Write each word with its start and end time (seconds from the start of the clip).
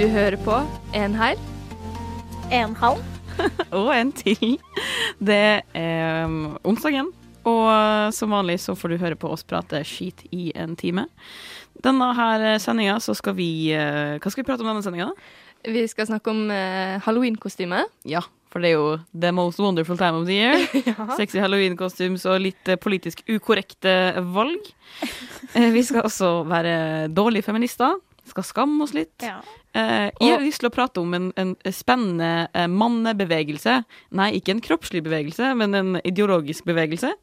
Du 0.00 0.06
hører 0.08 0.38
på 0.40 0.54
En 0.96 1.12
her. 1.12 1.36
En 2.48 2.72
halv. 2.72 3.02
Og 3.76 3.90
en 3.92 4.08
til. 4.16 4.54
Det 5.20 5.60
er 5.76 6.24
um, 6.24 6.54
onsdagen, 6.64 7.10
og 7.44 8.14
som 8.16 8.32
vanlig 8.32 8.56
så 8.64 8.72
får 8.72 8.94
du 8.94 8.96
høre 9.02 9.18
på 9.20 9.28
oss 9.28 9.44
prate 9.44 9.82
skit 9.84 10.24
i 10.32 10.54
en 10.56 10.72
time. 10.80 11.04
Denne 11.84 12.08
her 12.16 12.46
sendinga 12.64 12.96
så 13.04 13.12
skal 13.18 13.36
vi 13.36 13.50
uh, 13.76 14.16
Hva 14.16 14.32
skal 14.32 14.40
vi 14.40 14.48
prate 14.48 14.64
om 14.64 14.72
denne 14.72 14.86
sendinga, 14.86 15.10
da? 15.12 15.68
Vi 15.68 15.84
skal 15.92 16.08
snakke 16.08 16.32
om 16.32 16.46
eh, 16.48 16.96
halloween-kostyme. 17.04 17.82
Ja, 18.08 18.22
for 18.50 18.64
det 18.64 18.70
er 18.70 18.78
jo 18.78 18.86
the 19.12 19.32
most 19.36 19.60
wonderful 19.60 19.98
time 20.00 20.22
of 20.22 20.26
the 20.26 20.38
year. 20.38 20.56
Sexy 21.20 21.42
halloween-kostymes 21.42 22.24
og 22.30 22.40
litt 22.46 22.70
eh, 22.70 22.80
politisk 22.80 23.20
ukorrekte 23.28 23.92
valg. 24.32 24.70
Eh, 25.52 25.68
vi 25.74 25.84
skal 25.84 26.08
også 26.08 26.32
være 26.48 27.10
dårlige 27.12 27.44
feminister. 27.44 27.98
Skal 28.28 28.44
skamme 28.46 28.84
oss 28.84 28.92
litt. 28.94 29.14
Ja. 29.24 29.40
Eh, 29.72 30.10
jeg 30.20 30.34
har 30.34 30.42
lyst 30.42 30.62
til 30.62 30.70
å 30.70 30.74
prate 30.74 31.02
om 31.02 31.14
en, 31.16 31.30
en 31.40 31.54
spennende 31.74 32.48
eh, 32.52 32.68
mannebevegelse. 32.70 33.80
Nei, 34.18 34.30
ikke 34.38 34.56
en 34.56 34.64
kroppslig 34.64 35.02
bevegelse, 35.06 35.52
men 35.58 35.76
en 35.78 36.00
ideologisk 36.04 36.68
bevegelse. 36.68 37.14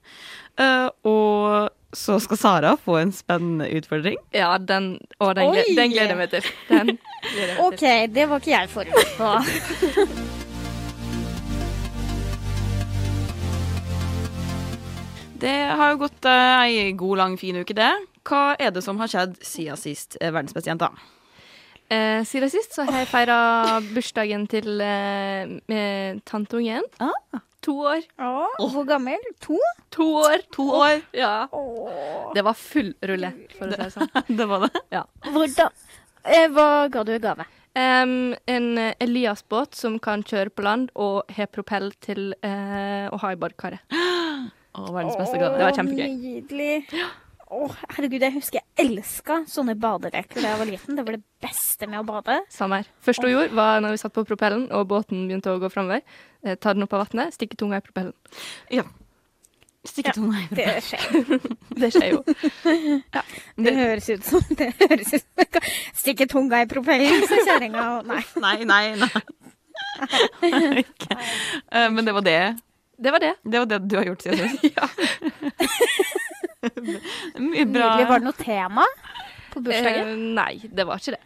Eh, 0.58 0.88
og 1.08 1.70
så 1.96 2.18
skal 2.20 2.40
Sara 2.42 2.74
få 2.82 2.98
en 3.02 3.14
spennende 3.16 3.70
utfordring. 3.78 4.18
Ja, 4.36 4.58
den, 4.58 4.98
og 5.20 5.36
den, 5.38 5.54
den 5.78 5.94
gleder 5.94 6.16
jeg 6.16 6.20
meg 6.20 6.34
til. 6.34 6.50
Den 6.72 6.98
gleder 7.32 7.54
meg 7.54 7.64
OK, 7.68 7.80
til. 7.86 8.12
det 8.18 8.28
var 8.30 8.44
ikke 8.44 8.56
jeg 8.56 8.74
forberedt 8.74 9.16
på. 9.22 10.34
Det 15.38 15.54
har 15.78 15.92
jo 15.94 16.00
gått 16.02 16.26
eh, 16.26 16.64
ei 16.66 16.94
god, 16.98 17.18
lang, 17.20 17.36
fin 17.38 17.60
uke, 17.62 17.76
det. 17.78 17.92
Hva 18.28 18.58
er 18.60 18.74
det 18.76 18.84
som 18.84 18.98
har 19.00 19.08
skjedd 19.12 19.38
siden 19.46 19.80
sist, 19.80 20.18
eh, 20.20 20.34
verdens 20.34 20.56
beste? 20.56 20.76
Eh, 21.88 22.24
siden 22.28 22.50
sist 22.52 22.74
så 22.76 22.84
har 22.84 23.00
jeg 23.00 23.08
feira 23.08 23.38
bursdagen 23.94 24.48
til 24.52 24.82
eh, 24.84 25.48
med 25.72 26.24
tanteungen. 26.28 26.84
Ah. 27.00 27.40
To 27.64 27.74
år. 27.88 28.04
Ah, 28.22 28.52
hvor 28.72 28.86
gammel? 28.88 29.20
To? 29.44 29.58
To 29.96 30.08
år. 30.22 30.44
To 30.56 30.68
år. 30.78 31.02
Ja. 31.16 31.48
Det 32.36 32.44
var 32.44 32.54
full 32.54 32.94
rulle, 33.02 33.32
for 33.58 33.68
å 33.68 33.76
si 33.76 33.82
det 33.82 33.92
sånn. 33.96 34.12
Det 34.40 34.48
var 34.48 34.68
det. 34.68 35.04
Hvordan 35.32 35.72
eh, 36.24 36.48
Hva 36.52 36.68
ga 36.92 37.04
du 37.08 37.14
i 37.16 37.22
gave? 37.24 37.48
Um, 37.78 38.34
en 38.50 38.80
Elias-båt 39.04 39.76
som 39.78 40.00
kan 40.02 40.24
kjøre 40.26 40.50
på 40.50 40.64
land 40.66 40.90
og 40.96 41.30
har 41.36 41.50
propell 41.54 41.92
til 42.02 42.32
uh, 42.42 43.06
å 43.14 43.20
ha 43.22 43.34
i 43.36 43.38
badekaret. 43.38 43.84
Oh, 44.74 44.90
verdens 44.94 45.18
beste 45.20 45.38
gave. 45.38 45.60
Det 45.60 45.68
var 45.68 45.78
kjempegøy. 45.78 46.08
Nydelig. 46.18 47.08
Å, 47.48 47.68
herregud, 47.96 48.22
jeg 48.26 48.34
husker 48.36 48.60
jeg 48.60 48.86
elska 48.90 49.38
sånne 49.48 49.78
badeleker 49.80 50.42
da 50.44 50.50
jeg 50.52 50.60
var 50.60 50.68
liten. 50.68 50.98
Det 51.00 51.06
var 51.08 51.16
det 51.16 51.24
beste 51.42 51.88
med 51.88 52.02
å 52.02 52.06
bade. 52.08 52.42
Samme 52.52 52.82
her. 52.82 52.90
Første 53.06 53.24
hun 53.24 53.32
gjorde, 53.38 53.56
var 53.56 53.80
når 53.86 53.96
vi 53.96 54.02
satt 54.02 54.14
på 54.18 54.26
propellen 54.28 54.66
og 54.76 54.88
båten 54.90 55.28
begynte 55.30 55.54
å 55.54 55.62
gå 55.62 55.70
framover. 55.72 56.02
Eh, 56.44 56.58
ta 56.60 56.74
den 56.76 56.84
opp 56.84 56.94
av 56.98 57.06
vannet, 57.06 57.32
stikke 57.38 57.56
tunga 57.60 57.80
i 57.80 57.86
propellen. 57.86 58.12
Ja. 58.74 58.84
Stikke 59.88 60.12
Ja. 60.12 60.18
tunga 60.18 60.42
i 60.44 60.48
Det 60.60 60.68
skjer. 60.84 61.40
Det 61.80 61.92
skjer 61.96 62.10
jo. 62.12 62.20
Det 63.64 63.74
høres 63.78 64.10
ut 64.12 64.26
som 64.28 64.44
det 64.60 64.74
høres 64.82 65.14
ut 65.16 65.24
som 65.24 65.72
Stikke 65.96 66.28
tunga 66.28 66.60
i 66.66 66.68
propellen, 66.68 67.24
sa 67.32 67.40
kjerringa. 67.48 67.86
og 68.02 68.12
Nei. 68.12 68.24
Nei, 68.44 68.58
nei, 68.68 68.96
nei. 69.00 69.24
okay. 70.84 71.18
Eh, 71.72 71.88
Men 71.96 72.04
det 72.04 72.12
var 72.20 72.22
det. 72.28 72.40
Det 73.00 73.12
var 73.14 73.20
det. 73.24 73.36
Det 73.46 73.60
var 73.62 73.66
det 73.72 73.80
du 73.88 73.96
har 73.96 74.04
gjort 74.12 74.22
siden 74.28 74.50
sist. 74.50 74.68
Ja. 74.76 74.88
Mye 77.50 77.66
bra. 77.70 77.94
Nydelig. 77.96 78.10
Var 78.10 78.22
det 78.22 78.28
noe 78.28 78.38
tema 78.40 78.86
på 79.54 79.64
bursdagen? 79.66 80.14
Eh, 80.14 80.28
nei, 80.38 80.54
det 80.70 80.88
var 80.88 81.02
ikke 81.02 81.18
det. 81.18 81.24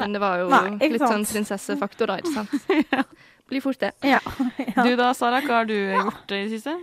Men 0.00 0.16
det 0.16 0.20
var 0.22 0.40
jo 0.42 0.48
Nei, 0.50 0.64
litt 0.74 0.96
litt 0.96 1.06
sånn 1.06 1.26
prinsessefaktor, 1.28 2.10
da, 2.10 2.18
ikke 2.18 2.34
sant. 2.34 3.16
Blir 3.50 3.62
fort 3.62 3.80
det. 3.82 3.92
ja. 4.02 4.20
ja. 4.74 4.82
Du 4.86 4.94
da, 4.98 5.12
Sara, 5.14 5.42
hva 5.44 5.62
har 5.62 5.68
du 5.70 5.76
gjort 5.76 6.32
i 6.32 6.44
det 6.46 6.56
siste? 6.56 6.78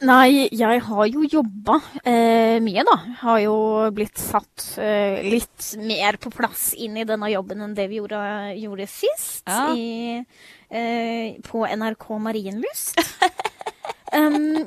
Nei, 0.00 0.48
jeg 0.56 0.80
har 0.86 1.08
jo 1.12 1.26
jobba 1.28 1.76
eh, 2.08 2.56
mye, 2.64 2.84
da. 2.88 2.94
Har 3.20 3.40
jo 3.42 3.56
blitt 3.92 4.16
satt 4.20 4.64
eh, 4.80 5.20
litt 5.26 5.74
mer 5.76 6.16
på 6.20 6.32
plass 6.32 6.70
inn 6.72 6.96
i 6.96 7.04
denne 7.08 7.28
jobben 7.28 7.60
enn 7.66 7.74
det 7.76 7.84
vi 7.90 7.98
gjorde, 7.98 8.20
gjorde 8.56 8.86
sist. 8.88 9.44
Ja. 9.44 9.74
I, 9.76 10.22
eh, 10.72 11.36
på 11.44 11.66
NRK 11.68 12.06
Marienlyst. 12.16 12.96
Um, 14.12 14.66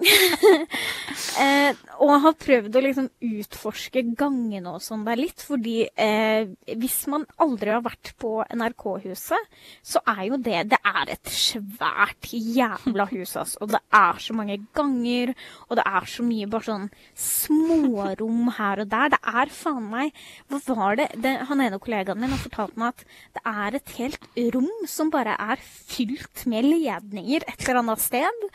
eh, 1.44 1.82
og 2.04 2.14
har 2.26 2.36
prøvd 2.40 2.78
å 2.78 2.84
liksom 2.84 3.10
utforske 3.24 4.04
gangene 4.18 4.76
og 4.76 4.84
sånn 4.84 5.06
der 5.08 5.20
litt, 5.20 5.44
fordi 5.46 5.84
eh, 5.90 6.50
hvis 6.80 7.04
man 7.12 7.26
aldri 7.44 7.74
har 7.74 7.84
vært 7.86 8.14
på 8.22 8.42
NRK-huset, 8.50 9.50
så 9.84 10.02
er 10.16 10.24
jo 10.30 10.40
det 10.44 10.64
Det 10.74 10.80
er 10.84 11.14
et 11.16 11.32
svært 11.32 12.30
jævla 12.34 13.08
hus, 13.12 13.36
altså. 13.40 13.62
Og 13.64 13.74
det 13.74 13.82
er 13.94 14.22
så 14.24 14.36
mange 14.38 14.60
ganger, 14.76 15.34
og 15.70 15.78
det 15.80 15.86
er 15.88 16.10
så 16.10 16.26
mye 16.26 16.50
bare 16.52 16.70
sånn 16.70 16.88
smårom 17.20 18.54
her 18.58 18.84
og 18.84 18.92
der. 18.94 19.14
Det 19.14 19.22
er 19.44 19.54
faen 19.54 19.90
meg 19.92 20.24
Hva 20.50 20.62
var 20.74 21.00
det? 21.00 21.10
det 21.24 21.36
han 21.50 21.62
ene 21.64 21.80
kollegaen 21.82 22.22
min 22.22 22.34
har 22.34 22.42
fortalt 22.42 22.78
meg 22.80 22.94
at 22.94 23.06
det 23.36 23.44
er 23.50 23.78
et 23.78 23.94
helt 24.00 24.42
rom 24.56 24.72
som 24.90 25.12
bare 25.14 25.36
er 25.40 25.62
fylt 25.64 26.46
med 26.50 26.68
ledninger 26.68 27.46
et 27.48 27.68
eller 27.68 27.84
annet 27.84 28.04
sted. 28.04 28.50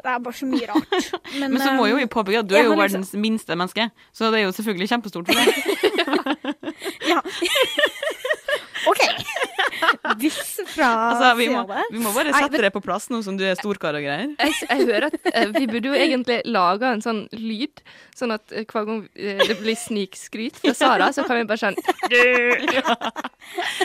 Det 0.00 0.08
er 0.10 0.18
bare 0.24 0.34
så 0.34 0.46
mye 0.48 0.66
rart. 0.70 1.10
Men, 1.40 1.52
Men 1.52 1.60
så 1.60 1.72
må 1.76 1.86
jo 1.90 1.96
vi 1.98 2.06
eh, 2.06 2.08
påpeke 2.08 2.40
at 2.40 2.48
du 2.48 2.54
er 2.56 2.64
jo 2.64 2.76
verdens 2.78 3.10
liksom- 3.12 3.20
minste 3.20 3.56
menneske, 3.56 3.90
så 4.16 4.30
det 4.32 4.40
er 4.40 4.46
jo 4.48 4.52
selvfølgelig 4.56 4.88
kjempestort 4.94 5.26
for 5.26 5.34
deg. 5.36 5.48
Ja. 7.10 7.20
OK. 8.88 9.02
Hvis 10.20 10.60
fra 10.70 10.88
Altså, 11.10 11.34
vi, 11.38 11.46
må, 11.52 11.60
vi 11.92 11.98
må 12.02 12.10
bare 12.14 12.32
sette 12.34 12.62
det 12.62 12.72
på 12.74 12.80
plass 12.84 13.08
nå 13.12 13.18
som 13.24 13.36
du 13.38 13.44
er 13.46 13.54
storkar 13.58 13.94
og 13.96 14.02
greier. 14.04 14.28
Jeg, 14.38 14.52
jeg 14.66 14.78
hører 14.88 15.04
at 15.08 15.14
uh, 15.26 15.48
vi 15.56 15.66
burde 15.70 15.88
jo 15.90 15.94
egentlig 15.96 16.38
lage 16.48 16.86
en 16.88 17.02
sånn 17.04 17.20
lyd, 17.34 17.76
sånn 18.16 18.32
at 18.36 18.44
uh, 18.54 18.58
hver 18.64 18.84
gang 18.88 19.00
uh, 19.06 19.40
det 19.48 19.56
blir 19.60 19.76
snikskryt 19.78 20.56
fra 20.62 20.74
Sara, 20.76 21.06
så 21.16 21.20
kan 21.28 21.36
vi 21.40 21.44
bare 21.50 21.60
sånn 21.60 21.76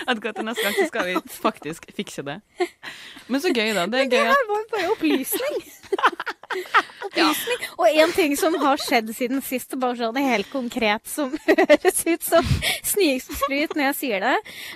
At 0.10 0.18
til 0.22 0.46
neste 0.46 0.64
gang 0.66 0.76
så 0.76 0.86
skal 0.90 1.04
vi 1.10 1.14
faktisk 1.40 1.82
fikse 1.96 2.22
det. 2.28 2.38
Men 3.32 3.40
så 3.42 3.50
gøy, 3.54 3.70
da. 3.78 3.84
Det 3.90 3.98
er 4.06 4.10
gøy 4.12 4.24
at 4.26 4.32
her 4.36 4.46
var 4.50 4.58
jo 4.62 4.68
bare 4.76 4.88
opplysning. 4.96 5.56
opplysning. 7.06 7.66
Og 7.78 7.88
en 7.90 8.14
ting 8.16 8.36
som 8.40 8.56
har 8.62 8.82
skjedd 8.82 9.12
siden 9.16 9.44
sist, 9.46 9.76
bare 9.80 9.98
sånn 10.00 10.20
helt 10.22 10.50
konkret, 10.54 11.06
som 11.10 11.34
høres 11.48 12.04
ut 12.08 12.26
som 12.26 12.52
snikskryt 12.86 13.76
når 13.76 13.90
jeg 13.90 14.00
sier 14.02 14.26
det. 14.26 14.36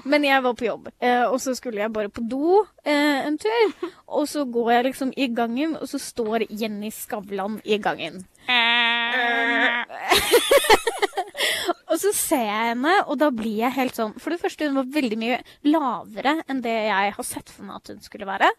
Men 0.09 0.27
jeg 0.27 0.45
var 0.45 0.57
på 0.59 0.69
jobb, 0.69 0.91
eh, 0.99 1.25
og 1.27 1.39
så 1.43 1.55
skulle 1.57 1.83
jeg 1.83 1.95
bare 1.95 2.13
på 2.13 2.25
do 2.29 2.63
eh, 2.83 3.25
en 3.25 3.39
tur. 3.41 3.89
Og 4.07 4.29
så 4.29 4.45
går 4.49 4.73
jeg 4.75 4.87
liksom 4.91 5.13
i 5.15 5.29
gangen, 5.33 5.77
og 5.79 5.89
så 5.91 6.01
står 6.01 6.49
Jenny 6.49 6.91
Skavlan 6.93 7.59
i 7.65 7.81
gangen. 7.81 8.23
Og 11.89 11.97
så 11.97 12.11
ser 12.13 12.45
jeg 12.45 12.69
henne, 12.71 12.93
og 13.09 13.17
da 13.21 13.29
blir 13.33 13.63
jeg 13.63 13.75
helt 13.75 13.97
sånn 13.97 14.13
For 14.21 14.33
det 14.33 14.39
første, 14.41 14.67
hun 14.69 14.77
var 14.77 14.91
veldig 14.93 15.17
mye 15.19 15.39
lavere 15.67 16.35
enn 16.49 16.61
det 16.65 16.75
jeg 16.89 17.15
har 17.17 17.27
sett 17.27 17.49
for 17.49 17.65
meg 17.65 17.79
at 17.79 17.93
hun 17.93 18.01
skulle 18.05 18.29
være. 18.29 18.49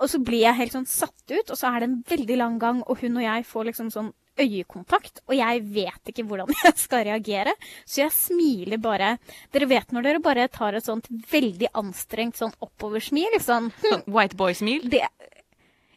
Og 0.00 0.10
så 0.12 0.20
blir 0.22 0.44
jeg 0.44 0.58
helt 0.60 0.74
sånn 0.76 0.88
satt 0.88 1.32
ut, 1.32 1.50
og 1.50 1.56
så 1.56 1.70
er 1.70 1.82
det 1.82 1.88
en 1.90 1.98
veldig 2.10 2.38
lang 2.40 2.60
gang, 2.62 2.82
og 2.86 3.02
hun 3.02 3.18
og 3.20 3.26
jeg 3.26 3.46
får 3.48 3.68
liksom 3.70 3.90
sånn 3.94 4.12
øyekontakt, 4.36 5.22
og 5.30 5.36
jeg 5.38 5.62
vet 5.72 6.10
ikke 6.12 6.26
hvordan 6.28 6.52
jeg 6.66 6.76
skal 6.80 7.06
reagere, 7.08 7.54
så 7.88 8.02
jeg 8.04 8.14
smiler 8.14 8.80
bare. 8.82 9.14
Dere 9.54 9.70
vet 9.70 9.94
når 9.94 10.08
dere 10.10 10.24
bare 10.24 10.48
tar 10.52 10.76
et 10.76 10.86
sånt 10.86 11.08
veldig 11.30 11.72
anstrengt 11.80 12.36
sånn 12.40 12.54
oppoversmil, 12.64 13.38
sånn 13.42 13.72
white 14.14 14.36
boy-smil. 14.36 14.90
det, 14.92 15.06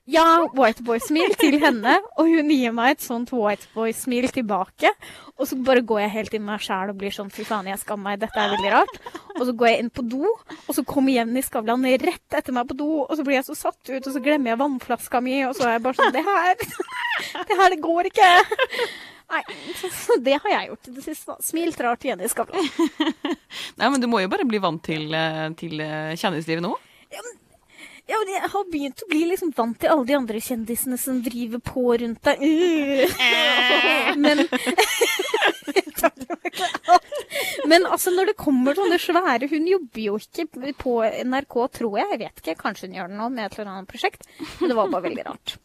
ja, 0.09 0.25
white 0.57 0.83
boy-smil 0.85 1.35
til 1.39 1.59
henne, 1.61 1.99
og 2.17 2.29
hun 2.29 2.49
gir 2.53 2.73
meg 2.75 2.95
et 2.95 3.03
sånt 3.05 3.31
white 3.35 3.69
boy-smil 3.75 4.29
tilbake. 4.33 4.91
Og 5.39 5.47
så 5.47 5.57
bare 5.63 5.83
går 5.85 6.01
jeg 6.03 6.13
helt 6.15 6.33
inn 6.35 6.43
i 6.43 6.49
meg 6.49 6.63
sjæl 6.63 6.91
og 6.91 6.97
blir 7.00 7.13
sånn 7.15 7.29
fy 7.31 7.45
faen, 7.47 7.69
jeg 7.69 7.79
skammer 7.79 8.11
meg, 8.11 8.23
dette 8.23 8.41
er 8.41 8.51
veldig 8.56 8.73
rart. 8.73 8.97
Og 9.38 9.45
så 9.47 9.53
går 9.56 9.69
jeg 9.69 9.83
inn 9.83 9.91
på 9.94 10.06
do, 10.11 10.33
og 10.33 10.73
så 10.75 10.83
kommer 10.88 11.15
Jenny 11.15 11.44
Skavlan 11.45 11.85
rett 12.01 12.39
etter 12.41 12.56
meg 12.56 12.67
på 12.71 12.79
do, 12.81 12.89
og 13.06 13.13
så 13.15 13.25
blir 13.25 13.39
jeg 13.39 13.47
så 13.47 13.56
satt 13.57 13.79
ut, 13.88 14.01
og 14.01 14.11
så 14.11 14.23
glemmer 14.23 14.53
jeg 14.53 14.61
vannflaska 14.63 15.23
mi, 15.23 15.38
og 15.47 15.56
så 15.56 15.69
er 15.69 15.77
jeg 15.77 15.85
bare 15.85 16.00
sånn 16.01 16.17
Det 16.17 16.25
her, 16.27 16.67
det 17.51 17.59
her, 17.62 17.71
det 17.75 17.81
går 17.85 18.12
ikke. 18.12 18.29
Nei, 19.29 19.44
så, 19.77 20.17
det 20.25 20.39
har 20.41 20.55
jeg 20.55 20.71
gjort 20.71 20.89
i 20.89 20.94
det 20.97 21.05
siste. 21.05 21.35
Smilt 21.45 21.81
rart 21.85 22.07
Jenny 22.07 22.27
Skavlan. 22.31 22.65
Nei, 23.79 23.88
men 23.88 24.00
du 24.01 24.09
må 24.12 24.23
jo 24.23 24.31
bare 24.31 24.47
bli 24.50 24.62
vant 24.63 24.81
til, 24.83 25.07
eh, 25.13 25.45
til 25.59 25.79
eh, 25.85 26.15
kjendislivet 26.17 26.65
nå. 26.65 26.73
Ja, 27.13 27.21
men 27.23 27.38
jeg 28.09 28.50
har 28.53 28.65
begynt 28.71 29.03
å 29.03 29.09
bli 29.09 29.21
liksom 29.29 29.53
vant 29.57 29.77
til 29.79 29.91
alle 29.94 30.07
de 30.09 30.17
andre 30.17 30.41
kjendisene 30.41 30.97
som 31.00 31.21
driver 31.25 31.61
på 31.63 31.85
rundt 32.01 32.23
deg. 32.25 32.41
Uh. 32.41 33.06
Men. 34.23 34.45
Men 37.69 37.85
altså, 37.85 38.11
når 38.15 38.31
det 38.31 38.39
kommer 38.39 38.77
sånne 38.77 38.97
svære 39.01 39.50
Hun 39.51 39.67
jobber 39.69 40.01
jo 40.01 40.17
ikke 40.17 40.73
på 40.79 40.94
NRK, 41.06 41.56
tror 41.77 41.97
jeg. 42.00 42.11
Jeg 42.15 42.21
vet 42.23 42.44
ikke. 42.44 42.59
Kanskje 42.63 42.89
hun 42.89 42.97
gjør 42.97 43.11
det 43.11 43.19
nå 43.19 43.31
med 43.33 43.45
et 43.45 43.57
eller 43.57 43.73
annet 43.75 43.91
prosjekt. 43.91 44.25
Men 44.59 44.71
det 44.71 44.77
var 44.79 44.94
bare 44.94 45.05
veldig 45.09 45.25
rart. 45.27 45.59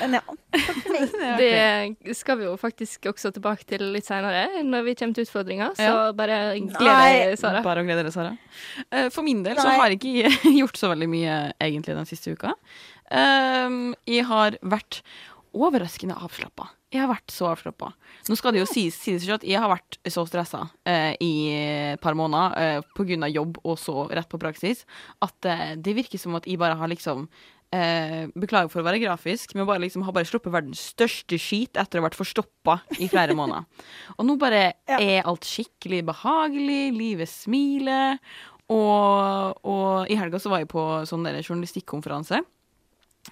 Men 0.00 0.18
ja. 0.18 0.22
Det 1.38 2.14
skal 2.16 2.38
vi 2.40 2.46
jo 2.46 2.54
faktisk 2.60 3.08
også 3.10 3.32
tilbake 3.36 3.66
til 3.68 3.84
litt 3.94 4.06
seinere, 4.08 4.62
når 4.66 4.86
vi 4.86 4.94
kommer 4.98 5.18
til 5.18 5.26
utfordringer. 5.28 5.74
Så 5.78 5.88
Ja. 5.88 6.12
bare 6.16 6.38
gled 6.58 6.78
deg, 6.78 7.38
Sara. 7.40 7.62
Bare 7.64 7.82
å 7.82 7.88
glede 7.88 8.02
dere, 8.04 8.12
Sara. 8.14 8.36
Eh, 8.90 9.08
For 9.14 9.22
min 9.26 9.42
del 9.46 9.56
så 9.56 9.68
har 9.68 9.90
jeg 9.92 10.00
ikke 10.00 10.52
gjort 10.60 10.76
så 10.80 10.92
veldig 10.94 11.08
mye 11.10 11.38
egentlig 11.60 11.96
den 11.98 12.08
siste 12.08 12.32
uka. 12.36 12.54
Um, 13.10 13.94
jeg 14.06 14.24
har 14.28 14.58
vært 14.62 15.02
overraskende 15.56 16.16
avslappa. 16.20 16.68
Jeg 16.92 17.02
har 17.02 17.10
vært 17.10 17.32
så 17.32 17.50
avslappa. 17.50 17.90
Nå 18.28 18.36
skal 18.38 18.54
det 18.54 18.62
jo 18.62 18.68
sies, 18.68 18.96
sies 18.96 19.24
ikke 19.24 19.38
at 19.40 19.46
jeg 19.48 19.60
har 19.60 19.68
vært 19.68 19.98
så 20.08 20.24
stressa 20.28 20.62
eh, 20.88 21.12
i 21.24 21.32
et 21.94 22.00
par 22.00 22.16
måneder 22.16 22.56
eh, 22.56 22.80
pga. 22.96 23.28
jobb 23.28 23.58
og 23.64 23.76
så 23.80 24.06
rett 24.08 24.28
på 24.28 24.40
praksis, 24.40 24.84
at 25.24 25.48
eh, 25.48 25.74
det 25.76 25.96
virker 25.98 26.20
som 26.20 26.36
at 26.38 26.48
jeg 26.48 26.60
bare 26.60 26.76
har 26.80 26.88
liksom 26.88 27.26
eh, 27.74 28.26
Beklager 28.34 28.70
for 28.72 28.82
å 28.82 28.86
være 28.86 29.00
grafisk, 29.02 29.54
men 29.54 29.66
bare 29.68 29.82
liksom 29.84 30.04
har 30.06 30.14
bare 30.16 30.28
sluppet 30.28 30.52
verdens 30.54 30.82
største 30.94 31.38
skit 31.40 31.76
etter 31.80 31.98
å 31.98 32.02
ha 32.02 32.08
vært 32.08 32.18
forstoppa 32.18 32.80
i 32.98 33.08
flere 33.10 33.36
måneder. 33.38 33.66
Og 34.18 34.26
nå 34.28 34.36
bare 34.40 34.74
Ja. 34.88 34.98
er 35.00 35.26
alt 35.28 35.44
skikkelig 35.48 36.04
behagelig, 36.08 36.92
livet 36.96 37.28
smiler. 37.28 38.18
Og, 38.68 39.58
og 39.64 40.10
i 40.12 40.16
helga 40.20 40.38
så 40.38 40.50
var 40.52 40.60
jeg 40.60 40.68
på 40.68 40.82
sånn 41.08 41.24
der 41.24 41.40
journalistikkonferanse. 41.40 42.42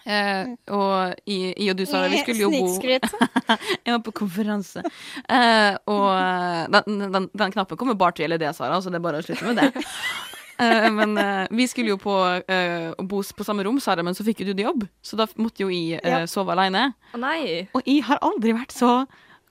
Eh, 0.05 0.49
og 0.77 1.15
i, 1.25 1.55
i 1.56 1.71
og 1.73 1.77
du, 1.79 1.85
Sara, 1.88 2.09
vi 2.12 2.19
skulle 2.21 2.43
jo 2.43 2.50
bo. 2.53 2.67
Jeg 3.87 3.93
var 3.94 4.00
på 4.05 4.12
konferanse. 4.12 4.83
Eh, 5.29 5.77
og 5.88 6.09
eh, 6.12 6.67
den, 6.75 7.06
den, 7.15 7.29
den 7.33 7.55
knappen 7.55 7.79
kommer 7.81 7.97
bare 7.97 8.12
til 8.17 8.25
å 8.25 8.27
gjelde 8.27 8.43
det, 8.44 8.50
Sara, 8.59 8.81
så 8.85 8.93
det 8.93 8.99
er 9.00 9.06
bare 9.06 9.23
å 9.23 9.25
slutte 9.25 9.47
med 9.49 9.56
det. 9.62 9.85
Eh, 10.58 10.88
men 10.93 11.17
eh, 11.20 11.47
vi 11.50 11.67
skulle 11.69 11.93
jo 11.94 11.99
på 12.00 12.14
eh, 12.49 12.93
bo 13.05 13.20
på 13.23 13.44
samme 13.44 13.64
rom, 13.67 13.81
Sara, 13.82 14.03
men 14.06 14.17
så 14.17 14.25
fikk 14.26 14.41
jo 14.44 14.55
du 14.56 14.62
jobb. 14.64 14.87
Så 15.05 15.19
da 15.20 15.26
måtte 15.37 15.67
jo 15.67 15.69
jeg 15.69 16.00
Ja. 16.05 16.25
sove 16.31 16.55
alene. 16.56 16.94
Oh. 17.14 17.20
Og 17.76 17.82
jeg 17.85 18.03
har 18.08 18.19
aldri 18.25 18.55
vært 18.56 18.73
så 18.73 19.05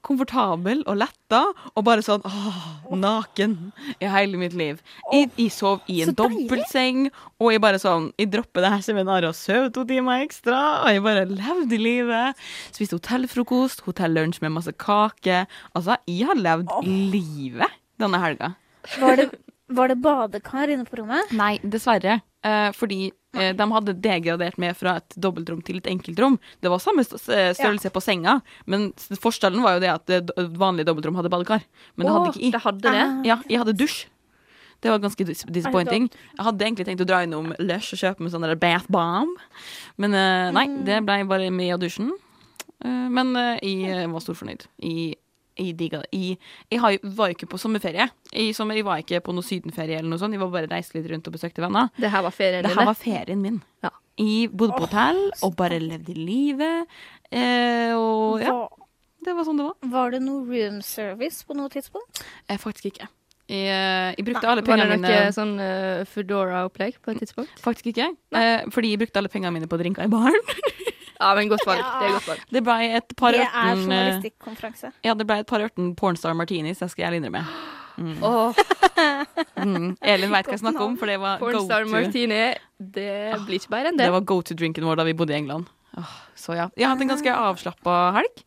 komfortabel 0.05 0.83
og 0.85 0.99
letta 1.01 1.39
og 1.73 1.85
bare 1.87 2.03
sånn 2.05 2.21
åh, 2.27 2.57
naken 2.93 3.55
i 3.97 4.09
hele 4.11 4.37
mitt 4.37 4.53
liv. 4.57 4.81
Jeg, 5.11 5.31
jeg 5.39 5.53
sov 5.53 5.81
i 5.89 6.01
en 6.05 6.13
dobbeltseng, 6.17 7.07
og 7.41 7.49
jeg 7.53 7.63
bare 7.63 7.79
sånn 7.81 8.11
Jeg 8.21 8.29
dropper 8.35 8.65
det 8.65 8.71
her 8.75 8.83
seminaret 8.85 9.29
og 9.31 9.37
sov 9.37 9.71
to 9.75 9.85
timer 9.89 10.21
ekstra, 10.25 10.59
og 10.83 10.91
jeg 10.93 11.03
bare 11.05 11.25
levde 11.29 11.79
livet. 11.81 12.43
Spiste 12.75 12.99
hotellfrokost, 12.99 13.81
hotellunsj 13.87 14.41
med 14.45 14.53
masse 14.59 14.75
kake. 14.77 15.45
Altså, 15.73 15.97
jeg 16.09 16.29
har 16.29 16.37
levd 16.37 16.69
livet 16.85 17.81
denne 18.01 18.21
helga. 18.21 18.53
Var 19.01 19.17
det, 19.17 19.29
var 19.67 19.89
det 19.89 19.99
badekar 20.03 20.71
inne 20.73 20.85
på 20.87 20.99
rommet? 20.99 21.31
Nei, 21.35 21.55
dessverre. 21.63 22.19
Eh, 22.45 22.69
fordi 22.77 23.07
eh, 23.33 23.53
de 23.57 23.65
hadde 23.71 23.95
degradert 24.03 24.59
meg 24.61 24.75
fra 24.77 24.97
et 25.01 25.15
dobbeltrom 25.17 25.63
til 25.65 25.79
et 25.81 25.87
enkeltrom. 25.89 26.37
Det 26.61 26.69
var 26.69 26.83
samme 26.83 27.05
størrelse 27.07 27.89
ja. 27.89 27.93
på 27.93 28.03
senga, 28.03 28.39
men 28.69 28.91
forskjellen 29.21 29.63
var 29.65 29.77
jo 29.77 29.85
det 29.85 29.93
at 29.93 30.05
det 30.11 30.19
d- 30.29 30.49
vanlige 30.59 30.89
dobbeltrom 30.91 31.17
hadde 31.17 31.31
badekar. 31.33 31.65
Men 31.95 32.05
det 32.05 32.13
hadde 32.17 32.35
ikke 32.35 32.51
det 32.53 32.61
hadde 32.67 32.85
det. 32.85 32.99
Ah. 33.07 33.23
Ja, 33.25 33.39
jeg 33.49 33.63
hadde 33.63 33.77
dusj. 33.79 34.03
Det 34.83 34.91
var 34.91 35.01
ganske 35.01 35.25
dis 35.25 35.41
disappointing. 35.49 36.11
Jeg 36.35 36.45
hadde 36.45 36.65
egentlig 36.67 36.85
tenkt 36.85 37.01
å 37.01 37.07
dra 37.09 37.23
innom 37.25 37.53
Lush 37.57 37.95
og 37.95 38.01
kjøpe 38.03 38.21
meg 38.21 38.33
sånn 38.35 38.45
bath 38.61 38.85
bomb, 38.91 39.31
men 39.97 40.13
eh, 40.13 40.51
nei, 40.53 40.67
det 40.85 40.99
ble 41.07 41.23
bare 41.25 41.49
med 41.49 41.71
i 41.71 41.79
dusjen. 41.81 42.11
Eh, 42.83 43.07
men 43.09 43.31
eh, 43.39 43.55
jeg 43.63 44.03
eh, 44.03 44.09
var 44.11 44.21
storfornøyd. 44.21 44.67
Jeg, 44.85 45.15
jeg 45.57 45.75
digga 45.79 46.01
det. 46.03 46.09
Jeg, 46.13 46.37
jeg 46.71 46.99
var 47.17 47.29
jo 47.31 47.35
ikke 47.37 47.49
på 47.51 47.59
sommerferie. 47.61 48.07
I 48.33 48.49
sommer 48.57 48.75
jeg 48.79 48.85
var 48.87 49.01
ikke 49.03 49.21
på 49.23 49.35
noe 49.35 49.45
sydenferie 49.45 49.97
eller 49.99 50.09
noe 50.11 50.19
sånt. 50.21 50.35
Jeg 50.35 50.41
var 50.43 50.51
bare 50.53 50.69
reiste 50.71 50.97
litt 50.99 51.09
rundt 51.11 51.27
og 51.29 51.35
besøkte 51.37 51.63
venner. 51.63 51.91
Det 51.99 52.11
her 52.11 52.25
var 52.25 52.35
ferien 52.35 52.63
Det 52.63 52.69
din. 52.71 52.77
her 52.77 52.83
det. 52.83 52.89
var 52.91 52.99
ferien 52.99 53.41
min. 53.43 53.61
Ja. 53.85 53.91
Jeg 54.19 54.49
bodde 54.55 54.77
på 54.77 54.85
hotell 54.87 55.21
og 55.43 55.55
bare 55.59 55.79
levde 55.83 56.13
livet. 56.15 56.87
Eh, 57.31 57.91
og 57.97 58.39
ja, 58.43 58.55
det 59.25 59.33
var 59.35 59.47
sånn 59.47 59.57
det 59.59 59.65
var. 59.67 59.75
var 59.91 60.11
det 60.15 60.21
noe 60.23 60.45
room 60.47 60.81
service 60.85 61.43
på 61.47 61.55
noe 61.57 61.71
tidspunkt? 61.73 62.21
Eh, 62.47 62.59
faktisk 62.61 62.91
ikke. 62.93 63.07
Jeg, 63.45 63.67
eh, 63.69 64.13
jeg 64.17 64.25
brukte 64.25 64.41
Nei. 64.41 64.51
alle 64.51 64.61
Var 64.61 64.65
det 64.65 64.69
pengene 64.71 64.95
noe 64.97 65.03
mine 65.05 65.33
sånn 65.35 65.51
uh, 65.61 66.05
Foodora-opplegg 66.09 66.95
på 67.05 67.11
et 67.13 67.19
tidspunkt? 67.21 67.59
Faktisk 67.61 67.91
ikke. 67.91 68.07
Eh, 68.33 68.63
fordi 68.73 68.93
jeg 68.95 69.01
brukte 69.03 69.21
alle 69.21 69.29
pengene 69.29 69.53
mine 69.53 69.69
på 69.69 69.77
drinker 69.77 70.07
i 70.07 70.09
baren. 70.09 70.41
Ja, 71.19 71.31
men 71.37 71.49
godt 71.51 71.65
valg. 71.67 71.79
Ja. 71.81 71.93
Det 72.01 72.07
er 72.09 72.13
godt 72.17 72.27
valg. 72.31 72.43
Det 72.57 72.63
ble 72.67 72.75
et 72.99 73.15
par 73.17 73.31
Det 73.35 73.41
er 73.41 73.47
ørten 73.47 73.69
eh, 73.71 73.79
journalistikkonferanse. 73.85 74.91
Ja, 75.07 75.13
det 75.15 75.27
ble 75.29 75.39
et 75.43 75.47
par 75.49 75.63
ørten 75.65 75.93
pornstar 75.99 76.35
martinis, 76.37 76.79
det 76.83 76.89
skal 76.91 77.07
jeg 77.09 77.21
innrømme. 77.23 77.45
Mm. 77.97 78.17
Åh, 78.23 78.53
Mm. 79.55 79.95
Elin 80.03 80.31
veit 80.31 80.47
hva 80.47 80.53
jeg 80.55 80.61
snakker 80.61 80.83
om, 80.83 80.95
for 80.99 81.09
det 81.09 81.15
var 81.19 81.39
go 81.39 81.47
Pornstar 81.49 81.83
to 81.85 81.91
Martini. 81.91 82.41
Det 82.77 83.07
blir 83.47 83.57
ikke 83.59 83.71
bedre 83.71 83.91
enn 83.91 83.97
det. 83.99 84.05
Det 84.07 84.13
var 84.15 84.23
go 84.27 84.37
to-drinken 84.45 84.85
vår 84.87 84.99
da 84.99 85.05
vi 85.07 85.15
bodde 85.17 85.33
i 85.33 85.37
England. 85.39 85.67
Så 86.35 86.55
ja. 86.57 86.67
Jeg 86.75 86.85
har 86.85 86.93
hatt 86.95 87.03
en 87.05 87.11
ganske 87.13 87.33
avslappa 87.39 87.95
helg. 88.17 88.43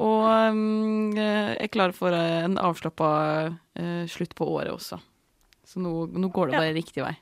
Og 0.00 0.24
um, 0.56 1.12
eh, 1.16 1.52
er 1.60 1.68
klar 1.72 1.92
for 1.96 2.12
en 2.16 2.56
avslappa 2.60 3.10
eh, 3.76 4.04
slutt 4.10 4.32
på 4.36 4.48
året 4.48 4.72
også. 4.72 4.98
Så 5.66 5.82
nå, 5.82 5.92
nå 6.12 6.30
går 6.32 6.48
det 6.50 6.56
Ja. 6.56 6.62
bare 6.64 6.76
riktig 6.76 7.04
vei. 7.04 7.14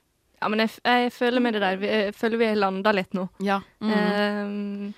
Ja, 0.45 0.49
men 0.53 0.61
jeg, 0.61 0.75
jeg 0.85 1.13
føler 1.17 1.41
med 1.41 1.55
det 1.57 1.61
der. 1.65 1.77
Vi- 1.81 1.89
Jeg 1.89 2.15
føler 2.15 2.37
vi 2.37 2.47
har 2.51 2.59
landa 2.61 2.93
litt 2.93 3.15
nå. 3.17 3.23
Ja. 3.41 3.63
Mm. 3.81 3.93
Ehm, 3.97 4.95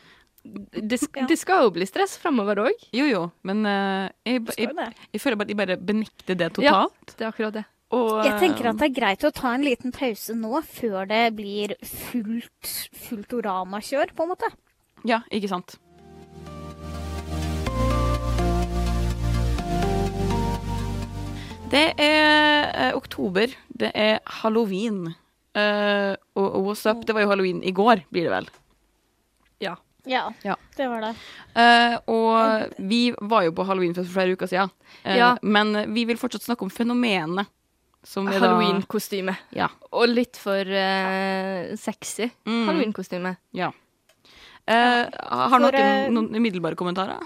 det, 0.74 0.98
sk 0.98 1.20
det 1.30 1.36
skal 1.38 1.62
jo 1.62 1.70
bli 1.76 1.86
stress 1.86 2.16
framover 2.18 2.58
òg. 2.64 2.82
Jo 2.94 3.06
jo, 3.06 3.20
men 3.46 3.62
eh, 3.66 4.08
jeg, 4.26 4.42
jeg, 4.58 4.74
jeg 5.14 5.20
føler 5.22 5.36
bare 5.38 5.46
at 5.46 5.54
jeg 5.54 5.60
bare 5.60 5.76
benekter 5.78 6.34
det 6.42 6.48
totalt. 6.58 6.66
Ja. 6.66 7.14
Det 7.14 7.22
er 7.22 7.30
akkurat 7.30 7.54
det. 7.60 7.64
Og, 7.94 8.24
Jeg 8.26 8.40
tenker 8.42 8.66
at 8.72 8.80
det 8.82 8.88
er 8.90 8.94
greit 8.98 9.22
å 9.22 9.30
ta 9.30 9.52
en 9.54 9.62
liten 9.62 9.92
pause 9.94 10.34
nå, 10.34 10.58
før 10.66 11.06
det 11.06 11.22
blir 11.38 11.76
fullt, 11.86 12.72
fullt 13.06 13.38
oramakjør, 13.38 14.10
på 14.18 14.26
en 14.26 14.34
måte. 14.34 14.50
Ja, 15.06 15.20
ikke 15.30 15.48
sant. 15.54 15.78
Det 21.70 21.86
er 21.98 22.70
eh, 22.70 22.92
oktober. 22.96 23.50
Det 23.68 23.90
er 23.94 24.18
halloween. 24.42 25.14
Eh, 25.56 26.12
og, 26.36 26.56
what's 26.66 26.84
up? 26.90 27.04
Det 27.08 27.14
var 27.16 27.24
jo 27.24 27.30
halloween 27.32 27.62
i 27.64 27.72
går, 27.72 28.02
blir 28.12 28.28
det 28.28 28.32
vel. 28.34 28.48
Ja. 29.64 29.76
Ja, 30.06 30.28
Ja. 30.44 30.54
det 30.76 30.86
var 30.88 31.00
det. 31.02 31.14
Uh, 31.56 31.96
og 32.12 32.76
vi 32.78 33.10
var 33.20 33.42
jo 33.48 33.52
på 33.56 33.64
halloweenfest 33.66 34.06
for 34.10 34.20
flere 34.20 34.36
uker 34.36 34.46
siden. 34.52 34.70
uh, 35.06 35.16
Ja. 35.16 35.30
Men 35.42 35.72
vi 35.94 36.04
vil 36.04 36.16
fortsatt 36.20 36.44
snakke 36.44 36.62
om 36.62 36.70
fenomenet. 36.70 37.46
Er 38.06 38.38
Halloween-kostyme. 38.38 39.32
Ja. 39.50 39.66
Og 39.90 40.06
litt 40.08 40.36
for 40.38 40.62
sexy 41.76 42.30
Mm. 42.46 42.66
halloween-kostyme. 42.68 43.36
ja. 43.52 43.72
Eh, 44.68 45.06
har 45.30 45.48
For, 45.50 45.58
noen 45.60 46.12
noen 46.14 46.34
umiddelbare 46.34 46.74
kommentarer? 46.76 47.20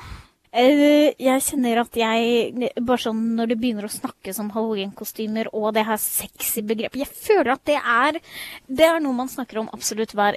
Eh, 0.53 1.13
Jeg 1.23 1.43
kjenner 1.47 1.79
at 1.85 1.95
jeg 1.95 2.71
Bare 2.83 2.99
sånn 2.99 3.21
når 3.39 3.53
det 3.53 3.57
begynner 3.61 3.87
å 3.87 3.91
snakkes 3.93 4.41
om 4.43 4.49
halloweenkostymer 4.51 5.47
og 5.55 5.69
det 5.77 5.85
her 5.87 6.01
sexy 6.03 6.65
begrepet 6.67 6.99
Jeg 7.05 7.07
føler 7.07 7.53
at 7.55 7.63
det 7.71 7.77
er 7.79 8.19
Det 8.67 8.83
er 8.89 8.99
noe 9.05 9.15
man 9.15 9.31
snakker 9.31 9.61
om 9.63 9.69
absolutt 9.73 10.11
hver, 10.19 10.35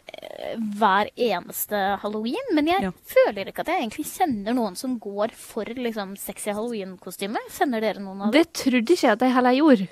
hver 0.77 1.09
eneste 1.17 1.79
halloween. 2.03 2.45
Men 2.53 2.67
jeg 2.69 2.83
Ja. 2.85 2.91
føler 3.09 3.47
ikke 3.49 3.61
at 3.65 3.71
jeg 3.73 3.81
egentlig 3.81 4.05
kjenner 4.05 4.53
noen 4.53 4.75
som 4.77 4.99
går 4.99 5.31
for 5.33 5.65
liksom 5.65 6.13
sexy 6.17 6.51
halloweenkostyme. 6.53 7.41
Kjenner 7.49 7.81
dere 7.81 7.99
noen 7.99 8.21
av 8.27 8.31
dem? 8.31 8.37
Det 8.43 8.53
trodde 8.53 8.93
ikke 8.93 9.07
jeg 9.07 9.11
at 9.17 9.19
jeg 9.25 9.33
heller 9.33 9.57
gjorde. 9.57 9.87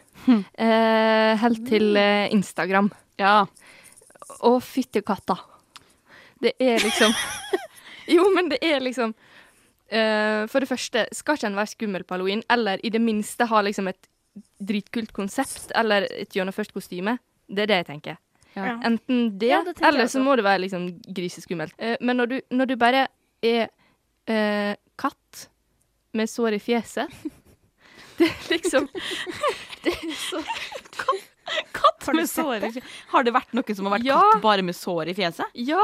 Eh, 0.57 1.35
helt 1.41 1.65
til 1.67 1.97
eh, 1.97 2.29
Instagram. 2.29 2.91
Ja. 3.17 3.45
Å, 4.41 4.53
fytti 4.61 5.01
katta. 5.01 5.39
Det 6.41 6.53
er 6.59 6.77
liksom 6.77 7.13
Jo, 8.07 8.29
men 8.35 8.49
det 8.49 8.59
er 8.61 8.79
liksom 8.81 9.13
eh, 9.91 10.47
For 10.51 10.63
det 10.63 10.69
første, 10.71 11.05
skal 11.15 11.37
ikke 11.37 11.51
en 11.51 11.59
være 11.59 11.73
skummel 11.75 12.03
på 12.07 12.15
halloween, 12.15 12.43
eller 12.49 12.81
i 12.83 12.91
det 12.93 13.01
minste 13.03 13.47
ha 13.51 13.61
liksom 13.61 13.91
et 13.91 14.09
dritkult 14.63 15.11
konsept 15.13 15.73
eller 15.75 16.07
et 16.15 16.31
gjennomført 16.35 16.71
kostyme. 16.73 17.17
Det 17.51 17.65
er 17.65 17.71
det 17.71 17.79
jeg 17.81 17.89
tenker. 17.89 18.19
Ja. 18.55 18.77
Enten 18.83 19.37
det, 19.39 19.49
Ja, 19.51 19.61
det 19.63 19.77
eller 19.87 20.07
så 20.11 20.19
må 20.23 20.35
det 20.35 20.43
være 20.43 20.63
liksom 20.65 20.87
griseskummelt. 21.15 21.75
Uh, 21.79 21.95
men 22.01 22.19
når 22.19 22.31
du, 22.31 22.37
når 22.51 22.71
du 22.71 22.75
bare 22.79 23.05
er 23.43 23.67
uh, 24.29 24.73
katt 24.99 25.45
med 26.13 26.27
sår 26.27 26.57
i 26.57 26.59
fjeset 26.59 27.13
Det 28.19 28.27
er 28.27 28.49
liksom 28.51 28.89
Det 29.85 29.93
er 29.95 30.11
så 30.19 30.41
Katt 30.91 32.03
katt 32.05 32.15
med 32.15 32.27
sår 32.29 32.53
i 32.57 32.59
fjeset. 32.67 32.91
Har 33.11 33.25
det 33.27 33.33
vært 33.35 33.55
noen 33.55 33.75
som 33.75 33.87
har 33.87 33.97
vært 33.97 34.07
Ja. 34.07 34.19
katt 34.33 34.43
bare 34.43 34.63
med 34.65 34.75
sår 34.77 35.11
i 35.11 35.15
fjeset? 35.17 35.57
Ja! 35.67 35.81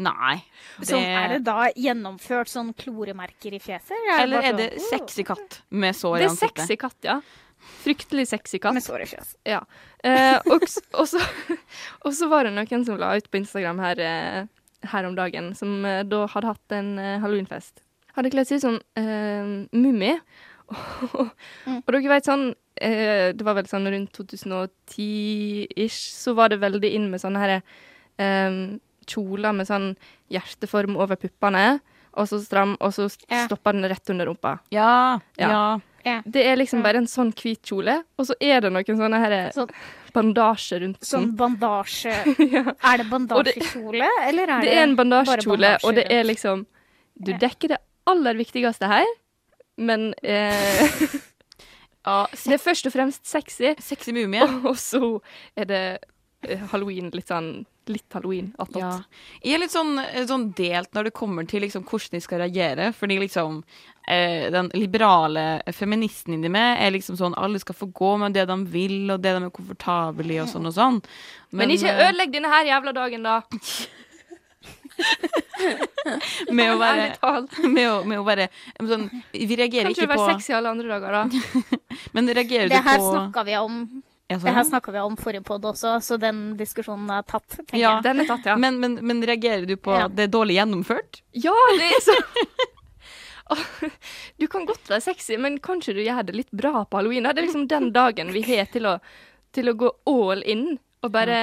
Nei. 0.00 0.38
Sånn, 0.80 1.02
er 1.04 1.34
det 1.34 1.42
da 1.44 1.66
gjennomført 1.76 2.48
sånn 2.48 2.72
kloremerker 2.78 3.52
i 3.56 3.60
fjeset? 3.60 3.92
eller 3.92 4.22
Eller 4.22 4.48
er 4.48 4.56
det 4.56 4.68
sånn, 4.78 4.86
sexy 4.94 5.24
katt 5.28 5.58
med 5.70 5.96
sår 5.98 6.22
i 6.22 6.28
ansiktet? 6.30 6.30
Det 6.30 6.30
er 6.30 6.30
ansiktet? 6.30 6.64
sexy 6.64 6.76
katt, 6.80 7.08
ja. 7.10 7.18
Fryktelig 7.82 8.24
sexy 8.30 8.58
katt. 8.62 8.72
Med 8.78 8.84
sår 8.86 9.02
i 9.04 9.08
fjeset. 9.10 9.36
Ja. 9.44 9.58
Eh, 10.02 10.38
og, 10.48 10.64
og, 10.96 11.04
så, 11.10 11.20
og 12.08 12.14
så 12.16 12.28
var 12.32 12.48
det 12.48 12.54
noen 12.56 12.86
som 12.88 12.96
la 13.00 13.12
ut 13.20 13.28
på 13.28 13.42
Instagram 13.42 13.82
her, 13.84 14.00
eh, 14.00 14.46
her 14.94 15.08
om 15.10 15.18
dagen, 15.18 15.52
som 15.58 15.84
eh, 15.84 16.00
da 16.08 16.22
hadde 16.32 16.54
hatt 16.54 16.76
en 16.78 16.94
eh, 16.98 17.18
halloweenfest. 17.20 17.82
Hadde 18.16 18.32
kledd 18.32 18.48
seg 18.48 18.62
ut 18.62 18.64
som 18.64 18.80
eh, 18.96 19.52
mummi. 19.76 20.14
og, 20.70 21.28
Mm. 21.66 21.80
og 21.82 21.88
dere 21.92 22.08
vet 22.12 22.24
sånn 22.28 22.44
eh, 22.78 23.32
Det 23.34 23.42
var 23.44 23.56
vel 23.58 23.66
sånn 23.68 23.88
rundt 23.90 24.12
2010-ish, 24.16 25.98
så 26.14 26.32
var 26.38 26.48
det 26.52 26.60
veldig 26.62 26.90
inn 26.94 27.08
med 27.10 27.20
sånne 27.22 27.40
her 27.42 27.52
eh, 27.58 28.60
kjoler 29.06 29.54
med 29.56 29.68
sånn 29.68 29.92
hjerteform 30.30 30.96
over 31.00 31.16
puppene, 31.16 31.80
og 32.18 32.26
så 32.26 32.40
stram, 32.42 32.74
og 32.82 32.92
så 32.94 33.06
stopper 33.10 33.72
den 33.76 33.86
rett 33.90 34.10
under 34.10 34.26
rumpa. 34.26 34.56
Ja. 34.74 35.20
Ja. 35.38 35.78
ja. 36.04 36.16
Det 36.26 36.42
er 36.46 36.56
liksom 36.58 36.82
bare 36.82 36.98
en 36.98 37.06
sånn 37.10 37.30
hvit 37.38 37.62
kjole, 37.70 38.00
og 38.18 38.26
så 38.26 38.34
er 38.42 38.64
det 38.64 38.72
noen 38.74 38.98
sånne 38.98 39.20
her 39.22 39.36
Sånn- 39.54 39.70
bandasje 40.12 40.80
rundt 40.82 41.04
Sånn 41.06 41.28
den. 41.28 41.36
bandasje 41.38 42.10
ja. 42.56 42.64
Er 42.82 42.98
det 42.98 43.06
bandasjekjole, 43.12 44.08
eller 44.26 44.42
er 44.56 44.60
det 44.60 44.66
Det 44.66 44.74
er 44.74 44.82
en 44.88 44.96
bandasjekjole, 44.98 45.76
og 45.86 45.94
det 45.94 46.06
er 46.10 46.24
liksom 46.26 46.66
Du 47.14 47.30
dekker 47.32 47.76
det 47.76 47.78
aller 48.10 48.34
viktigste 48.34 48.88
her, 48.90 49.06
men 49.78 50.10
eh, 50.24 50.82
ja. 52.06 52.26
det 52.46 52.56
er 52.56 52.62
først 52.62 52.88
og 52.90 52.94
fremst 52.96 53.26
sexy, 53.28 53.74
Sexy 53.78 54.10
mumie. 54.16 54.42
og 54.66 54.74
så 54.80 55.20
er 55.54 55.64
det 55.70 55.82
halloween, 56.72 57.12
litt 57.14 57.28
sånn 57.28 57.52
Litt 57.90 58.12
halloween 58.14 58.52
attåt. 58.60 58.78
Ja. 58.78 58.90
Jeg 59.42 59.56
er 59.56 59.60
litt 59.64 59.72
sånn, 59.72 59.96
eh, 59.98 60.22
sånn 60.28 60.44
delt 60.54 60.92
når 60.94 61.08
det 61.08 61.12
kommer 61.16 61.46
til 61.48 61.64
liksom 61.64 61.82
hvordan 61.88 62.14
de 62.14 62.20
skal 62.22 62.38
reagere. 62.44 62.90
Fordi 62.94 63.16
liksom 63.18 63.56
eh, 64.06 64.46
den 64.54 64.68
liberale 64.78 65.64
feministen 65.74 66.36
inni 66.36 66.52
meg 66.52 66.84
er 66.84 66.92
liksom 66.94 67.18
sånn 67.18 67.34
alle 67.40 67.58
skal 67.58 67.74
få 67.74 67.88
gå 67.90 68.12
med 68.22 68.36
det 68.36 68.44
de 68.46 68.58
vil, 68.70 69.10
og 69.10 69.24
det 69.24 69.32
de 69.34 69.48
er 69.48 69.56
komfortable 69.56 70.36
i, 70.36 70.38
og 70.38 70.52
sånn 70.52 70.70
og 70.70 70.76
sånn. 70.76 71.00
Men, 71.50 71.72
ikke 71.74 71.90
eh, 71.90 72.04
ødelegg 72.10 72.36
denne 72.36 72.52
her 72.52 72.68
jævla 72.68 72.94
dagen, 73.00 73.26
da. 73.26 73.40
med 76.50 76.72
å 76.72 76.76
være, 76.84 77.06
med 77.74 77.88
å, 77.88 77.96
med 78.04 78.20
å 78.20 78.26
være 78.26 78.48
sånn, 78.76 79.08
Vi 79.32 79.56
reagerer 79.56 79.90
Kanskje 79.90 80.06
ikke 80.06 80.06
du 80.06 80.14
på 80.14 80.22
være 80.22 80.36
sexy 80.36 80.54
alle 80.56 80.70
andre 80.76 80.94
dager, 80.94 81.10
da. 81.16 81.24
Men 82.14 82.22
reagerer 82.38 82.70
Det 82.70 82.86
her 82.86 83.02
på 83.02 83.10
snakka 83.10 83.40
vi 83.48 83.58
om 83.60 83.74
Det 84.30 84.52
her 84.54 84.64
snakka 84.64 84.92
vi 84.94 85.00
om 85.02 85.16
forrige 85.18 85.42
pod 85.42 85.64
også, 85.66 85.96
så 86.06 86.16
den 86.22 86.54
diskusjonen 86.58 87.10
er 87.10 87.22
tatt. 87.26 87.56
Ja. 87.72 87.96
jeg. 87.96 88.02
Den 88.06 88.20
er 88.22 88.28
tatt, 88.30 88.46
ja. 88.46 88.54
men, 88.56 88.78
men, 88.78 88.94
men 89.02 89.22
reagerer 89.26 89.66
du 89.66 89.74
på 89.76 89.90
Ja. 89.96 90.04
at 90.06 90.14
det 90.14 90.28
er 90.28 90.34
dårlig 90.36 90.54
gjennomført? 90.60 91.22
Ja, 91.34 91.54
det 91.80 91.88
er 91.96 92.04
så 92.04 92.14
Du 94.38 94.46
kan 94.46 94.66
godt 94.68 94.86
være 94.90 95.02
sexy, 95.02 95.34
men 95.40 95.58
kanskje 95.58 95.96
du 95.96 96.02
gjør 96.04 96.22
det 96.28 96.36
litt 96.36 96.52
bra 96.54 96.84
på 96.86 97.00
halloween? 97.00 97.26
Det 97.26 97.42
er 97.42 97.48
liksom 97.48 97.66
den 97.70 97.90
dagen 97.92 98.30
vi 98.34 98.44
har 98.46 98.70
til 98.70 98.86
å, 98.86 98.94
til 99.56 99.72
å 99.72 99.74
gå 99.74 99.90
all 100.12 100.44
in 100.46 100.78
og 101.02 101.10
bare 101.14 101.40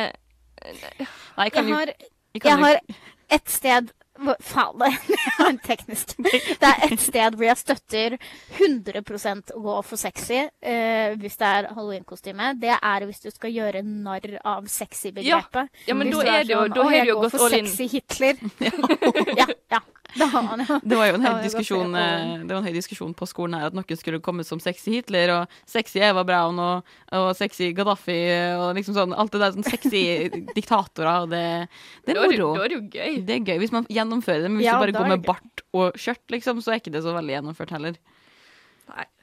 Nei, 1.38 1.50
kan 1.54 1.68
Jeg 1.68 1.70
jo 1.70 1.76
har, 1.76 1.92
jeg 1.92 2.44
jeg 2.44 2.58
har 2.64 2.80
et 3.36 3.52
sted 3.52 3.92
Faen, 4.44 4.80
det 5.08 5.18
er 5.28 5.44
en 5.48 5.60
teknisk 5.64 6.16
Det 6.62 6.70
er 6.70 6.86
et 6.88 7.02
sted 7.04 7.38
hvor 7.38 7.48
jeg 7.48 7.60
støtter 7.62 8.18
100% 8.58 9.54
å 9.56 9.62
gå 9.64 9.76
for 9.88 10.02
sexy 10.02 10.40
uh, 10.48 11.16
hvis 11.22 11.38
det 11.40 11.52
er 11.60 11.70
halloweenkostyme. 11.74 12.54
Det 12.62 12.74
er 12.76 13.06
hvis 13.08 13.24
du 13.24 13.30
skal 13.34 13.54
gjøre 13.54 13.84
narr 13.86 14.38
av 14.44 14.68
sexy-begrepet. 14.72 15.72
Ja, 15.88 15.96
men 15.98 16.12
Hvis 16.12 16.24
da 16.24 16.28
er, 16.28 16.40
er 16.40 16.48
det 16.48 16.56
jo 16.56 16.64
sånn, 16.64 16.76
Da 16.78 16.84
«Å, 16.84 16.90
har 16.92 17.08
du 17.08 17.12
jo 17.12 17.18
gått 17.24 17.40
all 17.42 17.58
in. 17.60 17.70
Sexy 17.72 17.88
Hitler. 17.94 18.44
ja, 19.40 19.46
ja. 19.46 19.48
Da 20.22 20.28
har 20.32 20.46
man 20.46 20.64
ja. 20.66 20.80
Det 20.82 20.98
var 21.00 21.10
jo 21.10 21.18
en 21.18 21.26
høy 21.28 21.44
diskusjon, 21.46 21.96
eh, 22.00 22.34
det 22.44 22.52
var 22.52 22.62
en 22.62 22.68
høy 22.68 22.76
diskusjon 22.76 23.14
på 23.18 23.28
skolen 23.30 23.58
her 23.58 23.70
at 23.70 23.78
noen 23.78 24.00
skulle 24.00 24.22
komme 24.24 24.46
som 24.48 24.62
sexy 24.64 24.98
Hitler 24.98 25.34
og 25.36 25.58
sexy 25.70 26.02
Eva 26.04 26.26
Braun 26.28 26.60
og, 26.64 26.98
og 27.16 27.30
sexy 27.38 27.72
Gaddafi 27.78 28.18
og 28.58 28.74
liksom 28.78 28.98
sånn 28.98 29.16
alt 29.16 29.34
det 29.36 29.44
der 29.44 29.56
sånn 29.56 29.68
sexy 29.68 30.04
diktatorer. 30.58 31.24
og 31.24 31.32
Det, 31.34 31.46
det 32.08 32.18
er 32.18 32.22
moro. 32.26 32.52
det, 32.58 32.68
er 32.68 32.78
jo 32.78 32.84
gøy. 32.84 33.24
Det 33.28 33.40
er 33.40 33.48
gøy 33.54 33.64
hvis 33.64 33.76
man 33.76 33.90
gjennomfører 33.92 34.46
det, 34.46 34.52
men 34.54 34.62
hvis 34.62 34.70
Ja, 34.72 34.78
du 34.78 34.86
bare 34.86 34.98
går 35.00 35.12
med 35.16 35.26
bart 35.28 35.66
og 35.78 35.98
skjørt, 36.00 36.26
liksom, 36.34 36.64
så 36.64 36.74
er 36.74 36.82
ikke 36.82 36.96
det 36.96 37.06
så 37.06 37.16
veldig 37.16 37.38
gjennomført 37.38 37.76
heller. 37.78 38.00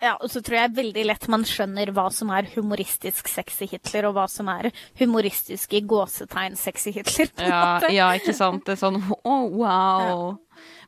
Ja, 0.03 0.15
og 0.21 0.29
så 0.29 0.43
tror 0.45 0.59
jeg 0.59 0.75
veldig 0.77 1.05
lett 1.09 1.27
man 1.33 1.45
skjønner 1.49 1.89
hva 1.97 2.11
som 2.13 2.29
er 2.37 2.51
humoristisk 2.53 3.31
sexy 3.33 3.69
Hitler, 3.71 4.11
og 4.11 4.19
hva 4.19 4.27
som 4.29 4.51
er 4.53 4.69
humoristisk 5.01 5.73
i 5.79 5.81
gåsetegn 5.89 6.59
sexy 6.61 6.93
Hitler. 6.99 7.31
på 7.33 7.49
Ja, 7.49 7.63
ja, 7.93 8.11
ikke 8.19 8.37
sant? 8.37 8.67
Det 8.67 8.77
er 8.77 8.83
sånn 8.83 9.01
oh, 9.25 9.47
wow. 9.49 10.35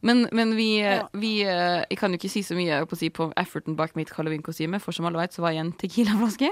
Men, 0.03 0.27
men 0.33 0.55
vi, 0.57 0.79
Ja. 0.83 1.09
vi 1.15 1.43
eh, 1.43 1.85
Jeg 1.91 1.99
kan 1.99 2.13
jo 2.13 2.19
ikke 2.21 2.31
si 2.31 2.43
så 2.43 2.55
mye 2.55 2.83
på, 2.87 2.97
si 2.97 3.09
på 3.11 3.33
efforten 3.37 3.77
bak 3.77 3.95
mitt 3.97 4.11
halloween-kostyme, 4.11 4.81
for 4.81 4.93
som 4.93 5.07
alle 5.09 5.19
vet, 5.23 5.33
så 5.33 5.43
var 5.43 5.53
jeg 5.57 5.65
en 5.65 5.73
tequilaflaske. 5.73 6.51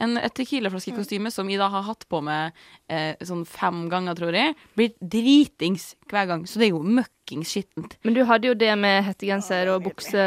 En, 0.00 0.16
et 0.18 0.34
tequilaflaskekostyme 0.34 1.30
som 1.32 1.48
jeg 1.50 1.58
da 1.60 1.68
har 1.72 1.82
hatt 1.86 2.06
på 2.10 2.20
meg 2.26 2.52
eh, 2.88 3.14
sånn 3.22 3.44
fem 3.46 3.88
ganger, 3.92 4.14
tror 4.18 4.34
jeg. 4.36 4.54
Blitt 4.76 4.96
dritings 5.00 5.94
hver 6.10 6.26
gang, 6.30 6.46
så 6.46 6.58
det 6.60 6.68
er 6.70 6.74
jo 6.74 6.82
møkkings 6.82 7.54
skittent. 7.54 7.96
Men 8.04 8.14
du 8.14 8.24
hadde 8.26 8.50
jo 8.50 8.54
det 8.58 8.72
med 8.78 9.04
hettegenser 9.06 9.70
og 9.74 9.84
bukse 9.86 10.24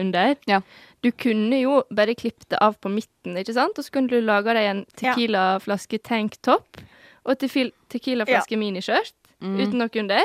under. 0.00 0.36
Ja. 0.46 0.60
Du 1.02 1.10
kunne 1.12 1.58
jo 1.60 1.82
bare 1.94 2.14
klippet 2.18 2.48
det 2.50 2.58
av 2.62 2.78
på 2.82 2.90
midten, 2.90 3.36
ikke 3.38 3.54
sant? 3.54 3.78
Og 3.78 3.84
så 3.86 3.92
kunne 3.94 4.10
du 4.10 4.20
lage 4.24 4.54
deg 4.56 4.70
en 4.70 4.84
tequilaflaske 4.96 5.16
tequila-flaske 5.26 6.02
tanktopp 6.02 6.80
og 7.26 7.32
et 7.34 7.42
ja. 7.46 7.70
tequila-flaske 7.92 8.58
miniskjørt 8.58 9.14
Mm. 9.36 9.58
uten 9.60 9.76
noe 9.82 10.00
under. 10.00 10.22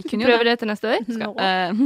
Jo 0.00 0.18
Prøver 0.24 0.44
det. 0.44 0.58
til 0.60 0.68
neste 0.70 0.88
år. 0.88 1.02
Nå, 1.20 1.28
Uh, 1.30 1.80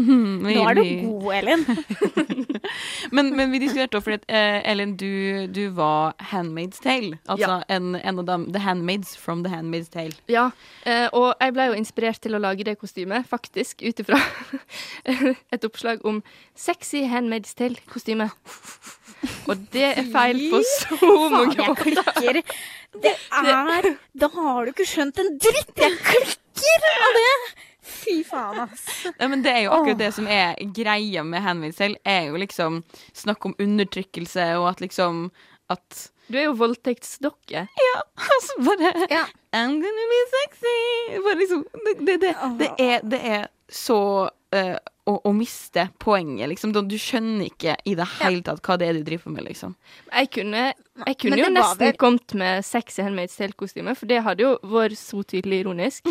vi- 0.47 0.55
nå 0.55 0.65
er 0.69 0.75
du 0.79 0.85
god, 1.09 1.35
Elin. 1.35 1.65
Men, 3.15 3.29
men 3.37 3.51
vi 3.53 3.59
diskuterte 3.61 3.99
også 3.99 4.05
fordi 4.09 4.19
at 4.29 4.31
uh, 4.65 4.71
Elin, 4.73 4.95
du, 4.97 5.47
du 5.53 5.69
var 5.77 6.15
Handmaid's 6.33 6.81
Tale. 6.83 7.19
Altså 7.29 7.59
en, 7.71 7.95
en 7.97 8.19
av 8.23 8.25
dem 8.27 8.47
The 8.55 8.63
Handmaids 8.65 9.17
from 9.21 9.43
The 9.45 9.53
Handmaid's 9.53 9.91
Tale. 9.93 10.15
Ja, 10.33 10.47
uh, 10.87 11.09
og 11.13 11.35
jeg 11.41 11.53
ble 11.57 11.67
jo 11.69 11.77
inspirert 11.79 12.21
til 12.25 12.35
å 12.35 12.41
lage 12.43 12.65
det 12.67 12.79
kostymet, 12.81 13.27
faktisk, 13.31 13.83
ut 13.85 14.01
ifra 14.01 14.19
et 15.55 15.65
oppslag 15.69 16.01
om 16.09 16.23
sexy 16.57 17.05
handmaids 17.11 17.55
tale-kostyme. 17.59 18.31
Og 19.49 19.61
det 19.73 19.91
er 19.99 20.09
feil 20.13 20.41
på 20.53 20.63
så 20.69 21.13
mange 21.33 21.69
klikker. 21.83 22.41
Det 23.05 23.13
er 23.35 23.91
Da 24.21 24.29
har 24.35 24.65
du 24.67 24.73
ikke 24.75 24.87
skjønt 24.89 25.21
en 25.23 25.35
dritt! 25.43 25.73
Jeg 25.81 26.01
klikker 26.01 26.41
av 27.09 27.15
det! 27.19 27.35
Fy 27.85 28.15
faen, 28.25 28.61
ass. 28.65 28.85
Nei, 29.19 29.29
men 29.29 29.43
det 29.45 29.53
er 29.53 29.63
jo 29.67 29.75
akkurat 29.77 29.99
det 30.01 30.11
som 30.17 30.29
er 30.31 30.57
greia 30.77 31.25
med 31.27 31.45
Handmaid's 31.45 31.77
Tale, 31.81 31.99
er 32.09 32.31
jo 32.31 32.41
liksom 32.41 32.79
snakk 33.13 33.45
om 33.45 33.55
undertrykkelse, 33.61 34.47
og 34.61 34.71
at 34.73 34.81
liksom 34.85 35.27
At 35.73 36.11
Du 36.29 36.39
er 36.39 36.47
jo 36.47 36.55
voldtektsdokke. 36.61 37.67
Ja. 37.69 38.01
Altså 38.17 38.57
bare 38.65 38.93
Ja. 39.11 39.25
I'm 39.55 39.77
gonna 39.81 40.07
be 40.13 40.21
sexy! 40.33 41.21
Bare 41.25 41.39
liksom 41.41 41.65
Det, 41.85 41.95
det, 42.07 42.17
det, 42.21 42.35
det, 42.59 42.71
er, 42.79 43.01
det 43.01 43.21
er 43.25 43.47
så 43.69 44.31
eh, 44.53 44.77
å, 45.07 45.19
å 45.29 45.33
miste 45.37 45.89
poenget, 46.01 46.49
liksom. 46.49 46.73
Du 46.73 46.95
skjønner 46.97 47.51
ikke 47.51 47.75
i 47.85 47.93
det 47.99 48.07
hele 48.23 48.41
tatt 48.47 48.63
hva 48.65 48.77
det 48.81 48.87
er 48.89 48.99
du 48.99 49.03
driver 49.05 49.35
med, 49.35 49.45
liksom. 49.51 49.75
Jeg 50.09 50.31
kunne, 50.33 50.63
jeg 51.07 51.19
kunne 51.21 51.39
jo 51.43 51.51
nesten 51.53 51.83
vel- 51.83 51.99
kommet 52.01 52.35
med 52.41 52.65
sexy 52.65 53.03
handmaids 53.05 53.37
tale-kostyme, 53.37 53.93
for 53.99 54.09
det 54.09 54.23
hadde 54.25 54.47
jo 54.47 54.55
vært 54.73 54.97
så 54.97 55.21
tydelig 55.29 55.61
ironisk. 55.65 56.09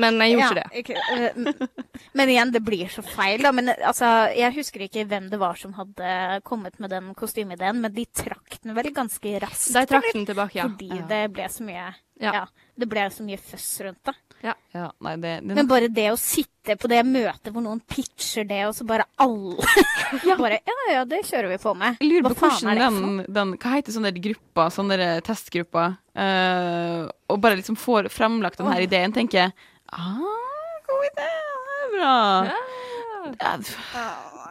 Men 0.00 0.18
jeg 0.22 0.36
gjorde 0.38 0.62
ikke 0.62 0.62
det. 0.62 0.80
ikke, 0.80 0.96
øh, 1.16 1.76
men 2.20 2.32
igjen, 2.32 2.52
det 2.54 2.62
blir 2.66 2.88
så 2.92 3.02
feil, 3.04 3.42
da. 3.44 3.52
Men 3.52 3.68
øh, 3.72 3.82
altså, 3.90 4.10
jeg 4.36 4.54
husker 4.56 4.86
ikke 4.86 5.04
hvem 5.10 5.28
det 5.32 5.40
var 5.40 5.58
som 5.60 5.72
hadde 5.76 6.40
kommet 6.46 6.78
med 6.80 6.92
den 6.94 7.12
kostymeideen, 7.18 7.80
men 7.84 7.92
de 7.96 8.04
trakk 8.06 8.60
den 8.62 8.76
vel 8.76 8.92
ganske 8.96 9.36
raskt. 9.44 9.74
De 9.76 9.84
trakk 9.90 10.08
den 10.14 10.26
tilbake, 10.28 10.56
ja. 10.60 10.68
Fordi 10.70 10.90
Ja. 11.00 11.06
det 11.10 11.22
ble 11.36 11.48
så 11.52 11.64
mye 11.66 11.88
Ja. 12.20 12.32
ja. 12.34 12.44
det 12.76 12.88
ble 12.88 13.06
så 13.12 13.24
mye 13.24 13.38
føss 13.40 13.68
rundt 13.84 14.04
det. 14.08 14.14
Ja, 14.40 14.86
nei, 15.04 15.16
det, 15.20 15.30
det 15.44 15.54
Men 15.56 15.66
bare 15.68 15.88
det 15.92 16.06
å 16.12 16.16
sitte 16.20 16.76
på 16.80 16.88
det 16.88 17.02
møtet 17.04 17.50
hvor 17.52 17.60
noen 17.64 17.80
pitcher 17.90 18.46
det, 18.48 18.60
og 18.68 18.74
så 18.76 18.86
bare 18.88 19.04
alle 19.20 19.56
Bare 20.40 20.60
Ja, 20.66 20.76
ja, 20.92 21.02
det 21.08 21.22
kjører 21.28 21.50
vi 21.52 21.58
på 21.62 21.74
med. 21.78 21.98
Jeg 22.00 22.10
lurer 22.10 22.24
Hva 22.28 22.32
på 22.32 22.40
faen 22.46 22.70
er 22.70 22.80
det 22.80 22.88
for 22.90 23.06
den, 23.06 23.34
den 23.36 23.54
Hva 23.60 23.74
heter 23.76 23.96
sånne 23.96 24.12
der 24.14 24.24
grupper, 24.24 24.72
sånne 24.74 24.98
der 25.00 25.24
testgrupper, 25.26 25.96
uh, 26.18 27.02
og 27.30 27.40
bare 27.42 27.58
liksom 27.60 27.78
får 27.78 28.10
fremlagt 28.14 28.60
den 28.60 28.70
her 28.70 28.84
ideen, 28.86 29.14
tenker 29.16 29.44
jeg 29.44 29.54
ah, 29.90 30.80
god 30.86 31.06
idé, 31.10 31.28
det 31.66 31.80
er 31.84 31.94
bra. 31.96 32.14
Ja, 32.50 33.54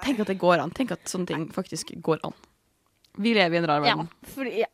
tenk 0.03 0.21
at 0.23 0.29
det 0.29 0.37
går 0.39 0.61
an. 0.63 0.71
Tenk 0.75 0.93
at 0.95 1.09
sånne 1.09 1.29
ting 1.29 1.47
faktisk 1.53 1.93
går 2.05 2.21
an. 2.27 2.35
Vi 3.19 3.33
lever 3.35 3.57
i 3.57 3.61
en 3.61 3.67
rar 3.67 3.83
Ja, 3.83 3.95
verden. 3.95 4.09
fordi, 4.35 4.59
ja. 4.61 4.69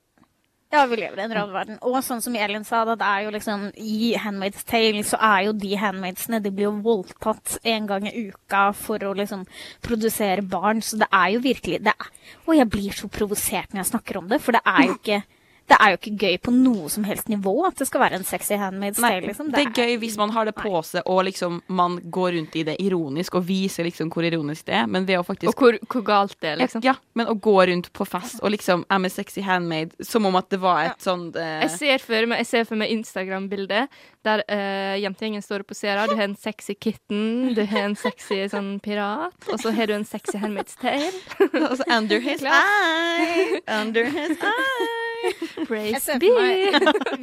Ja, 0.75 0.85
vi 0.89 0.99
lever 0.99 1.19
i 1.19 1.25
en 1.25 1.33
rar 1.35 1.51
verden. 1.53 1.77
Og 1.87 1.97
sånn 2.05 2.21
som 2.23 2.35
Elin 2.37 2.65
sa, 2.67 2.83
det 2.87 2.97
er 3.05 3.25
jo 3.25 3.33
liksom 3.35 3.69
I 3.79 4.13
Handmaid's 4.21 4.65
Tale 4.67 5.03
så 5.07 5.19
er 5.23 5.45
jo 5.47 5.55
de 5.57 5.71
handmaidsene 5.79 6.41
De 6.43 6.51
blir 6.53 6.67
jo 6.69 6.75
voldtatt 6.85 7.57
en 7.63 7.87
gang 7.89 8.07
i 8.09 8.27
uka 8.29 8.67
for 8.77 9.03
å 9.03 9.13
liksom 9.17 9.45
produsere 9.85 10.45
barn. 10.45 10.83
Så 10.85 10.99
det 11.01 11.09
er 11.11 11.31
jo 11.35 11.43
virkelig 11.45 11.81
det 11.87 11.95
er, 11.95 12.11
Og 12.45 12.55
jeg 12.59 12.71
blir 12.71 12.95
så 12.95 13.09
provosert 13.11 13.73
når 13.73 13.83
jeg 13.83 13.91
snakker 13.93 14.21
om 14.21 14.29
det, 14.31 14.41
for 14.43 14.57
det 14.57 14.63
er 14.65 14.83
jo 14.85 14.99
ikke 14.99 15.23
det 15.65 15.77
er 15.81 15.93
jo 15.93 15.97
ikke 15.97 16.13
gøy 16.21 16.35
på 16.45 16.51
noe 16.53 16.89
som 16.93 17.05
helst 17.07 17.29
nivå 17.31 17.53
at 17.65 17.79
det 17.79 17.87
skal 17.89 18.03
være 18.03 18.19
en 18.19 18.25
sexy 18.27 18.57
handmaid's 18.59 19.01
Nei. 19.01 19.15
Liksom. 19.25 19.49
det 19.53 19.63
er 19.63 19.71
gøy 19.73 19.95
hvis 20.03 20.17
man 20.19 20.33
har 20.35 20.45
det 20.45 20.53
på 20.57 20.81
seg 20.85 21.07
og 21.09 21.23
liksom 21.25 21.57
man 21.73 21.97
går 22.13 22.35
rundt 22.37 22.57
i 22.59 22.65
det 22.67 22.75
ironisk 22.83 23.39
og 23.39 23.47
viser 23.47 23.87
liksom 23.87 24.11
hvor 24.13 24.27
ironisk 24.27 24.67
det 24.69 24.77
er, 24.77 24.85
men 24.91 25.07
ved 25.09 25.19
å 25.19 25.25
faktisk 25.25 25.49
Og 25.49 25.63
hvor, 25.63 25.79
hvor 25.89 26.05
galt 26.05 26.35
det 26.43 26.51
er, 26.51 26.59
liksom. 26.61 26.83
Ja, 26.85 26.95
men 27.17 27.31
å 27.31 27.37
gå 27.37 27.55
rundt 27.71 27.89
på 27.97 28.05
fest 28.07 28.43
og 28.43 28.53
liksom 28.53 28.85
er 28.91 29.01
med 29.01 29.13
sexy 29.13 29.41
handmade 29.45 30.05
som 30.05 30.27
om 30.29 30.37
at 30.37 30.51
det 30.53 30.61
var 30.61 30.91
et 30.91 31.05
sånt 31.05 31.37
uh... 31.39 31.47
Jeg 31.65 31.73
ser 31.79 32.05
for 32.05 32.29
meg, 32.29 32.43
jeg 32.43 32.51
ser 32.51 32.69
for 32.69 32.81
meg 32.81 32.93
Instagram-bilde 32.93 33.85
der 34.25 34.45
uh, 34.45 34.95
jentegjengen 34.97 35.43
står 35.45 35.61
og 35.65 35.69
poserer. 35.69 36.09
Du 36.09 36.15
har 36.17 36.25
en 36.25 36.37
sexy 36.39 36.73
kitten, 36.73 37.53
du 37.57 37.61
har 37.61 37.89
en 37.89 37.97
sexy 37.99 38.41
sånn 38.49 38.75
pirat, 38.85 39.37
og 39.51 39.61
så 39.61 39.73
har 39.75 39.89
du 39.89 39.97
en 39.97 40.07
sexy 40.07 40.41
handmade 40.41 40.73
tale. 40.81 41.13
Altså 41.65 41.85
under 41.89 42.19
his 42.21 42.43
eye, 42.43 43.61
under 43.81 44.05
his 44.09 44.37
eye 44.41 45.04
Praise 45.69 46.17
be. 46.21 46.31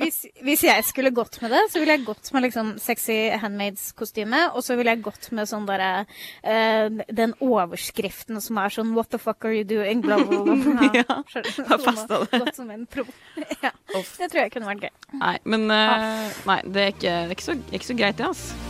hvis, 0.01 0.23
hvis 0.43 0.65
jeg 0.67 0.87
skulle 0.87 1.13
gått 1.15 1.39
med 1.43 1.53
det, 1.55 1.63
så 1.73 1.83
ville 1.83 1.97
jeg 1.97 2.07
gått 2.07 2.33
med 2.35 2.47
liksom 2.47 2.75
sexy 2.83 3.19
handmaids-kostyme. 3.43 4.45
Og 4.57 4.65
så 4.67 4.77
ville 4.79 4.95
jeg 4.95 5.05
gått 5.05 5.31
med 5.37 5.51
sånn 5.51 5.67
derre 5.69 6.05
uh, 6.05 7.03
Den 7.13 7.37
overskriften 7.43 8.41
som 8.43 8.61
er 8.63 8.73
sånn 8.75 8.95
What 8.97 9.13
the 9.15 9.21
fuck 9.23 9.45
are 9.49 9.55
you 9.55 9.67
doing? 9.69 10.03
Bla, 10.05 10.21
bla, 10.23 10.43
bla. 10.43 10.91
Ja, 11.03 11.23
festet 11.29 11.55
Som 11.57 12.27
det. 12.29 12.43
Gått 12.43 12.57
som 12.57 12.71
en 12.73 12.87
pro. 12.91 13.07
ja. 13.65 13.73
Det 13.93 14.29
tror 14.29 14.43
jeg 14.43 14.53
kunne 14.55 14.69
vært 14.73 14.89
gøy. 14.89 14.93
Nei, 15.23 15.37
men 15.49 15.69
uh, 15.71 16.29
Nei, 16.49 16.61
det 16.67 16.87
er 16.87 16.95
ikke, 16.95 17.17
det 17.23 17.33
er 17.33 17.37
ikke, 17.37 17.49
så, 17.49 17.59
ikke 17.73 17.91
så 17.91 17.99
greit, 17.99 18.19
det, 18.19 18.29
altså. 18.33 18.61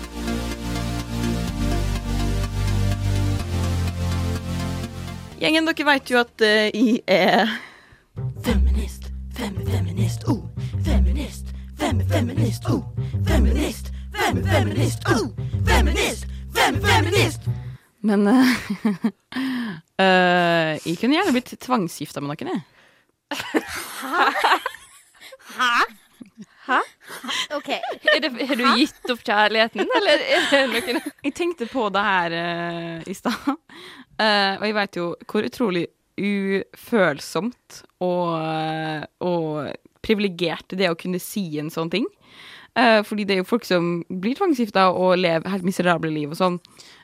Gjengen, 5.43 5.67
dere 5.67 5.87
vet 5.89 6.11
jo 6.13 6.21
at 6.21 6.45
uh, 6.47 6.69
jeg 6.71 7.01
er 7.11 7.51
fem, 9.37 9.55
feminist, 9.67 10.25
oh. 10.29 10.49
Feminist, 10.85 11.47
fem, 11.79 12.01
feminist, 12.09 12.65
oh. 12.69 12.83
Feminist, 13.27 13.87
fem, 14.15 14.43
feminist, 14.45 14.99
oh. 15.09 15.29
Feminist, 15.67 16.27
fem, 16.55 16.81
feminist. 16.81 17.41
Men 18.01 18.27
uh, 18.29 18.47
eh, 20.03 20.79
jeg 20.83 20.99
kunne 21.01 21.17
gjerne 21.17 21.35
blitt 21.37 21.55
tvangsgifta 21.63 22.23
med 22.23 22.33
noen, 22.33 22.53
jeg. 22.53 22.63
Hæ? 25.57 25.71
Hæ? 26.67 26.81
OK. 27.57 27.69
Er 27.69 28.21
det, 28.23 28.31
har 28.49 28.59
du 28.59 28.67
gitt 28.79 29.11
opp 29.13 29.23
kjærligheten, 29.27 29.87
eller 29.99 30.27
er 30.37 30.45
det 30.51 30.63
noen 30.71 31.01
Jeg 31.25 31.35
tenkte 31.35 31.67
på 31.71 31.89
det 31.95 32.05
her 32.07 32.37
uh, 32.37 33.11
i 33.11 33.15
stad, 33.17 33.57
Eh, 34.23 34.55
og 34.59 34.65
jeg 34.67 34.77
vet 34.77 34.99
jo 34.99 35.07
hvor 35.29 35.47
utrolig 35.49 35.87
ufølsomt 36.19 37.83
og, 38.05 39.07
og 39.25 39.71
privilegert 40.05 40.75
det 40.79 40.91
å 40.91 40.97
kunne 40.99 41.21
si 41.23 41.45
en 41.63 41.71
sånn 41.73 41.91
ting. 41.93 42.07
Uh, 42.73 43.03
fordi 43.05 43.27
det 43.29 43.35
er 43.37 43.43
jo 43.43 43.49
folk 43.49 43.67
som 43.69 43.99
blir 44.09 44.35
tvangsgifta 44.39 44.89
og 44.97 45.19
lever 45.21 45.51
helt 45.53 45.67
miserable 45.67 46.11
liv 46.13 46.33
og 46.33 46.39
sånn. 46.41 46.57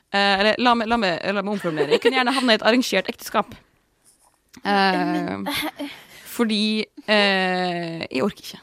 Uh, 0.09 0.35
eller 0.41 0.55
la 0.57 0.73
meg, 0.75 0.89
la, 0.89 0.97
meg, 0.97 1.19
la 1.29 1.43
meg 1.45 1.53
omformulere. 1.53 1.93
Jeg 1.93 2.01
kunne 2.05 2.17
gjerne 2.17 2.33
havna 2.33 2.55
i 2.55 2.59
et 2.59 2.65
arrangert 2.65 3.11
ekteskap. 3.13 3.53
Uh, 4.65 5.45
fordi 6.29 6.61
eh, 7.07 8.01
jeg 8.09 8.23
orker 8.25 8.43
ikke. 8.47 8.59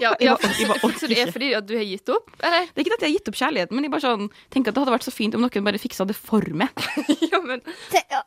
Ja, 0.00 0.14
Jeg 0.20 0.30
bare- 0.32 0.54
jeg 0.56 0.68
bare 0.70 0.84
orker 0.86 0.98
så 1.02 1.08
det 1.10 1.18
er 1.20 1.32
fordi 1.32 1.48
at 1.58 1.66
du 1.68 1.74
har 1.76 1.84
gitt 1.84 2.08
opp, 2.14 2.30
eller? 2.40 2.70
Det 2.70 2.78
er 2.80 2.86
ikke 2.86 2.94
at 2.96 3.02
jeg 3.04 3.10
har 3.10 3.16
gitt 3.18 3.28
opp 3.28 3.36
kjærligheten, 3.40 3.74
men 3.76 3.84
jeg 3.84 3.92
bare 3.92 4.04
sånn, 4.06 4.30
tenker 4.54 4.70
at 4.70 4.74
det 4.78 4.82
hadde 4.84 4.94
vært 4.94 5.04
så 5.08 5.12
fint 5.12 5.34
om 5.36 5.42
noen 5.44 5.66
bare 5.66 5.80
fiksa 5.82 6.06
det 6.08 6.16
for 6.16 6.46
meg. 6.56 6.70
Ja, 7.32 7.40
men 7.44 7.60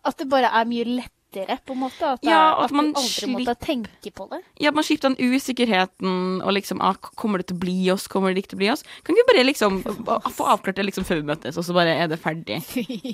At 0.03 0.17
det 0.19 0.27
bare 0.29 0.51
er 0.53 0.67
mye 0.69 0.85
lettere, 1.33 1.57
på 1.65 1.73
en 1.73 1.79
måte? 1.79 2.13
At, 2.13 2.23
Ja, 2.23 2.55
at 2.57 2.65
at, 2.65 2.71
man 2.71 2.91
du 2.93 2.99
aldri 2.99 3.29
måtte 3.31 3.55
tenke 3.55 4.11
på 4.11 4.27
det? 4.31 4.41
Ja, 4.59 4.69
at 4.69 4.75
man 4.75 4.83
slipper 4.83 5.13
den 5.13 5.33
usikkerheten 5.33 6.41
og 6.41 6.53
liksom 6.53 6.81
ah, 6.81 6.95
Kommer 7.15 7.41
det 7.41 7.47
til 7.47 7.57
å 7.57 7.63
bli 7.63 7.77
oss? 7.91 8.07
Kommer 8.07 8.33
det 8.33 8.43
ikke 8.43 8.53
til 8.53 8.59
å 8.59 8.63
bli 8.63 8.71
oss? 8.73 8.83
Kan 9.03 9.15
vi 9.15 9.25
bare 9.27 9.45
liksom 9.45 9.81
få 9.83 10.47
avklart 10.47 10.77
det 10.77 10.87
liksom 10.87 11.07
før 11.07 11.21
vi 11.21 11.29
møtes, 11.33 11.57
og 11.57 11.65
så 11.65 11.75
bare 11.75 11.95
er 11.97 12.11
det 12.11 12.19
ferdig? 12.21 12.61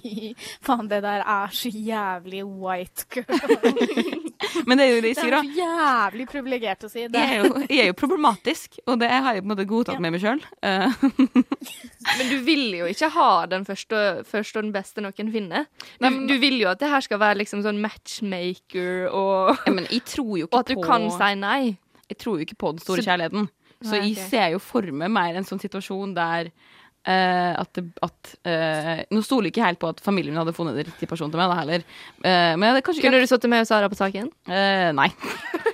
Faen, 0.66 0.90
det 0.92 1.02
der 1.06 1.24
er 1.24 1.56
så 1.56 1.72
jævlig 1.72 2.44
white 2.46 3.08
girl. 3.14 4.28
Men 4.66 4.78
det 4.80 4.86
er 4.86 4.92
jo 4.96 5.02
det 5.04 5.10
jeg 5.12 5.16
Det 5.20 5.34
er 5.36 5.44
jo 5.44 5.58
jævlig 5.60 6.26
privilegert 6.32 6.84
å 6.88 6.90
si. 6.90 7.08
Det 7.12 7.20
Jeg 7.20 7.40
er, 7.40 7.44
jo, 7.44 7.64
jeg 7.68 7.80
er 7.84 7.88
jo 7.90 7.96
problematisk, 8.00 8.78
og 8.88 9.00
det 9.02 9.10
har 9.12 9.34
jeg 9.36 9.44
på 9.44 9.50
en 9.50 9.52
måte 9.52 9.66
godtatt 9.68 9.98
Ja. 9.98 10.04
med 10.06 10.16
meg 10.16 10.22
sjøl. 10.24 10.40
Men 12.18 12.30
du 12.32 12.38
vil 12.48 12.64
jo 12.80 12.88
ikke 12.90 13.10
ha 13.16 13.30
den 13.52 13.66
første, 13.68 14.00
første 14.28 14.60
og 14.62 14.68
den 14.70 14.74
beste 14.76 15.04
noen 15.04 15.32
finner. 15.34 15.68
Du, 16.00 16.06
men- 16.08 16.26
du 16.30 16.38
vil 16.40 16.60
jo 16.62 16.70
at 16.72 16.80
det 16.80 16.90
her 16.90 17.02
skal 17.06 17.20
være 17.22 17.40
liksom 17.42 17.64
sånn 17.66 17.82
matchmaker, 17.84 19.10
og, 19.12 19.58
ja, 19.66 19.72
men 19.76 19.88
jeg 19.92 20.04
tror 20.08 20.38
jo 20.40 20.48
og 20.52 20.60
at 20.62 20.68
du 20.72 20.76
på 20.80 20.86
kan 20.88 21.10
si 21.12 21.32
nei. 21.40 21.78
Jeg 22.10 22.18
tror 22.24 22.40
jo 22.40 22.46
ikke 22.48 22.58
på 22.58 22.72
den 22.76 22.80
store 22.84 23.04
Så- 23.04 23.10
kjærligheten. 23.12 23.50
Så 23.80 23.96
Nei, 23.96 24.10
jeg 24.12 24.18
ser 24.28 24.50
jo 24.52 24.60
for 24.60 24.82
meg 24.92 25.08
mer 25.10 25.38
en 25.40 25.46
sånn 25.48 25.62
situasjon 25.62 26.12
der 26.14 26.50
eh, 27.08 27.54
at, 27.60 27.70
det, 27.78 27.86
at 28.06 28.32
uh, 28.48 29.02
Nå 29.14 29.22
stoler 29.26 29.50
ikke 29.50 29.64
helt 29.64 29.80
på 29.82 29.92
at 29.92 30.02
familien 30.04 30.34
min 30.34 30.42
hadde 30.42 30.56
funnet 30.56 30.78
den 30.78 30.88
riktige 30.90 31.10
personen 31.12 31.32
til 31.34 31.42
meg, 31.42 31.52
da 31.52 31.60
heller. 31.62 31.86
uh, 32.26 32.56
men 32.60 32.78
det 32.78 32.84
kanskje 32.88 33.06
Kunne 33.06 33.22
du 33.22 33.30
sittet 33.30 33.52
med 33.52 33.68
Sara 33.70 33.90
på 33.92 34.00
saken? 34.00 34.30
Nei. 34.50 35.10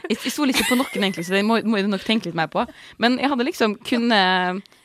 Jeg, 0.06 0.20
jeg 0.20 0.34
stoler 0.36 0.54
ikke 0.54 0.68
på 0.70 0.78
noen, 0.78 1.02
egentlig, 1.08 1.26
så 1.26 1.34
det 1.34 1.46
må, 1.48 1.60
må 1.66 1.80
jeg 1.80 1.90
nok 1.90 2.06
tenke 2.06 2.30
litt 2.30 2.38
mer 2.38 2.50
på. 2.52 2.62
Men 3.02 3.18
jeg 3.22 3.32
hadde 3.32 3.48
liksom 3.48 3.74
kunne, 3.90 4.20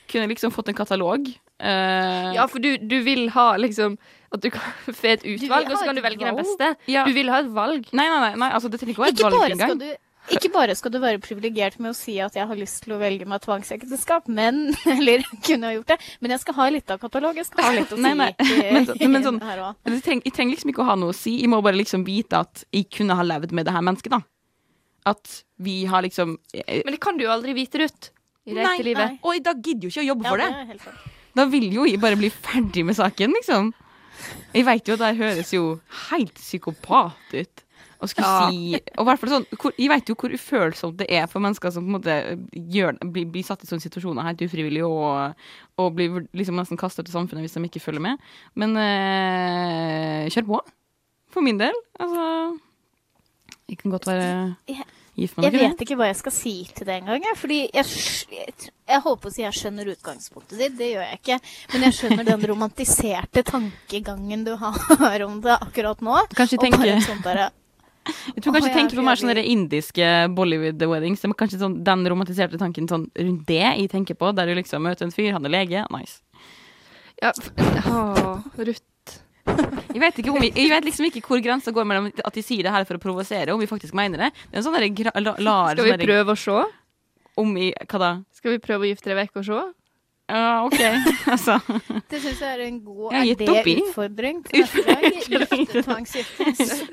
kunne 0.09 0.31
liksom 0.31 0.55
fått 0.55 0.73
en 0.73 0.79
katalog. 0.79 1.29
Ja, 1.61 2.47
for 2.49 2.63
du, 2.65 2.71
du 2.81 3.03
vil 3.05 3.27
ha 3.35 3.51
liksom 3.61 3.99
At 4.33 4.41
du 4.41 4.47
kan 4.55 4.63
få 4.97 5.11
et 5.11 5.27
utvalg, 5.29 5.69
og 5.69 5.77
så 5.77 5.91
kan 5.91 5.99
du 5.99 6.01
velge 6.01 6.25
den 6.25 6.39
beste. 6.39 6.71
Ja. 6.89 7.05
Du 7.05 7.13
vil 7.13 7.29
ha 7.29 7.43
et 7.45 7.51
valg. 7.53 7.91
Nei, 7.93 8.07
nei, 8.09 8.21
nei, 8.31 8.33
nei 8.41 8.55
altså, 8.55 8.73
det 8.73 8.81
trenger 8.81 8.97
ikke 8.97 9.05
å 9.05 9.09
være 9.11 9.19
et 9.19 9.27
valg 9.27 9.59
engang. 9.59 9.99
Ikke 10.31 10.51
bare 10.53 10.75
skal 10.77 10.93
du 10.93 10.99
være 11.03 11.19
privilegert 11.19 11.79
med 11.81 11.91
å 11.91 11.97
si 11.97 12.19
at 12.23 12.35
jeg 12.37 12.47
har 12.47 12.57
lyst 12.59 12.83
til 12.85 12.93
å 12.95 12.99
velge 13.01 13.27
meg 13.27 13.41
tvangsekteskap, 13.43 14.29
men 14.29 14.75
Eller 14.87 15.25
kunne 15.47 15.67
ha 15.71 15.73
gjort 15.75 15.89
det, 15.95 15.99
men 16.21 16.31
jeg 16.37 16.41
skal 16.45 16.55
ha 16.61 16.69
litt 16.71 16.91
av 16.91 17.01
katalog. 17.03 17.35
Jeg 17.41 17.47
skal 17.49 17.65
ha 17.65 17.73
litt 17.79 17.91
å 17.91 17.97
si. 17.97 18.03
Nei, 18.05 18.15
nei, 18.15 18.35
men 18.73 18.87
så- 18.87 19.09
men 19.09 19.23
sånn- 19.25 19.41
her. 19.43 19.63
Jeg 19.89 20.03
trenger, 20.07 20.23
jeg 20.29 20.33
trenger 20.37 20.55
liksom 20.57 20.71
ikke 20.75 20.85
å 20.85 20.91
ha 20.93 20.95
noe 21.01 21.11
å 21.11 21.17
si. 21.17 21.39
Jeg 21.41 21.49
må 21.51 21.63
bare 21.65 21.81
liksom 21.81 22.05
vite 22.07 22.39
at 22.45 22.65
jeg 22.73 22.91
kunne 22.91 23.17
ha 23.17 23.23
levd 23.27 23.53
med 23.57 23.67
det 23.67 23.73
her 23.75 23.83
mennesket, 23.83 24.11
da. 24.11 24.21
At 25.07 25.43
vi 25.59 25.85
har 25.89 26.03
liksom 26.05 26.37
jeg, 26.53 26.83
Men 26.85 26.93
det 26.95 27.01
kan 27.01 27.17
du 27.17 27.25
jo 27.25 27.31
aldri 27.33 27.55
vite, 27.57 27.79
Ruth. 27.81 28.11
I 28.47 28.53
Nei, 28.57 28.77
livet. 28.83 28.97
nei. 29.15 29.19
Og 29.25 29.43
da 29.43 29.53
gidder 29.55 29.89
jo 29.89 29.91
ikke 29.93 30.03
å 30.05 30.09
jobbe 30.15 30.25
Ja, 30.25 30.31
for 30.31 30.39
det. 30.39 30.79
det. 30.79 30.95
Da 31.37 31.45
vil 31.47 31.67
jo 31.73 31.85
jeg 31.85 32.01
bare 32.01 32.17
bli 32.17 32.29
ferdig 32.31 32.85
med 32.85 32.97
saken, 32.97 33.33
liksom. 33.37 33.73
Jeg 34.53 34.65
vet 34.67 34.85
jo 34.89 34.95
at 34.95 34.99
det 35.05 35.17
høres 35.19 35.51
jo 35.55 35.81
helt 36.11 36.35
psykopat 36.35 37.35
ut. 37.35 37.63
Å 38.01 38.09
skulle 38.09 38.31
si 38.49 38.79
Og 38.97 39.05
hvert 39.05 39.21
fall 39.21 39.29
sånn 39.35 39.45
hvor, 39.61 39.75
Jeg 39.77 39.91
vet 39.93 40.09
jo 40.09 40.15
hvor 40.17 40.33
ufølsomt 40.33 40.97
det 41.03 41.07
er 41.13 41.27
for 41.29 41.43
mennesker 41.45 41.73
som 41.75 41.85
på 41.85 41.91
en 41.91 41.97
måte 41.99 42.15
gjør, 42.73 42.97
blir, 43.13 43.27
blir 43.29 43.45
satt 43.45 43.61
i 43.65 43.69
sånne 43.69 43.85
situasjoner 43.85 44.25
helt 44.25 44.45
ufrivillig 44.47 44.85
og, 44.87 45.35
og 45.77 45.91
blir 45.99 46.23
liksom 46.33 46.57
nesten 46.57 46.81
kastet 46.81 47.05
til 47.09 47.13
samfunnet 47.19 47.45
hvis 47.45 47.59
de 47.59 47.65
ikke 47.69 47.83
følger 47.85 48.01
med. 48.07 48.23
Men 48.57 48.73
eh, 48.81 50.31
kjør 50.33 50.49
på. 50.55 50.63
For 51.31 51.45
min 51.47 51.61
del. 51.61 51.77
Altså 52.01 52.25
Jeg 53.71 53.79
kan 53.79 53.93
godt 53.95 54.07
være 54.09 54.57
Jeg- 54.67 54.89
gift 55.21 55.37
med 55.37 55.45
Jeg 55.45 55.53
noen. 55.53 55.71
vet 55.71 55.81
ikke 55.85 55.97
hva 56.01 56.07
jeg 56.09 56.17
skal 56.17 56.33
si 56.33 56.55
til 56.75 56.87
det 56.87 56.95
engang. 57.03 57.23
jeg, 57.23 57.37
Fordi 57.37 57.59
jeg, 57.75 57.85
jeg, 58.33 58.71
jeg 58.89 59.01
holdt 59.05 59.21
på 59.21 59.29
å 59.29 59.35
si 59.35 59.43
jeg 59.43 59.53
skjønner 59.53 59.93
utgangspunktet 59.93 60.59
ditt. 60.59 60.77
Det 60.79 60.89
gjør 60.95 61.05
jeg 61.07 61.21
ikke. 61.21 61.39
Men 61.75 61.83
jeg 61.87 61.93
skjønner 62.01 62.25
den 62.25 62.47
romantiserte 62.51 63.43
tankegangen 63.45 64.45
du 64.49 64.55
har 64.57 65.21
om 65.29 65.41
det 65.45 65.59
akkurat 65.61 66.01
nå. 66.01 66.17
Kanskje 66.35 66.57
bare 66.59 66.71
tenke 66.71 66.95
et 66.97 67.05
sånt 67.07 67.23
derre 67.29 67.51
Jeg 68.35 68.43
tror 68.43 68.55
kanskje 68.55 68.71
oh, 68.71 68.73
ja, 68.73 68.77
tenker 68.79 68.99
på 68.99 69.05
mer 69.05 69.19
sånne 69.21 69.43
indiske 69.45 70.07
Bollywood 70.37 70.83
weddings. 70.91 71.23
Det 71.23 71.31
kanskje 71.39 71.61
sånn, 71.61 71.81
den 71.87 72.05
romantiserte 72.09 72.61
tanken 72.61 72.89
sånn 72.91 73.09
rundt 73.15 73.43
det 73.49 73.61
jeg 73.61 73.91
tenker 73.93 74.17
på, 74.19 74.33
der 74.37 74.49
du 74.49 74.57
liksom 74.59 74.85
møter 74.87 75.07
en 75.07 75.15
fyr, 75.15 75.33
han 75.37 75.47
er 75.47 75.53
lege. 75.53 75.85
Nice. 75.93 76.21
Ja, 77.21 77.35
oh, 77.91 78.41
Ruth. 78.57 78.87
Jeg 79.91 79.99
vet, 79.99 80.19
om 80.31 80.45
jeg 80.45 80.69
vet 80.71 80.85
liksom 80.87 81.07
ikke 81.09 81.23
hvor 81.25 81.41
grensa 81.43 81.73
går 81.75 81.87
mellom 81.89 82.05
at 82.13 82.37
de 82.37 82.43
sier 82.45 82.63
det 82.63 82.71
her 82.71 82.85
for 82.87 82.99
å 82.99 83.03
provosere, 83.03 83.51
om 83.51 83.59
vi 83.59 83.67
faktisk 83.67 83.97
mener 83.99 84.27
det. 84.27 84.29
Det 84.53 84.61
en 84.61 84.67
sånn 84.67 84.77
lar 84.77 85.75
Skal 85.75 85.89
vi 85.89 85.95
sånn 85.97 86.05
prøve 86.05 86.37
å 86.37 86.39
se? 86.39 86.61
Om 87.41 87.57
i, 87.59 87.71
Hva 87.89 88.01
da? 88.03 88.11
Skal 88.37 88.55
vi 88.55 88.61
prøve 88.63 88.87
å 88.87 88.91
gifte 88.93 89.11
deg 89.11 89.19
vekk 89.19 89.41
og 89.41 89.49
se? 89.49 89.63
Ja, 90.31 90.65
OK. 90.67 90.81
altså. 91.35 91.57
Det 92.11 92.21
syns 92.23 92.41
jeg 92.41 92.51
er 92.55 92.63
en 92.67 92.79
god 92.85 93.13
Jeg 93.13 93.19
har 93.19 93.21
Er 93.21 93.29
gitt 93.31 93.41
det 93.43 93.49
opp 93.51 93.67
i. 93.67 93.77
utfordring. 93.83 94.37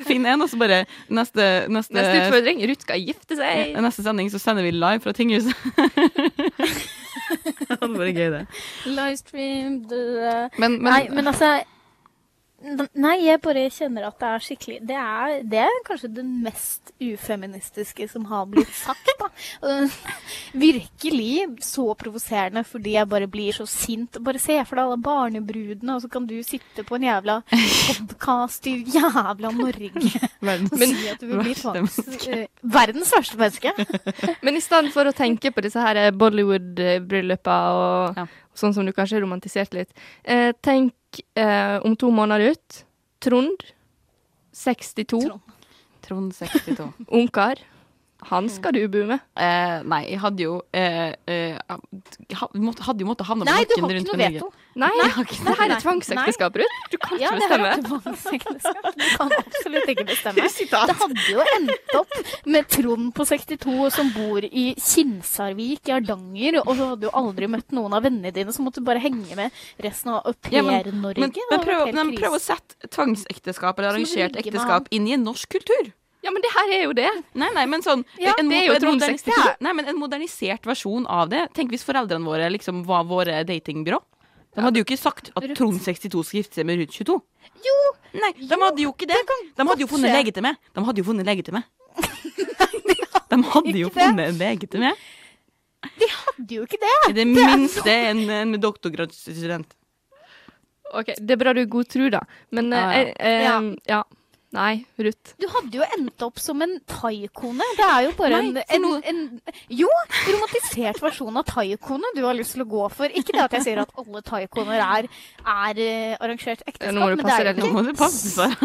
Finn 0.08 0.26
en, 0.26 0.42
og 0.42 0.50
så 0.52 0.60
bare 0.60 0.80
neste, 1.14 1.48
neste, 1.70 1.94
Neste 1.98 2.18
utfordring. 2.26 2.64
Ruth 2.72 2.84
skal 2.88 3.04
gifte 3.06 3.38
seg. 3.40 3.78
neste 3.86 4.06
sending 4.06 4.32
så 4.34 4.42
sender 4.42 4.66
vi 4.68 4.72
live 4.76 5.02
fra 5.06 5.14
tinghuset. 5.18 5.54
det 7.68 7.78
hadde 7.80 7.98
vært 8.00 8.18
gøy, 8.18 8.30
det. 8.34 8.44
Livestream 8.88 9.82
du, 9.90 10.00
eh, 10.24 10.48
Men, 10.58 10.78
men, 10.82 10.92
Nei, 10.92 11.04
men 11.14 11.28
altså 11.34 11.58
Nei, 12.58 13.20
jeg 13.22 13.38
bare 13.44 13.68
kjenner 13.70 14.08
at 14.08 14.16
det 14.18 14.28
er 14.34 14.42
skikkelig 14.42 14.78
Det 14.90 14.96
er, 14.98 15.34
det 15.46 15.60
er 15.62 15.76
kanskje 15.86 16.08
det 16.16 16.24
mest 16.26 16.90
ufeministiske 16.98 18.08
som 18.10 18.24
har 18.32 18.48
blitt 18.50 18.72
sagt, 18.74 19.12
da. 19.20 19.28
Virkelig 20.66 21.62
så 21.62 21.86
provoserende 22.00 22.64
fordi 22.66 22.96
jeg 22.96 23.10
bare 23.12 23.28
blir 23.30 23.54
så 23.54 23.68
sint. 23.70 24.18
Bare 24.26 24.42
se 24.42 24.58
for 24.66 24.80
deg 24.80 24.88
alle 24.88 24.98
barnebrudene, 25.06 26.00
og 26.00 26.02
så 26.02 26.10
kan 26.10 26.26
du 26.26 26.34
sitte 26.46 26.86
på 26.88 26.98
en 26.98 27.06
jævla 27.06 27.38
podkast 27.52 28.72
i 28.72 28.76
jævla 28.96 29.54
Norge 29.54 29.92
Verden. 30.42 30.70
og 30.74 30.82
si 30.82 31.12
at 31.14 31.22
du 31.22 31.30
vil 31.30 31.44
bli 31.46 31.54
tvangs... 31.62 32.00
eh, 32.26 32.48
verdens 32.66 33.14
verste 33.14 33.38
menneske. 33.38 33.76
Men 34.46 34.58
i 34.58 34.66
stedet 34.66 34.90
for 34.98 35.06
å 35.06 35.14
tenke 35.16 35.54
på 35.54 35.62
disse 35.68 35.86
her 35.86 36.10
Bollywood-bryllupa 36.18 37.62
og 37.78 38.22
Ja. 38.24 38.28
Sånn 38.58 38.76
som 38.76 38.88
du 38.88 38.94
kanskje 38.96 39.22
romantisert 39.24 39.76
litt, 39.78 39.94
eh, 40.24 40.52
tenk 40.66 41.22
eh, 41.38 41.78
om 41.86 41.96
to 41.96 42.12
måneder 42.14 42.54
ut. 42.54 42.84
Trond, 43.24 43.64
62, 44.54 45.22
Trond. 45.22 45.56
Trond 46.06 46.36
62. 46.36 46.92
ungkar. 47.08 47.62
Han 48.28 48.50
skal 48.52 48.74
du 48.76 48.82
bo 48.92 49.06
med. 49.08 49.22
Eh, 49.40 49.82
nei, 49.88 50.02
jeg 50.12 50.20
hadde 50.20 50.44
jo 50.44 50.56
eh, 50.76 51.14
eh, 51.32 51.58
ha- 51.68 51.78
Hadde 52.38 53.00
jo 53.04 53.08
måttet 53.08 53.26
havne 53.30 53.46
på 53.46 53.48
Nei, 53.48 53.64
du 53.70 53.76
har 53.80 53.92
rundt 53.94 54.04
ikke 54.04 54.18
noe 54.18 54.30
veto. 54.34 54.50
Nei, 54.78 54.90
ikke 55.24 55.38
det 55.48 55.54
her 55.58 55.72
er 55.74 55.80
tvangsekteskap, 55.82 56.58
Ruth. 56.62 56.76
Du 56.92 56.98
kan 57.02 57.20
Ja, 57.24 57.32
ikke 57.32 57.40
det 57.40 57.48
her 57.48 57.82
bestemme. 57.82 57.98
er. 57.98 58.92
Du 58.98 59.06
kan 59.18 59.32
absolutt 59.38 59.92
ikke 59.94 60.06
bestemme. 60.12 60.48
Det 60.88 60.96
hadde 61.00 61.24
jo 61.32 61.46
endt 61.56 61.96
opp 61.98 62.18
med 62.46 62.68
Trond 62.70 63.14
på 63.18 63.26
62 63.26 63.78
som 63.96 64.12
bor 64.16 64.44
i 64.46 64.66
Kinsarvik 64.78 65.88
i 65.90 65.96
Hardanger, 65.96 66.60
og 66.66 66.74
så 66.76 66.90
hadde 66.92 67.08
du 67.08 67.10
aldri 67.18 67.48
møtt 67.52 67.72
noen 67.76 67.96
av 67.98 68.04
vennene 68.06 68.32
dine, 68.36 68.52
så 68.54 68.62
måtte 68.66 68.82
du 68.84 68.88
bare 68.90 69.02
henge 69.04 69.38
med 69.40 69.56
resten 69.84 70.12
av 70.14 70.28
Au 70.28 70.34
Ja, 70.52 70.62
men- 70.62 70.84
pair-Norge. 70.84 71.20
Men, 71.24 71.32
men, 71.52 71.64
prøv, 71.64 71.94
men 71.96 72.12
prøv 72.20 72.36
å 72.38 72.42
sette 72.44 72.90
tvangsekteskap 72.94 73.80
eller 73.80 73.96
arrangert 73.96 74.36
ekteskap 74.44 74.92
inn 74.92 75.08
i 75.08 75.16
en 75.18 75.24
norsk 75.24 75.50
kultur. 75.58 75.94
Ja, 76.28 76.34
men 76.36 76.44
det 76.44 76.50
her 76.52 76.72
er 76.76 76.82
jo 76.84 76.94
det. 76.98 77.08
Nei, 77.40 77.48
nei, 77.56 77.64
men 77.72 77.84
sånn 77.86 78.02
Ja, 78.20 78.34
en, 78.42 78.50
det 78.52 78.58
er 78.60 78.66
jo 78.68 78.74
en 78.76 78.84
Trond 78.84 79.00
modernis- 79.00 79.24
62. 79.24 79.56
Nei, 79.64 79.74
men 79.80 79.88
en 79.94 80.00
modernisert 80.02 80.68
versjon 80.68 81.06
av 81.08 81.30
det. 81.32 81.46
Tenk 81.56 81.72
hvis 81.72 81.86
foreldrene 81.88 82.28
våre 82.28 82.50
liksom 82.52 82.84
var 82.90 83.06
våre 83.08 83.40
datingbyrå. 83.48 84.02
De 84.58 84.64
hadde 84.66 84.82
jo 84.82 84.86
ikke 84.88 84.98
sagt 85.00 85.32
at 85.38 85.48
Trond 85.56 85.80
62 85.80 86.24
skal 86.26 86.40
gifte 86.42 86.60
seg 86.60 86.66
med 86.68 86.82
Ruth 86.82 86.92
22. 86.98 87.16
Jo! 87.68 87.76
Nei, 88.18 88.32
de 88.42 88.58
hadde 88.60 88.82
jo 88.84 88.92
ikke 88.92 89.08
det. 89.08 89.20
De 89.56 89.68
hadde 89.70 89.84
jo 89.86 89.88
funnet 89.92 90.12
lege 90.18 90.34
til 90.36 90.44
meg. 90.44 90.58
De 90.74 90.84
hadde 90.88 91.00
jo 91.04 91.08
funnet 91.08 91.28
lege 91.30 91.46
til 91.46 91.54
meg. 91.56 91.68
De 93.28 93.38
hadde 93.54 93.78
jo 93.78 93.90
funnet 93.94 94.32
en 94.34 94.40
lege 94.42 94.68
til 94.72 94.82
meg. 94.84 95.08
De 96.02 96.08
hadde 96.10 96.56
jo 96.58 96.64
ikke 96.66 96.80
det! 96.82 96.94
I 97.12 97.16
det 97.20 97.28
minste 97.30 97.94
en, 98.10 98.24
en 98.34 98.56
doktorgradsstudent. 98.60 99.76
OK, 100.98 101.12
det 101.20 101.36
er 101.36 101.40
bra 101.42 101.54
du 101.54 101.62
er 101.62 101.70
god 101.70 101.90
tro, 101.92 102.08
da. 102.14 102.22
Men 102.56 102.72
Ja, 102.74 102.86
eh, 102.96 103.14
eh, 103.20 103.76
Ja. 103.92 104.02
Nei, 104.56 104.86
Ruth. 104.96 105.34
Du 105.36 105.44
hadde 105.52 105.76
jo 105.76 105.84
endt 105.98 106.24
opp 106.24 106.40
som 106.40 106.62
en 106.64 106.78
thaikone. 106.88 107.66
Det 107.76 107.84
er 107.84 108.06
jo 108.06 108.14
bare 108.16 108.38
Nei, 108.40 108.64
en, 108.78 108.86
en, 108.88 109.02
en 109.12 109.52
Jo, 109.76 109.90
romantisert 110.24 111.02
versjon 111.04 111.36
av 111.36 111.44
thaikone 111.50 112.14
du 112.16 112.22
har 112.24 112.38
lyst 112.38 112.56
til 112.56 112.64
å 112.64 112.68
gå 112.72 112.86
for. 112.96 113.12
Ikke 113.12 113.36
det 113.36 113.44
at 113.44 113.58
jeg 113.58 113.66
sier 113.66 113.82
at 113.84 113.92
alle 114.00 114.22
thaikoner 114.24 114.80
er, 114.80 115.10
er 115.44 115.82
eh, 115.84 116.16
arrangert 116.16 116.64
ekteskap, 116.64 116.96
Nå 116.96 117.04
må 117.04 117.10
du 117.12 117.20
passe 117.26 117.44
deg 117.50 117.60
Nå 117.60 117.74
må 117.76 117.84
du 117.84 117.92
passe, 118.00 118.48
deg. 118.48 118.56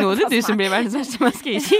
Nå 0.00 0.08
er 0.08 0.22
det 0.22 0.30
du 0.32 0.38
som 0.48 0.56
blir 0.56 0.72
verdens 0.72 0.96
verste 0.96 1.20
menneske, 1.20 1.60
ikke 1.60 1.78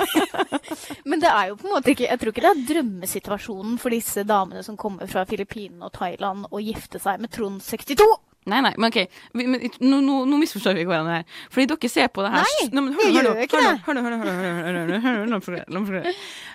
Men 1.10 1.26
det 1.26 1.34
er 1.34 1.50
jo 1.50 1.58
på 1.58 1.66
en 1.66 1.74
måte 1.74 1.90
ikke 1.90 2.06
Jeg 2.06 2.22
tror 2.22 2.30
ikke 2.36 2.46
det 2.46 2.52
er 2.54 2.64
drømmesituasjonen 2.70 3.78
for 3.82 3.98
disse 3.98 4.22
damene 4.30 4.62
som 4.62 4.78
kommer 4.78 5.10
fra 5.10 5.26
Filippinene 5.26 5.90
og 5.90 5.94
Thailand 5.98 6.46
og 6.52 6.62
gifter 6.62 7.02
seg 7.02 7.18
med 7.18 7.34
Trond 7.34 7.58
62. 7.66 8.06
Nei, 8.48 8.62
nei, 8.64 8.72
men 8.80 8.88
OK. 8.88 8.96
Vi, 9.36 9.44
men, 9.44 9.60
nå, 9.84 9.98
nå, 10.00 10.14
nå, 10.24 10.38
misforstår 10.40 10.78
vi 10.78 10.86
hverandre 10.88 11.18
her. 11.18 11.40
Fordi 11.52 11.66
dere 11.74 11.90
ser 11.92 12.08
på 12.08 12.24
det 12.24 12.30
her 12.32 12.46
Nei, 12.46 12.68
nei 12.72 12.84
men, 12.86 12.94
hør, 12.96 13.10
hør, 13.12 13.26
hør, 13.84 13.98
nå 13.98 14.04
hør, 14.06 14.16
nå, 14.16 14.22
hør, 15.04 15.60
nå, 15.68 15.82
hør, 15.90 16.08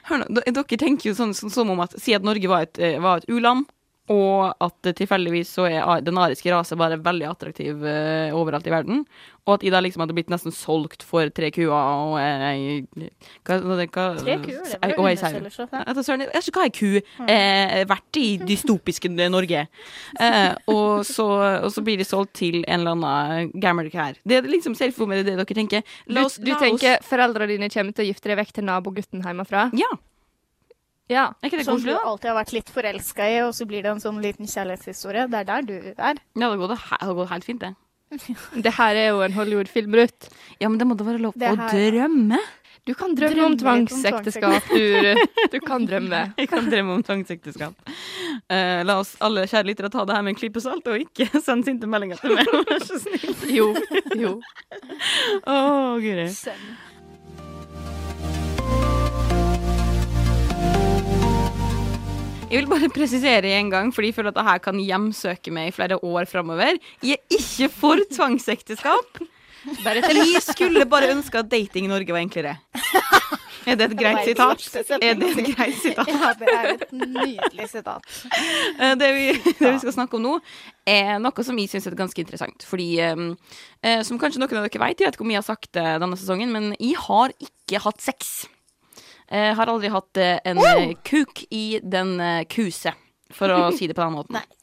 hør, 0.09 0.25
Dere 0.39 0.79
tenker 0.81 1.11
jo 1.11 1.15
sånn, 1.17 1.35
sånn 1.37 1.53
som 1.53 1.73
om 1.75 1.83
at 1.85 1.93
Si 2.01 2.15
at 2.17 2.25
Norge 2.25 2.49
var 2.49 2.65
et, 2.65 2.81
var 3.03 3.21
et 3.21 3.29
u-land 3.29 3.69
og 4.13 4.53
at 4.61 4.91
tilfeldigvis 4.99 5.55
så 5.57 5.65
er 5.65 6.03
den 6.05 6.19
ariske 6.21 6.51
rase 6.53 6.77
bare 6.77 6.99
veldig 7.01 7.25
attraktiv 7.31 7.81
uh, 7.81 8.35
overalt 8.37 8.67
i 8.69 8.73
verden. 8.73 9.05
Og 9.45 9.55
at 9.59 9.65
Ida 9.65 9.79
liksom 9.81 10.01
hadde 10.01 10.15
blitt 10.17 10.31
nesten 10.33 10.53
solgt 10.53 11.03
for 11.05 11.29
tre 11.33 11.51
kuer 11.53 11.69
og 11.69 12.15
ei 12.17 12.81
hva, 13.45 13.59
hva, 13.61 13.77
hva, 13.77 14.05
Tre 14.17 14.37
kuer, 14.41 14.61
det 14.65 14.79
var 14.81 14.95
og 14.97 15.09
ei 15.09 15.17
sau. 15.19 15.29
undersøkelser. 15.37 16.23
Jeg 16.25 16.31
vet 16.31 16.49
ikke 16.49 16.61
hva 16.61 16.65
ei 16.65 16.73
ku 16.73 17.27
eh, 17.29 17.83
vært 17.89 18.21
i 18.21 18.25
dystopiske 18.41 19.11
Norge. 19.35 19.67
Eh, 20.21 20.51
og, 20.71 21.05
så, 21.05 21.27
og 21.61 21.69
så 21.73 21.85
blir 21.85 22.01
de 22.01 22.09
solgt 22.09 22.33
til 22.41 22.63
en 22.63 22.81
eller 22.81 22.97
annen 22.97 23.53
gammel 23.61 23.91
her. 23.93 24.17
Det 24.25 24.41
er 24.41 24.49
liksom 24.49 24.77
for 24.95 25.09
meg 25.09 25.25
det 25.25 25.37
dere 25.37 25.45
tenker. 25.45 25.85
Du, 26.05 26.17
La 26.17 26.25
oss, 26.25 26.39
du 26.41 26.49
la 26.53 26.61
tenker 26.61 27.01
foreldrene 27.05 27.53
dine 27.53 27.69
kommer 27.73 27.93
til 27.93 28.05
å 28.05 28.09
gifte 28.09 28.31
deg 28.31 28.41
vekk 28.41 28.57
til 28.57 28.69
nabogutten 28.69 29.25
hjemmefra? 29.25 29.69
Ja, 29.77 29.93
Ja. 31.09 31.27
er 31.41 31.49
ikke 31.51 31.59
det 31.61 31.65
Som 31.67 31.77
du 31.77 31.83
koselig, 31.85 31.95
da? 31.99 32.09
alltid 32.09 32.29
har 32.31 32.37
vært 32.39 32.53
litt 32.55 32.69
forelska 32.73 33.29
i, 33.29 33.39
og 33.45 33.53
så 33.53 33.67
blir 33.69 33.83
det 33.85 33.91
en 33.93 33.99
sånn 34.01 34.21
liten 34.23 34.47
kjærlighetshistorie. 34.49 35.27
Det 35.29 35.41
er 35.43 35.49
der 35.51 35.61
du 35.67 35.73
er. 35.93 36.17
Ja, 36.35 36.49
det 36.49 36.57
går, 36.57 36.75
he- 36.75 37.13
gått 37.19 37.29
helt 37.29 37.45
fint, 37.45 37.61
det. 37.61 37.75
Det 38.65 38.71
her 38.77 38.95
er 38.95 39.07
jo 39.11 39.21
en 39.25 39.33
Hollywood-film, 39.33 39.93
Ruth. 39.97 40.29
Ja, 40.61 40.69
men 40.69 40.77
det 40.81 40.87
må 40.87 40.95
da 40.97 41.03
være 41.07 41.21
lov 41.21 41.33
Det 41.37 41.49
å 41.51 41.57
her- 41.57 41.91
drømme. 41.91 42.39
Du 42.85 42.93
kan 42.93 43.15
drømme 43.17 43.33
Drømme 43.33 43.45
om 43.45 43.51
litt 43.55 43.61
om 43.65 43.85
tvangsekteskap, 43.87 44.67
du. 44.69 45.15
Du 45.49 45.59
kan 45.65 45.87
drømme. 45.89 46.19
Jeg 46.37 46.49
kan 46.51 46.67
drømme 46.69 46.93
om 46.99 47.01
tvangsekteskap. 47.03 47.73
Eh, 48.45 48.83
la 48.85 48.99
oss 49.01 49.15
alle 49.25 49.47
kjære 49.49 49.65
lyttere 49.71 49.89
ta 49.89 50.03
det 50.05 50.13
her 50.13 50.21
med 50.21 50.35
en 50.35 50.37
klype 50.37 50.61
salt, 50.61 50.85
og 50.93 51.01
ikke 51.01 51.25
sende 51.47 51.65
sinte 51.65 51.89
meldinger 51.89 52.21
til 52.21 52.35
meg. 52.37 52.45
Vær 52.69 52.85
så 52.85 52.99
snill. 53.01 53.33
Jo. 53.57 53.71
Jo. 54.21 54.35
Å, 55.49 55.97
guri. 55.97 56.27
Jeg 62.45 62.61
vil 62.61 62.67
bare 62.69 62.87
presisere 62.93 63.49
en 63.57 63.71
gang, 63.73 63.87
fordi 63.93 64.11
jeg 64.11 64.15
føler 64.19 64.31
at 64.31 64.37
dette 64.37 64.59
kan 64.67 64.77
hjemsøke 64.79 65.51
meg 65.53 65.71
i 65.71 65.73
flere 65.75 65.97
år 66.05 66.27
framover. 66.29 66.77
Jeg 67.03 67.17
er 67.17 67.39
ikke 67.39 67.69
for 67.73 68.01
tvangsekteskap. 68.13 69.19
Vi 69.65 70.41
skulle 70.45 70.85
bare 70.85 71.09
ønske 71.15 71.41
at 71.41 71.49
dating 71.49 71.87
i 71.87 71.91
Norge 71.91 72.13
var 72.13 72.21
enklere. 72.21 72.53
Er 73.65 73.79
det 73.79 73.87
et 73.89 73.95
greit 73.97 74.27
sitat? 74.29 74.61
Er 75.01 75.17
det 75.17 75.31
et 75.31 75.47
greit 75.55 75.79
sitat? 75.81 76.11
Ja, 76.13 76.31
det 76.37 76.51
er 76.53 76.67
et 76.75 76.91
nydelig 76.93 77.65
sitat. 77.71 78.05
Eh, 78.77 78.93
Det 78.93 79.09
vi, 79.15 79.25
det 79.41 79.71
vi 79.71 79.79
skal 79.81 79.95
snakke 79.95 80.19
om 80.19 80.21
nå, 80.27 80.33
er 80.85 81.17
noe 81.17 81.45
som 81.47 81.57
jeg 81.57 81.71
syns 81.73 81.89
er 81.89 81.97
ganske 81.97 82.21
interessant. 82.21 82.61
Fordi, 82.69 82.91
eh, 83.01 83.23
eh, 83.81 84.03
som 84.05 84.21
kanskje 84.21 84.43
noen 84.43 84.53
av 84.61 84.67
dere 84.69 84.83
vet, 84.85 85.01
jeg 85.01 85.09
vet 85.09 85.17
ikke 85.17 85.25
om 85.25 85.33
jeg 85.33 85.41
har 85.41 85.49
sagt 85.49 85.71
det 85.73 85.87
denne 86.05 86.19
sesongen, 86.21 86.53
men 86.53 86.75
jeg 86.77 87.01
har 87.07 87.33
ikke 87.41 87.81
hatt 87.87 88.05
sex. 88.05 88.35
Jeg 89.31 89.55
har 89.57 89.71
aldri 89.71 89.89
hatt 89.93 90.21
eh, 90.21 90.37
en 90.45 90.61
wow! 90.61 90.91
kuk 91.07 91.45
i 91.49 91.79
den 91.81 92.19
eh, 92.21 92.43
kuse, 92.49 92.93
for 93.33 93.51
å 93.53 93.71
si 93.75 93.89
det 93.89 93.97
på 93.97 94.05
den 94.05 94.17
måten. 94.17 94.37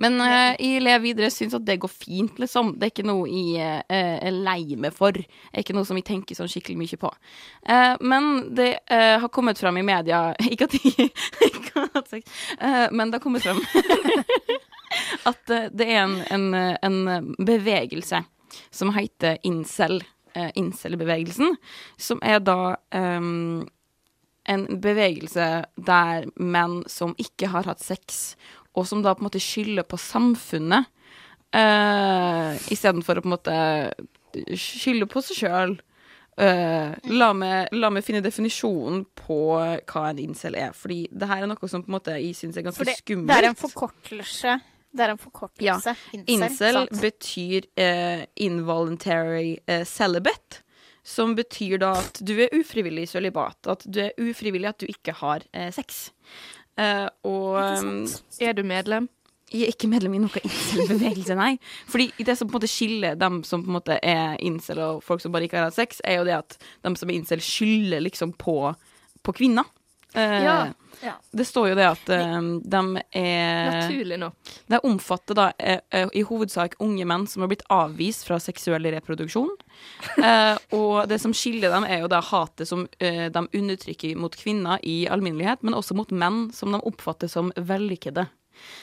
Men 0.00 0.16
eh, 0.24 0.56
jeg 0.56 0.82
lever 0.82 1.02
videre, 1.04 1.30
syns 1.32 1.54
at 1.56 1.66
det 1.66 1.78
går 1.82 1.92
fint, 1.92 2.38
liksom. 2.40 2.74
Det 2.78 2.88
er 2.88 2.92
ikke 2.94 3.08
noe 3.08 3.28
jeg 3.28 3.82
eh, 3.92 4.16
er 4.16 4.32
lei 4.32 4.76
meg 4.80 4.94
for. 4.96 5.16
Det 5.16 5.52
er 5.52 5.64
ikke 5.64 5.76
noe 5.76 5.88
som 5.88 5.98
jeg 6.00 6.06
tenker 6.08 6.38
sånn 6.38 6.50
skikkelig 6.50 6.78
mye 6.80 7.00
på. 7.00 7.10
Eh, 7.68 7.94
men 8.00 8.30
det 8.56 8.70
eh, 8.86 9.16
har 9.20 9.32
kommet 9.34 9.60
fram 9.60 9.78
i 9.80 9.86
media 9.86 10.30
Ikke 10.52 10.70
at 10.70 10.78
jeg 10.80 11.10
ikke 11.10 11.74
har 11.76 11.90
hatt 11.98 12.10
sex, 12.10 12.40
eh, 12.58 12.86
men 12.90 13.10
det 13.10 13.20
har 13.20 13.24
kommet 13.24 13.44
fram 13.44 13.60
at 15.30 15.50
eh, 15.50 15.68
det 15.72 15.86
er 15.86 16.00
en, 16.02 16.16
en, 16.30 16.46
eh, 16.54 16.76
en 16.82 17.34
bevegelse 17.38 18.22
som 18.74 18.94
heter 18.96 19.38
incel. 19.46 20.00
Eh, 20.34 20.50
Incel-bevegelsen, 20.58 21.56
som 22.00 22.20
er 22.22 22.40
da 22.44 22.76
um, 22.94 23.66
en 24.50 24.64
bevegelse 24.82 25.48
der 25.76 26.30
menn 26.36 26.80
som 26.90 27.14
ikke 27.20 27.50
har 27.52 27.68
hatt 27.70 27.82
sex, 27.84 28.34
og 28.74 28.86
som 28.88 29.04
da 29.04 29.14
på 29.14 29.24
en 29.24 29.30
måte 29.30 29.42
skylder 29.42 29.86
på 29.88 29.98
samfunnet, 30.00 30.88
uh, 31.56 32.56
istedenfor 32.70 33.20
å 33.20 33.24
på 33.24 33.30
en 33.30 33.36
måte 33.36 33.60
skylde 34.54 35.10
på 35.10 35.22
seg 35.26 35.44
sjøl. 35.44 35.80
la, 36.40 37.26
meg, 37.36 37.74
la 37.74 37.88
meg 37.92 38.04
finne 38.06 38.22
definisjonen 38.24 39.02
på 39.18 39.40
hva 39.58 40.04
en 40.08 40.20
incel 40.22 40.54
er. 40.56 40.70
Fordi 40.72 41.02
det 41.12 41.26
her 41.28 41.42
er 41.42 41.50
noe 41.50 41.68
som 41.68 41.82
på 41.82 41.90
en 41.90 41.96
måte 41.98 42.14
jeg 42.16 42.38
syns 42.38 42.56
er 42.56 42.64
ganske 42.64 42.86
skummelt. 43.02 43.28
det 43.28 43.36
er 43.36 43.48
en 43.50 43.58
forkortelse. 43.58 44.54
Det 44.90 45.04
er 45.04 45.12
en 45.14 45.20
forkortelse. 45.20 45.94
Incel 46.26 46.74
sant? 46.74 46.96
betyr 47.02 47.68
eh, 47.78 48.24
involuntary 48.42 49.58
eh, 49.66 49.84
celibate. 49.86 50.64
Som 51.06 51.32
betyr 51.38 51.78
da 51.80 51.94
at 51.96 52.20
du 52.26 52.34
er 52.44 52.52
ufrivillig 52.54 53.06
sølibat. 53.08 53.70
At 53.70 53.86
du 53.86 54.02
er 54.04 54.10
ufrivillig 54.20 54.68
at 54.68 54.82
du 54.82 54.90
ikke 54.90 55.14
har 55.22 55.46
eh, 55.54 55.70
sex. 55.72 56.10
Eh, 56.78 57.06
og 57.24 57.56
um, 57.80 58.04
Er 58.40 58.52
du 58.58 58.62
medlem? 58.66 59.08
jeg 59.50 59.66
er 59.66 59.72
ikke 59.72 59.88
medlem 59.90 60.14
i 60.14 60.20
noen 60.22 60.44
incel-bevegelse, 60.46 61.34
nei. 61.34 61.56
Fordi 61.90 62.10
det 62.22 62.36
som 62.38 62.46
på 62.46 62.54
en 62.54 62.60
måte 62.60 62.70
skiller 62.70 63.16
dem 63.18 63.40
som 63.46 63.64
på 63.64 63.72
en 63.72 63.76
måte 63.80 63.96
er 64.06 64.36
incel 64.46 64.78
og 64.84 65.00
folk 65.02 65.22
som 65.22 65.34
bare 65.34 65.48
ikke 65.48 65.58
har 65.58 65.66
hatt 65.66 65.78
sex, 65.78 65.98
er 66.06 66.20
jo 66.20 66.26
det 66.28 66.36
at 66.36 66.54
de 66.86 66.92
som 66.98 67.10
er 67.10 67.16
incel, 67.18 67.42
skylder 67.42 68.04
liksom 68.04 68.36
på, 68.38 68.54
på 69.26 69.34
kvinner. 69.34 69.66
Eh, 70.14 70.44
Ja. 70.44 70.72
Ja. 71.02 71.12
Det 71.32 71.46
står 71.48 71.70
jo 71.70 71.74
det 71.78 71.84
at 71.88 72.10
eh, 72.12 72.40
de 72.60 72.80
er 73.16 73.70
Naturlig 73.72 74.18
nok. 74.20 74.50
De 74.68 74.80
omfatter 74.84 75.34
da 75.38 75.46
eh, 75.56 75.80
i 76.12 76.20
hovedsak 76.28 76.74
unge 76.84 77.06
menn 77.08 77.24
som 77.30 77.40
har 77.40 77.48
blitt 77.48 77.64
avvist 77.72 78.26
fra 78.28 78.36
seksuell 78.42 78.84
reproduksjon. 78.92 79.48
Uh, 80.18 80.58
og 80.76 81.08
det 81.08 81.20
som 81.22 81.32
skiller 81.32 81.72
dem, 81.72 81.86
er 81.88 82.02
jo 82.02 82.10
da 82.12 82.20
hatet 82.20 82.68
som 82.68 82.84
uh, 82.84 83.28
de 83.32 83.44
undertrykker 83.56 84.18
mot 84.20 84.36
kvinner 84.36 84.82
i 84.84 85.06
alminnelighet, 85.08 85.62
men 85.64 85.78
også 85.78 85.96
mot 85.96 86.12
menn 86.12 86.50
som 86.52 86.74
de 86.76 86.82
oppfatter 86.84 87.30
som 87.32 87.48
vellykkede. 87.56 88.26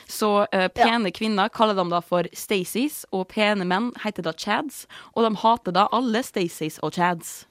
Så 0.10 0.48
pene 0.74 1.12
kvinner 1.14 1.52
kaller 1.54 1.78
de 1.78 1.84
da 1.92 2.00
for 2.02 2.26
Stacys, 2.34 3.04
og 3.14 3.28
pene 3.30 3.68
menn 3.68 3.92
heter 4.02 4.26
da 4.26 4.34
Chads, 4.34 4.88
og 5.14 5.28
de 5.28 5.38
hater 5.44 5.76
da 5.76 5.86
alle 5.94 6.24
Stacys 6.26 6.80
og 6.82 6.96
Chads. 6.98 7.44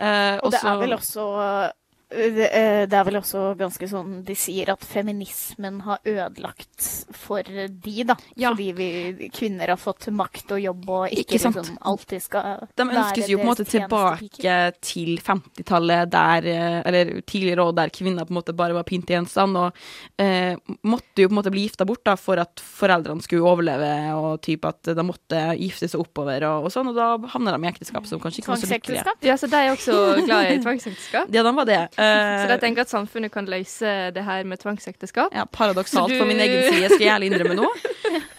Eh, 0.00 0.38
Og 0.38 0.52
det 0.52 0.60
også- 0.60 0.68
er 0.68 0.78
vel 0.78 0.92
også 0.94 1.72
det, 2.10 2.48
eh, 2.50 2.86
det 2.90 2.96
er 2.98 3.04
vel 3.06 3.20
også 3.20 3.40
ganske 3.58 3.86
sånn 3.86 4.20
De 4.26 4.34
sier 4.38 4.72
at 4.72 4.82
feminismen 4.82 5.76
har 5.86 6.00
ødelagt 6.02 6.86
for 7.14 7.46
de, 7.46 7.94
da. 8.06 8.16
Ja. 8.34 8.50
Fordi 8.50 8.66
vi 8.74 9.28
kvinner 9.34 9.70
har 9.70 9.78
fått 9.78 10.08
makt 10.14 10.56
og 10.56 10.62
jobb 10.62 10.88
og 10.90 11.04
ikke, 11.12 11.22
Ikke 11.22 11.40
sant. 11.44 11.60
liksom 11.60 11.78
alltid 11.86 12.24
skal 12.24 12.64
De 12.74 12.86
ønskes 12.88 13.30
jo 13.30 13.38
på 13.38 13.44
en 13.44 13.50
måte 13.52 13.66
tilbake 13.68 14.56
til 14.82 15.20
50-tallet, 15.22 16.10
der 16.10 16.48
eh, 16.50 16.78
Eller 16.90 17.12
tidligere 17.22 17.68
òg, 17.68 17.76
der 17.78 17.94
kvinner 17.94 18.26
på 18.26 18.34
en 18.34 18.40
måte 18.40 18.56
bare 18.56 18.74
var 18.74 18.88
pyntegjenstand, 18.88 19.60
og 19.60 19.78
eh, 20.18 20.58
måtte 20.82 21.22
jo 21.22 21.30
på 21.30 21.34
en 21.36 21.40
måte 21.40 21.54
bli 21.54 21.66
gifta 21.68 21.86
bort 21.86 22.02
da, 22.06 22.16
for 22.18 22.42
at 22.42 22.62
foreldrene 22.64 23.22
skulle 23.22 23.46
overleve, 23.46 23.92
og 24.16 24.40
typ 24.44 24.66
at 24.68 24.92
de 24.96 25.06
måtte 25.06 25.44
gifte 25.60 25.88
seg 25.90 26.02
oppover 26.02 26.46
og, 26.48 26.66
og 26.66 26.74
sånn, 26.74 26.90
og 26.90 26.98
da 26.98 27.12
havner 27.34 27.56
de 27.56 27.68
i 27.68 27.70
ekteskap 27.70 28.08
som 28.08 28.22
kanskje 28.22 28.42
ikke 28.42 28.54
var 28.54 28.62
så 28.62 28.72
lykkelige. 28.72 29.16
Ja, 29.26 29.38
så 29.38 29.50
de 29.50 29.60
er 29.60 29.72
også 29.74 29.96
glad 30.24 30.50
i 30.50 30.60
tvangsekteskap. 30.64 31.30
Ja, 31.34 31.44
de 31.46 31.54
var 31.56 31.68
det. 31.68 31.80
Eh, 32.00 32.42
Så 32.46 32.48
jeg 32.54 32.60
tenker 32.62 32.80
at 32.86 32.92
samfunnet 32.92 33.32
kan 33.34 33.46
løse 33.50 33.90
det 34.16 34.22
her 34.24 34.44
med 34.48 34.58
tvangsekteskap. 34.62 35.34
Ja, 35.36 35.44
paradoksalt 35.44 36.08
du- 36.08 36.16
for 36.18 36.26
min 36.30 36.40
egen 36.40 36.62
side, 36.72 36.88
skal 36.94 37.04
jeg 37.04 37.12
ærlig 37.14 37.30
innrømme 37.32 37.56
nå. 37.60 37.68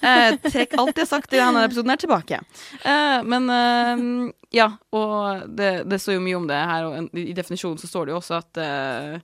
Eh, 0.01 0.31
trekk 0.49 0.73
alt 0.81 0.95
jeg 0.97 1.05
har 1.05 1.11
sagt 1.11 1.33
i 1.33 1.37
denne 1.37 1.61
episoden 1.67 1.89
her 1.93 2.01
tilbake. 2.01 2.39
Eh, 2.83 3.21
men 3.23 3.49
eh, 3.53 4.33
ja, 4.57 4.69
og 4.91 5.45
det, 5.55 5.71
det 5.87 5.99
står 6.01 6.17
jo 6.17 6.23
mye 6.25 6.39
om 6.41 6.47
det 6.49 6.57
her, 6.57 6.87
og 6.89 7.15
i 7.21 7.33
definisjonen 7.37 7.77
så 7.79 7.87
står 7.91 8.05
det 8.09 8.15
jo 8.15 8.19
også 8.19 8.39
at 8.41 8.57
eh, 8.63 9.19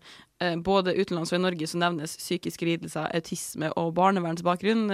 eh, 0.46 0.56
både 0.62 0.94
utenlands 0.96 1.34
og 1.34 1.40
i 1.40 1.44
Norge 1.48 1.68
så 1.68 1.82
nevnes 1.82 2.14
psykiske 2.22 2.68
lidelser, 2.70 3.10
autisme 3.18 3.72
og 3.76 3.90
barnevernsbakgrunn, 3.98 4.86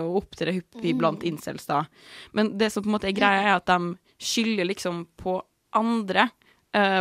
og 0.00 0.22
opptrer 0.24 0.56
hyppig 0.56 0.96
blant 0.98 1.22
incels 1.28 1.68
da. 1.68 1.84
Men 2.32 2.54
det 2.56 2.72
som 2.72 2.82
på 2.82 2.88
en 2.90 2.96
måte 2.96 3.10
er 3.12 3.18
greia, 3.20 3.44
er 3.52 3.60
at 3.60 3.66
de 3.68 3.92
skylder 4.18 4.64
liksom 4.72 5.04
på 5.20 5.42
andre, 5.76 6.30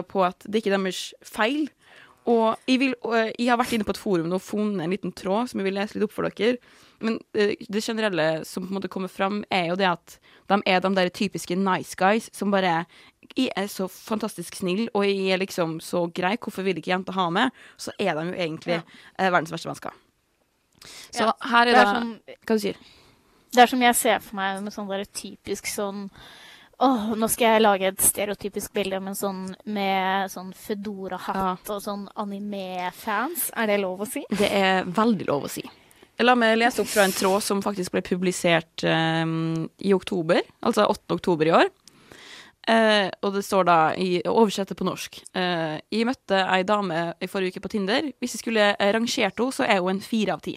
på 0.07 0.21
at 0.23 0.43
det 0.47 0.61
ikke 0.61 0.71
er 0.73 0.77
deres 0.83 0.99
feil. 1.23 1.65
Og 2.25 2.55
jeg, 2.65 2.79
vil, 2.81 2.95
og 3.05 3.13
jeg 3.15 3.49
har 3.51 3.59
vært 3.59 3.75
inne 3.77 3.85
på 3.85 3.93
et 3.93 4.01
forum 4.01 4.33
og 4.33 4.41
funnet 4.41 4.81
en 4.81 4.93
liten 4.93 5.13
tråd 5.13 5.51
som 5.51 5.61
jeg 5.61 5.67
vil 5.67 5.77
lese 5.77 5.97
litt 5.97 6.07
opp 6.07 6.15
for 6.15 6.25
dere. 6.25 6.57
Men 7.05 7.19
eh, 7.37 7.53
det 7.69 7.83
generelle 7.85 8.45
som 8.49 8.65
på 8.65 8.71
en 8.71 8.79
måte 8.79 8.89
kommer 8.89 9.11
fram, 9.11 9.43
er 9.53 9.69
jo 9.69 9.77
det 9.77 9.89
at 9.91 10.17
de 10.49 10.57
er 10.69 10.81
de 10.81 10.91
der 10.97 11.11
typiske 11.13 11.57
nice 11.59 11.97
guys 11.99 12.29
som 12.33 12.53
bare 12.53 12.85
Jeg 13.35 13.49
er 13.57 13.67
så 13.67 13.87
fantastisk 13.89 14.55
snill, 14.55 14.87
og 14.93 15.05
jeg 15.05 15.33
er 15.33 15.41
liksom 15.41 15.79
så 15.81 16.05
grei, 16.13 16.35
hvorfor 16.37 16.61
vil 16.65 16.77
ikke 16.77 16.93
jenter 16.93 17.13
ha 17.17 17.29
meg? 17.33 17.53
Så 17.77 17.91
er 17.99 18.13
de 18.13 18.27
jo 18.27 18.33
egentlig 18.33 18.75
eh, 18.81 19.31
verdens 19.31 19.51
verste 19.51 19.69
mennesker. 19.69 19.95
Så 21.11 21.25
Ja, 21.25 21.33
her 21.49 21.61
er 21.61 21.65
Det 21.65 21.73
det, 21.73 21.81
er, 21.81 21.95
sånn, 21.95 22.13
Hva 22.45 22.57
du 22.57 22.61
sier 22.61 22.85
det 23.55 23.63
er 23.63 23.71
som 23.71 23.83
jeg 23.85 23.95
ser 23.95 24.19
for 24.23 24.35
meg 24.35 24.59
med 24.63 24.73
sånn 24.75 24.89
der 24.89 25.05
typisk 25.15 25.69
sånn 25.71 26.09
Åh, 26.83 27.13
nå 27.15 27.27
skal 27.31 27.53
jeg 27.55 27.61
lage 27.63 27.87
et 27.87 28.01
stereotypisk 28.03 28.73
bilde, 28.75 28.99
med 28.99 29.15
sånn 29.15 29.45
med 29.71 30.27
sånn 30.33 30.49
Fedora-hatt 30.59 31.69
og 31.71 31.79
sånn 31.83 32.03
anime-fans. 32.19 33.49
Er 33.55 33.69
det 33.71 33.77
lov 33.79 34.03
å 34.03 34.07
si? 34.09 34.25
Det 34.35 34.49
er 34.51 34.83
veldig 34.83 35.27
lov 35.29 35.47
å 35.47 35.51
si. 35.51 35.63
La 36.23 36.35
meg 36.39 36.57
lese 36.59 36.83
opp 36.83 36.87
fra 36.91 37.05
en 37.07 37.15
tråd 37.15 37.43
som 37.43 37.63
faktisk 37.63 37.91
ble 37.95 38.01
publisert 38.03 38.83
um, 38.87 39.65
i 39.83 39.91
oktober, 39.95 40.43
altså 40.63 40.85
8. 40.91 41.15
oktober 41.17 41.49
i 41.51 41.55
år. 41.61 41.71
Uh, 42.65 43.07
og 43.21 43.35
det 43.35 43.43
står 43.45 43.65
da 43.67 43.79
i 44.01 44.21
oversettet 44.25 44.77
på 44.79 44.87
norsk. 44.87 45.19
uh, 45.37 45.75
jeg 45.93 46.07
møtte 46.09 46.39
ei 46.49 46.63
dame 46.67 47.01
i 47.21 47.27
forrige 47.29 47.55
uke 47.55 47.65
på 47.67 47.71
Tinder. 47.75 48.07
Hvis 48.19 48.35
jeg 48.35 48.41
skulle 48.45 48.71
eh, 48.73 48.93
rangert 48.95 49.37
henne, 49.37 49.53
så 49.53 49.67
er 49.67 49.83
hun 49.83 49.93
en 49.95 50.01
fire 50.03 50.33
av 50.35 50.41
ti. 50.43 50.55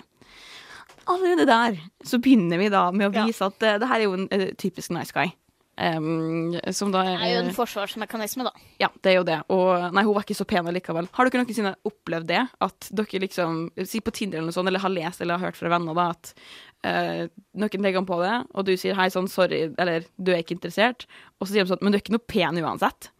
Allerede 1.09 1.44
der 1.48 1.76
så 2.07 2.18
begynner 2.22 2.59
vi 2.62 2.70
da 2.72 2.88
med 2.92 3.11
å 3.11 3.14
Ja. 3.14 3.26
vise 3.26 3.44
at 3.50 3.62
uh, 3.62 3.76
det 3.83 3.90
her 3.90 4.00
er 4.00 4.07
jo 4.09 4.14
en 4.18 4.28
uh, 4.33 4.48
typisk 4.59 4.90
nice 4.94 5.12
guy. 5.14 5.31
Em, 5.78 6.56
som 6.74 6.90
da 6.90 7.04
Det 7.06 7.12
er 7.22 7.32
jo 7.36 7.42
en 7.44 7.54
forsvarsmekanisme, 7.54 8.42
da. 8.42 8.50
ja, 8.82 8.88
det 9.00 9.12
er 9.12 9.16
jo 9.20 9.26
det. 9.28 9.36
Og 9.54 9.92
nei, 9.94 10.02
hun 10.02 10.14
var 10.16 10.24
ikke 10.26 10.34
så 10.34 10.46
pen 10.50 10.66
allikevel. 10.66 11.06
Har 11.14 11.28
dere 11.30 11.44
noensinne 11.44 11.74
opplevd 11.86 12.26
det? 12.26 12.40
At 12.66 12.88
dere 12.90 13.20
liksom 13.22 13.60
Si 13.86 14.00
på 14.02 14.10
Tinder 14.10 14.38
eller 14.40 14.48
noe 14.50 14.56
sånt, 14.56 14.66
eller 14.66 14.82
har 14.82 14.90
lest 14.90 15.20
eller 15.22 15.38
har 15.38 15.46
hørt 15.52 15.56
fra 15.60 15.70
venner, 15.70 15.94
da, 15.94 16.08
at 16.16 16.32
uh, 16.82 17.28
noen 17.54 17.86
legger 17.86 18.02
an 18.02 18.08
på 18.10 18.18
det, 18.24 18.34
og 18.54 18.66
du 18.66 18.72
sier 18.76 18.98
hei, 18.98 19.06
sånn 19.14 19.30
sorry, 19.30 19.68
eller 19.78 20.02
du 20.18 20.32
er 20.34 20.42
ikke 20.42 20.56
interessert, 20.58 21.06
og 21.38 21.46
så 21.46 21.52
sier 21.54 21.62
de 21.68 21.70
sånn 21.70 21.82
men 21.86 21.94
du 21.94 21.98
er 22.00 22.02
ikke 22.02 22.16
noe 22.16 22.26
pen 22.26 22.58
uansett. 22.58 23.10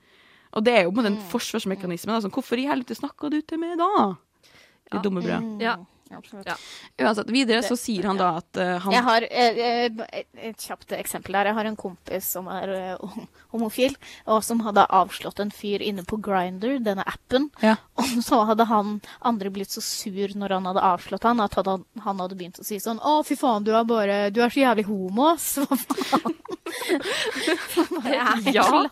Og 0.59 0.65
det 0.67 0.75
er 0.75 0.83
jo 0.89 0.91
på 0.91 0.99
en 0.99 1.05
måte 1.05 1.13
en 1.15 1.31
forsvarsmekanisme. 1.31 2.11
Da, 2.11 2.23
sånn, 2.25 2.35
hvorfor 2.35 2.59
i 2.59 2.67
helvete 2.67 2.97
snakka 2.99 3.31
du 3.31 3.39
til 3.43 3.59
meg 3.63 3.79
da? 3.79 4.17
Du 4.91 4.97
Ja. 4.97 5.03
dumme 5.05 5.23
brød. 5.23 5.43
Mm, 5.45 5.61
Ja. 5.63 5.77
Absolutt. 6.17 6.47
Ja. 6.47 6.57
Uansett, 7.07 7.31
videre 7.31 7.63
så 7.63 7.77
sier 7.79 8.07
han 8.09 8.19
da 8.21 8.31
at 8.41 8.61
uh, 8.61 8.77
han 8.85 8.95
Jeg 8.95 9.05
har 9.07 9.27
eh, 9.29 9.61
eh, 9.65 10.23
et, 10.51 10.63
kjapt 10.63 10.93
eksempel 10.97 11.37
der. 11.37 11.51
Jeg 11.51 11.59
har 11.59 11.69
en 11.71 11.79
kompis 11.79 12.31
som 12.37 12.49
er 12.53 12.73
uh, 12.99 13.19
homofil, 13.55 13.97
og 14.27 14.43
som 14.47 14.63
hadde 14.67 14.87
avslått 14.89 15.43
en 15.43 15.53
fyr 15.55 15.85
inne 15.85 16.05
på 16.09 16.21
Grinder, 16.25 16.79
denne 16.85 17.05
appen. 17.09 17.51
Ja. 17.65 17.77
Og 18.01 18.19
så 18.25 18.43
hadde 18.49 18.69
han 18.71 18.99
andre 19.21 19.53
blitt 19.53 19.75
så 19.75 19.85
sur 19.85 20.35
når 20.39 20.57
han 20.59 20.69
hadde 20.71 20.87
avslått 20.93 21.29
han, 21.29 21.43
at 21.45 21.59
han, 21.61 21.85
han 22.05 22.23
hadde 22.25 22.39
begynt 22.39 22.61
å 22.63 22.67
si 22.67 22.81
sånn 22.83 23.01
Å, 23.03 23.21
fy 23.27 23.37
faen, 23.39 23.65
du 23.67 23.73
er 23.77 23.87
bare 23.89 24.19
Du 24.35 24.41
er 24.45 24.53
så 24.53 24.63
jævlig 24.63 24.87
homo, 24.89 25.33
ass. 25.33 25.57
Hva 25.63 25.79
faen? 25.79 26.39
Det 28.05 28.15
er 28.15 28.25
helt 28.25 28.55
Ja. 28.55 28.65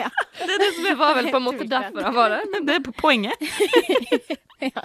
ja. 0.00 0.10
Det, 0.46 0.84
det 0.84 0.94
var 0.94 1.14
vel 1.14 1.30
på 1.30 1.36
en 1.36 1.42
måte 1.42 1.64
derfor 1.64 2.02
han 2.02 2.14
var 2.14 2.30
der. 2.30 2.42
Men 2.52 2.66
det 2.66 2.74
er 2.74 2.80
på 2.80 2.92
poenget. 2.92 3.34
Ja. 4.56 4.82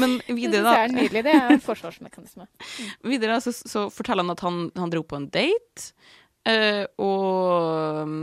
Men 0.00 0.18
videre, 0.26 0.62
da. 0.64 0.74
Det 0.74 0.82
er 0.82 0.94
nydelig. 0.96 1.24
Det 1.26 1.34
er 1.36 1.54
en 1.54 1.64
forsvarsmekanisme. 1.64 2.46
Videre 3.12 3.40
så, 3.44 3.54
så 3.54 3.88
forteller 3.92 4.26
han 4.26 4.34
at 4.34 4.44
han, 4.46 4.62
han 4.78 4.92
dro 4.92 5.02
på 5.06 5.18
en 5.18 5.28
date, 5.32 5.90
uh, 6.48 6.84
og, 7.02 8.14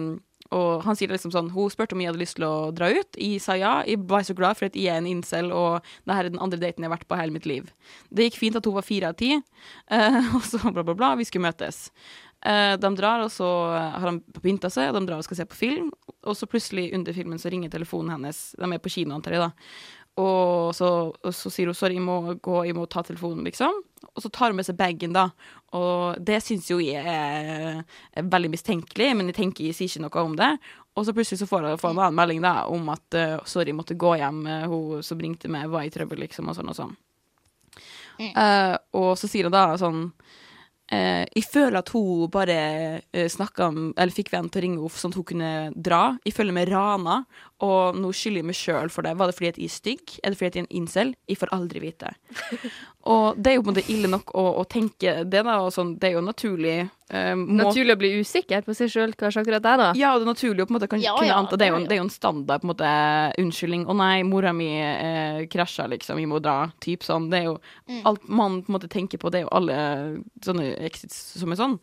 og 0.57 0.85
han 0.85 0.97
sier 0.97 1.11
liksom 1.11 1.33
sånn 1.33 1.51
Hun 1.53 1.69
spurte 1.69 1.93
om 1.93 2.01
jeg 2.01 2.09
hadde 2.09 2.21
lyst 2.21 2.37
til 2.39 2.47
å 2.47 2.69
dra 2.75 2.89
ut. 2.93 3.19
Jeg 3.19 3.41
sa 3.43 3.57
ja. 3.59 3.79
Jeg 3.87 4.05
var 4.09 4.25
så 4.27 4.35
glad 4.37 4.59
for 4.59 4.69
at 4.69 4.77
jeg 4.79 4.91
er 4.93 5.01
en 5.01 5.09
incel, 5.09 5.51
og 5.53 5.85
det 6.07 6.17
her 6.17 6.27
er 6.27 6.33
den 6.33 6.43
andre 6.43 6.61
daten 6.61 6.83
jeg 6.83 6.89
har 6.89 6.97
vært 6.97 7.09
på 7.09 7.19
hele 7.19 7.35
mitt 7.35 7.49
liv. 7.49 7.69
Det 8.09 8.29
gikk 8.29 8.41
fint 8.41 8.59
at 8.59 8.67
hun 8.67 8.77
var 8.77 8.87
fire 8.87 9.11
av 9.11 9.19
ti, 9.19 9.35
uh, 9.37 10.21
og 10.37 10.43
så 10.47 10.61
bla, 10.69 10.83
bla, 10.83 10.95
bla. 10.95 11.15
Vi 11.19 11.27
skulle 11.29 11.47
møtes. 11.49 11.87
Eh, 12.45 12.73
de 12.77 12.95
drar, 12.95 13.23
og 13.25 13.31
så 13.33 13.47
har 13.73 14.11
de 14.11 14.41
pynta 14.41 14.69
seg, 14.69 14.91
og 14.91 14.99
de 14.99 15.07
drar 15.09 15.21
og 15.21 15.27
skal 15.27 15.41
se 15.41 15.47
på 15.49 15.57
film. 15.57 15.91
Og 16.27 16.37
så 16.37 16.49
plutselig 16.49 16.91
under 16.95 17.15
filmen 17.15 17.41
så 17.41 17.51
ringer 17.53 17.73
telefonen 17.73 18.17
hennes. 18.17 18.51
De 18.57 18.69
er 18.69 18.83
på 18.83 18.93
kino, 18.93 19.17
antar 19.17 19.37
jeg, 19.37 19.47
da. 19.47 19.51
Og 20.17 20.73
så, 20.73 20.87
og 21.13 21.33
så 21.35 21.51
sier 21.53 21.69
hun 21.69 21.77
sorry, 21.77 21.97
jeg 21.99 22.05
må 22.05 22.17
gå, 22.41 22.63
jeg 22.65 22.75
må 22.77 22.87
ta 22.89 23.03
telefonen, 23.05 23.45
liksom. 23.45 23.83
Og 24.07 24.23
så 24.23 24.31
tar 24.33 24.49
hun 24.49 24.57
med 24.57 24.65
seg 24.65 24.77
bagen, 24.79 25.13
da. 25.13 25.27
Og 25.77 26.17
det 26.25 26.39
syns 26.45 26.69
jo 26.71 26.79
jeg 26.81 27.03
er, 27.05 27.83
er 28.17 28.31
veldig 28.33 28.49
mistenkelig, 28.53 29.11
men 29.17 29.29
jeg 29.29 29.37
tenker 29.37 29.67
jeg 29.67 29.77
sier 29.77 29.91
ikke 29.91 30.05
noe 30.07 30.25
om 30.25 30.37
det. 30.39 30.51
Og 30.97 31.05
så 31.05 31.13
plutselig 31.13 31.43
så 31.43 31.49
får 31.49 31.67
hun 31.67 31.73
en 31.75 31.89
annen 31.91 32.07
en 32.07 32.17
melding 32.17 32.41
da 32.41 32.53
om 32.73 32.89
at 32.89 33.17
uh, 33.17 33.35
sorry, 33.45 33.69
jeg 33.69 33.77
måtte 33.77 33.99
gå 33.99 34.15
hjem. 34.17 34.41
hun 34.65 35.05
som 35.05 35.21
ringte 35.21 35.51
meg, 35.53 35.69
var 35.69 35.85
i 35.85 35.93
trøbbel, 35.93 36.25
liksom, 36.25 36.49
og 36.49 36.57
sånn 36.57 36.73
og 36.73 36.79
sånn. 36.79 36.95
Eh, 38.17 38.75
og 38.97 39.11
så 39.19 39.29
sier 39.29 39.45
hun 39.45 39.53
da 39.53 39.67
sånn 39.77 40.07
Jeg 40.87 41.43
føler 41.43 41.81
at 41.81 41.89
hun 41.91 42.29
bare 42.31 42.57
uh, 43.03 43.25
snakka 43.27 43.65
Eller 43.75 44.13
fikk 44.15 44.29
vennen 44.31 44.47
til 44.47 44.61
å 44.61 44.63
ringe 44.63 44.77
henne 44.79 45.01
sånn 45.01 45.11
at 45.11 45.17
hun 45.19 45.27
kunne 45.33 45.49
dra. 45.75 46.01
Jeg 46.23 46.35
føler 46.37 46.55
meg 46.55 46.69
rana, 46.71 47.17
og 47.65 47.97
nå 47.99 48.13
skylder 48.15 48.39
jeg 48.39 48.47
meg 48.47 48.59
sjøl 48.59 48.93
for 48.93 49.03
det. 49.03 49.15
Var 49.19 49.27
det 49.27 49.35
fordi 49.35 49.51
at 49.51 49.59
jeg 49.59 49.67
er 49.67 49.75
stygg? 49.75 50.15
Er 50.21 50.31
det 50.31 50.39
fordi 50.39 50.51
at 50.51 50.59
jeg 50.59 50.63
er 50.63 50.69
en 50.69 50.77
incel? 50.79 51.13
Jeg 51.27 51.41
får 51.41 51.51
aldri 51.57 51.83
vite. 51.83 52.13
Og 53.07 53.37
det 53.39 53.51
er 53.51 53.55
jo 53.57 53.63
på 53.63 53.71
en 53.71 53.75
måte 53.77 53.89
ille 53.93 54.09
nok 54.11 54.33
å, 54.35 54.43
å 54.59 54.63
tenke 54.67 55.21
det, 55.23 55.41
da. 55.47 55.55
Og 55.63 55.71
sånn, 55.75 55.95
det 55.99 56.09
er 56.09 56.15
jo 56.17 56.21
naturlig. 56.25 56.89
eh, 57.09 57.33
må- 57.39 57.61
Naturlig 57.63 57.93
å 57.95 57.99
bli 58.01 58.09
usikker 58.19 58.65
på 58.67 58.75
seg 58.75 58.89
sjøl, 58.91 59.13
kanskje 59.15 59.41
akkurat 59.45 59.63
det, 59.63 59.73
da. 59.79 59.87
ja, 59.95 60.09
og 60.13 60.19
det 60.19 60.27
er 60.27 60.33
naturlig 60.33 60.63
å 60.63 60.67
på 60.67 60.73
en 60.73 60.77
måte 60.79 60.89
kan, 60.91 60.99
Ja, 61.01 61.13
kunne 61.15 61.29
ja, 61.31 61.37
anta. 61.39 61.55
Det 61.57 61.67
er, 61.67 61.71
jo, 61.71 61.79
det 61.87 61.95
er 61.95 62.01
jo- 62.01 62.03
en 62.07 62.09
standard 62.11 62.61
på 62.61 62.67
en 62.67 62.73
måte 62.73 62.91
unnskyldning. 63.39 63.85
'Å 63.87 63.95
nei, 63.95 64.23
mora 64.23 64.51
mi 64.53 64.67
eh, 64.81 65.45
krasja, 65.47 65.87
liksom. 65.87 66.17
Vi 66.19 66.25
må 66.27 66.41
dra.' 66.41 66.71
Typ 66.83 66.99
sånn. 67.07 67.29
Det 67.31 67.39
er 67.39 67.45
jo 67.47 67.57
alt 68.05 68.27
man 68.27 68.61
på 68.61 68.69
en 68.69 68.75
måte 68.79 68.89
tenker 68.89 69.17
på. 69.17 69.31
Det 69.31 69.39
er 69.41 69.45
jo 69.47 69.55
alle 69.55 70.23
sånne 70.43 70.67
exits 70.83 71.39
som 71.39 71.51
er 71.51 71.55
sånn. 71.55 71.79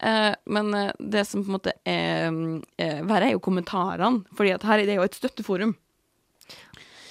Eh, 0.00 0.34
men 0.46 0.72
eh, 0.74 0.92
det 1.00 1.26
som 1.26 1.42
på 1.44 1.48
en 1.50 1.58
måte 1.58 1.72
er 1.84 2.30
eh, 2.78 3.02
verre, 3.02 3.26
er 3.28 3.32
jo 3.32 3.40
kommentarene. 3.40 4.24
Fordi 4.36 4.54
at 4.54 4.62
her 4.62 4.78
er 4.78 4.86
det 4.86 4.96
jo 4.96 5.02
et 5.02 5.14
støtteforum. 5.18 5.74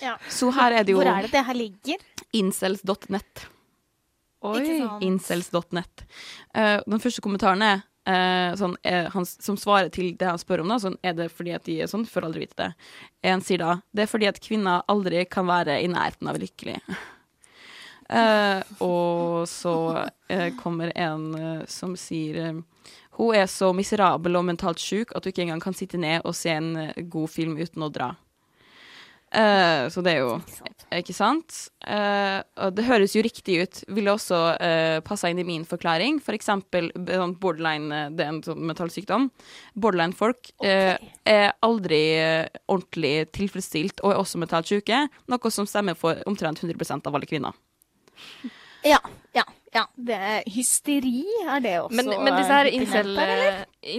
Ja. 0.02 0.16
Så 0.32 0.48
her 0.56 0.72
er 0.80 0.84
det 0.88 0.94
jo 0.94 1.02
Hvor 1.02 1.10
er 1.12 1.24
det 1.28 1.32
det 1.34 1.44
her 1.46 1.54
ligger? 1.60 1.98
incels.net. 2.36 3.46
Oi. 4.46 4.64
Incels.net. 5.04 6.06
Uh, 6.56 6.80
den 6.86 7.04
første 7.04 7.24
kommentaren 7.26 7.64
er 7.66 7.82
uh, 8.08 8.56
sånn, 8.60 8.78
er 8.88 9.10
han, 9.14 9.28
som 9.28 9.58
svarer 9.60 9.92
til 9.94 10.14
det 10.20 10.30
han 10.30 10.42
spør 10.42 10.64
om, 10.64 10.72
da, 10.72 10.80
sånn, 10.82 10.98
er 11.04 11.18
det 11.18 11.30
fordi 11.34 11.56
at 11.58 11.68
de 11.68 11.80
er 11.84 11.92
sånn, 11.92 12.08
får 12.08 12.30
aldri 12.30 12.46
vite 12.46 12.62
det. 12.62 12.90
En 13.34 13.44
sier 13.44 13.62
da 13.62 13.80
det 13.92 14.06
er 14.06 14.12
fordi 14.12 14.30
at 14.32 14.42
kvinner 14.44 14.86
aldri 14.92 15.26
kan 15.28 15.50
være 15.50 15.82
i 15.84 15.90
nærheten 15.92 16.32
av 16.32 16.40
lykkelig. 16.42 16.80
Uh, 18.10 18.64
og 18.82 19.44
så 19.46 19.74
eh, 20.34 20.48
kommer 20.58 20.90
en 20.98 21.28
eh, 21.38 21.66
som 21.70 21.92
sier 21.94 22.40
eh, 22.42 22.56
hun 23.20 23.36
er 23.36 23.46
så 23.52 23.70
miserabel 23.76 24.40
og 24.40 24.48
mentalt 24.48 24.80
syk 24.82 25.12
at 25.14 25.22
du 25.22 25.30
ikke 25.30 25.44
engang 25.44 25.62
kan 25.62 25.76
sitte 25.78 26.00
ned 26.02 26.24
og 26.24 26.34
se 26.40 26.56
en 26.56 26.72
eh, 26.80 27.04
god 27.04 27.30
film 27.30 27.58
uten 27.60 27.84
å 27.86 27.92
dra. 27.94 28.14
Eh, 29.30 29.88
så 29.94 30.02
det 30.02 30.16
er 30.16 30.24
jo 30.24 30.32
Ikke 30.40 30.56
sant. 30.58 30.86
Ikke 30.90 31.14
sant? 31.14 31.58
Uh, 31.86 32.42
og 32.66 32.74
det 32.74 32.88
høres 32.88 33.14
jo 33.14 33.22
riktig 33.22 33.60
ut. 33.62 33.82
Ville 33.94 34.14
også 34.16 34.38
uh, 34.58 35.00
passa 35.06 35.30
inn 35.30 35.42
i 35.42 35.46
min 35.46 35.68
forklaring. 35.70 36.18
For 36.24 36.34
eksempel 36.34 36.90
sånn 36.96 37.36
borderline 37.42 37.94
eh, 37.94 38.10
Det 38.16 38.26
er 38.26 38.32
en 38.34 38.42
sånn 38.46 38.66
metallsykdom. 38.72 39.30
Borderline-folk 39.78 40.54
okay. 40.58 40.98
uh, 40.98 41.20
er 41.30 41.54
aldri 41.66 42.02
eh, 42.18 42.62
ordentlig 42.72 43.30
tilfredsstilt 43.36 44.02
og 44.04 44.14
er 44.14 44.22
også 44.22 44.42
mentalt 44.42 44.70
syke, 44.70 45.06
noe 45.30 45.54
som 45.54 45.68
stemmer 45.70 45.98
for 46.00 46.20
omtrent 46.30 46.64
100% 46.64 47.06
av 47.06 47.18
alle 47.18 47.30
kvinner. 47.30 47.58
Ja, 48.86 49.00
ja, 49.36 49.46
ja. 49.76 49.86
Det 49.96 50.18
er 50.18 50.50
hysteri 50.50 51.24
er 51.46 51.62
det 51.64 51.76
også. 51.84 52.00
Men, 52.00 52.12
men 52.26 52.34
disse 52.40 52.56
her 52.56 52.72
eh, 52.72 52.80
incel, 52.80 53.14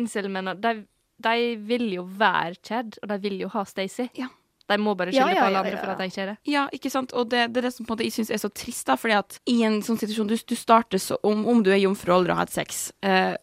incel-mennene, 0.00 0.58
de, 0.58 0.74
de 1.22 1.54
vil 1.70 1.88
jo 2.00 2.06
være 2.18 2.58
Chad, 2.66 2.98
og 3.02 3.12
de 3.12 3.22
vil 3.22 3.40
jo 3.44 3.54
ha 3.54 3.64
Stacey. 3.68 4.10
Ja. 4.18 4.30
De 4.70 4.78
må 4.80 4.94
bare 4.98 5.12
Ja, 5.14 5.24
skylde 5.26 5.36
ja, 5.36 5.42
på 5.42 5.50
alle 5.50 5.62
andre 5.64 5.74
ja. 5.76 5.82
for 5.82 5.92
at 5.94 6.02
jeg 6.04 6.12
ikke 6.12 6.22
er 6.22 6.32
det. 6.32 6.36
Ja, 6.50 6.64
ikke 6.76 6.92
sant? 6.94 7.14
Og 7.18 7.30
det, 7.32 7.44
det 7.54 7.62
er 7.62 7.68
det 7.68 7.74
som 7.74 7.86
på 7.86 7.92
en 7.92 7.98
måte 7.98 8.06
jeg 8.06 8.16
syns 8.16 8.32
er 8.34 8.42
så 8.42 8.50
trist, 8.54 8.86
da, 8.88 8.96
fordi 9.00 9.16
at 9.18 9.38
i 9.50 9.60
en 9.66 9.80
sånn 9.86 10.00
situasjon 10.00 10.30
Du, 10.30 10.36
du 10.38 10.56
starter 10.58 11.02
så 11.02 11.18
Om, 11.26 11.46
om 11.50 11.64
du 11.66 11.72
er 11.74 11.82
jomfru 11.82 12.14
og 12.16 12.30
har 12.30 12.44
hatt 12.44 12.54
sex, 12.54 12.90
eh, 13.06 13.34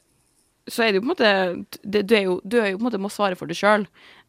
så 0.68 0.84
er 0.84 0.92
det 0.92 1.00
jo 1.00 1.06
på 1.06 1.08
en 1.08 1.13
måte 1.13 1.34
det, 1.84 2.06
du, 2.08 2.16
er 2.18 2.24
jo, 2.28 2.40
du 2.44 2.58
er 2.60 2.72
jo 2.72 2.80
på 2.80 2.86
en 2.86 2.90
måte 2.90 3.02
må 3.02 3.12
svare 3.13 3.38
for 3.40 3.50
det 3.50 3.58
sjøl. 3.60 3.88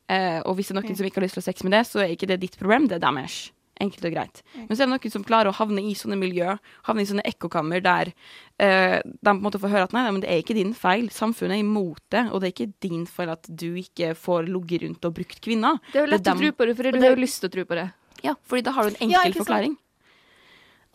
Eh, 0.09 0.41
og 0.47 0.57
hvis 0.57 0.71
det 0.71 0.77
er 0.77 0.81
noen 0.81 0.99
som 0.99 1.07
ikke 1.09 1.21
har 1.21 1.27
lyst 1.27 1.37
til 1.37 1.43
å 1.43 1.45
ha 1.45 1.51
sex 1.51 1.65
med 1.67 1.75
det, 1.77 1.85
så 1.89 2.03
er 2.03 2.15
ikke 2.15 2.29
det 2.31 2.41
ditt 2.45 2.59
problem, 2.61 2.87
det 2.89 2.99
er 2.99 3.05
deres. 3.05 3.39
Enkelt 3.81 4.05
og 4.09 4.13
greit. 4.13 4.43
Men 4.57 4.73
så 4.75 4.83
er 4.83 4.89
det 4.89 4.95
noen 4.97 5.13
som 5.15 5.25
klarer 5.25 5.53
å 5.53 5.55
havne 5.55 5.83
i 5.87 5.93
sånne 5.95 6.17
miljø, 6.19 6.57
havne 6.89 7.05
i 7.05 7.07
sånne 7.07 7.23
ekkokammer 7.31 7.81
der 7.85 8.11
eh, 8.59 8.99
de 9.05 9.23
på 9.23 9.35
en 9.37 9.43
måte 9.45 9.61
får 9.63 9.71
høre 9.71 9.87
at 9.87 9.93
nei, 9.95 10.03
nei, 10.03 10.15
men 10.17 10.25
det 10.25 10.31
er 10.33 10.43
ikke 10.43 10.57
din 10.59 10.75
feil. 10.75 11.07
Samfunnet 11.15 11.57
er 11.61 11.63
imot 11.63 12.03
det, 12.11 12.25
og 12.33 12.41
det 12.43 12.49
er 12.51 12.55
ikke 12.57 12.73
din 12.89 13.07
feil 13.07 13.31
at 13.37 13.47
du 13.49 13.69
ikke 13.79 14.15
får 14.19 14.49
ligget 14.51 14.83
rundt 14.87 15.05
og 15.07 15.15
brukt 15.21 15.41
kvinner. 15.45 15.79
Det 15.93 16.01
er 16.03 16.07
jo 16.09 16.13
lett 16.15 16.27
er 16.27 16.35
å 16.35 16.43
tro 16.43 16.51
på 16.59 16.67
det, 16.71 16.77
for 16.81 16.91
du 16.91 16.99
har 17.07 17.15
jo 17.15 17.23
lyst 17.23 17.41
til 17.45 17.51
å 17.51 17.55
tro 17.55 17.65
på 17.71 17.79
det. 17.79 17.87
Ja, 18.27 18.35
fordi 18.51 18.65
da 18.67 18.75
har 18.75 18.89
du 18.91 18.97
en 18.99 19.13
Ja, 19.15 19.21
enkel 19.23 19.39
sant? 19.39 19.45
forklaring. 19.47 19.77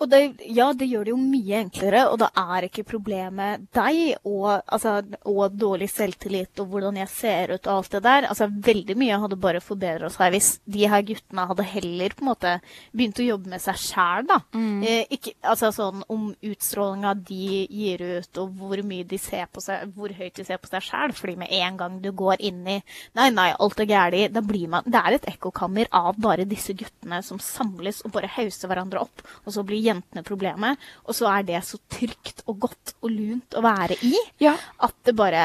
Og 0.03 0.09
det, 0.11 0.19
ja, 0.51 0.65
det 0.75 0.89
gjør 0.91 1.05
det 1.07 1.13
jo 1.13 1.19
mye 1.21 1.59
enklere, 1.63 2.01
og 2.11 2.17
da 2.19 2.27
er 2.35 2.65
ikke 2.67 2.83
problemet 2.87 3.61
deg 3.75 4.17
og, 4.27 4.49
altså, 4.67 4.97
og 5.29 5.53
dårlig 5.55 5.87
selvtillit 5.91 6.59
og 6.59 6.73
hvordan 6.73 6.97
jeg 6.99 7.11
ser 7.13 7.53
ut 7.53 7.69
og 7.69 7.77
alt 7.77 7.93
det 7.95 8.01
der. 8.03 8.27
Altså, 8.27 8.49
veldig 8.67 8.97
mye 8.99 9.19
hadde 9.23 9.37
bare 9.39 9.61
forbedra 9.63 10.09
seg 10.11 10.33
hvis 10.35 10.49
de 10.75 10.89
her 10.91 11.05
guttene 11.07 11.45
hadde 11.47 11.67
heller 11.71 12.15
på 12.17 12.25
en 12.25 12.29
måte 12.33 12.51
begynt 12.91 13.21
å 13.23 13.27
jobbe 13.29 13.53
med 13.53 13.63
seg 13.63 13.79
sjæl, 13.79 14.27
da. 14.27 14.41
Eh, 14.83 15.13
ikke, 15.15 15.35
altså 15.53 15.71
sånn 15.75 16.03
om 16.11 16.27
utstrålinga 16.35 17.13
de 17.29 17.63
gir 17.71 18.03
ut, 18.19 18.41
og 18.43 18.59
hvor 18.59 18.83
mye 18.83 19.07
de 19.07 19.21
ser 19.21 19.47
på 19.55 19.63
seg, 19.63 19.95
hvor 19.95 20.11
høyt 20.17 20.35
de 20.41 20.47
ser 20.47 20.59
på 20.59 20.71
seg 20.71 20.83
sjæl. 20.89 21.15
Fordi 21.15 21.37
med 21.39 21.55
en 21.63 21.79
gang 21.79 21.97
du 22.03 22.11
går 22.11 22.43
inn 22.43 22.59
i 22.67 22.79
Nei, 23.15 23.29
nei, 23.31 23.49
alt 23.61 23.79
er 23.79 23.87
gærent. 23.87 24.33
Da 24.33 24.41
blir 24.43 24.67
man 24.67 24.83
Det 24.83 24.99
er 24.99 25.15
et 25.15 25.27
ekkokammer 25.31 25.87
av 25.95 26.17
bare 26.19 26.43
disse 26.49 26.73
guttene 26.75 27.21
som 27.23 27.39
samles 27.39 28.01
og 28.03 28.11
bare 28.15 28.27
hauser 28.35 28.67
hverandre 28.67 28.99
opp, 29.05 29.23
og 29.45 29.53
så 29.55 29.63
blir 29.63 29.79
jentene 29.79 29.92
problemet. 30.25 30.81
Og 31.07 31.17
så 31.17 31.29
er 31.31 31.45
det 31.47 31.61
så 31.67 31.79
trygt 31.91 32.43
og 32.47 32.59
godt 32.65 32.95
og 33.01 33.11
lunt 33.11 33.57
å 33.57 33.63
være 33.65 33.97
i 34.05 34.13
Ja, 34.43 34.55
at 34.83 34.95
det 35.07 35.15
bare 35.17 35.43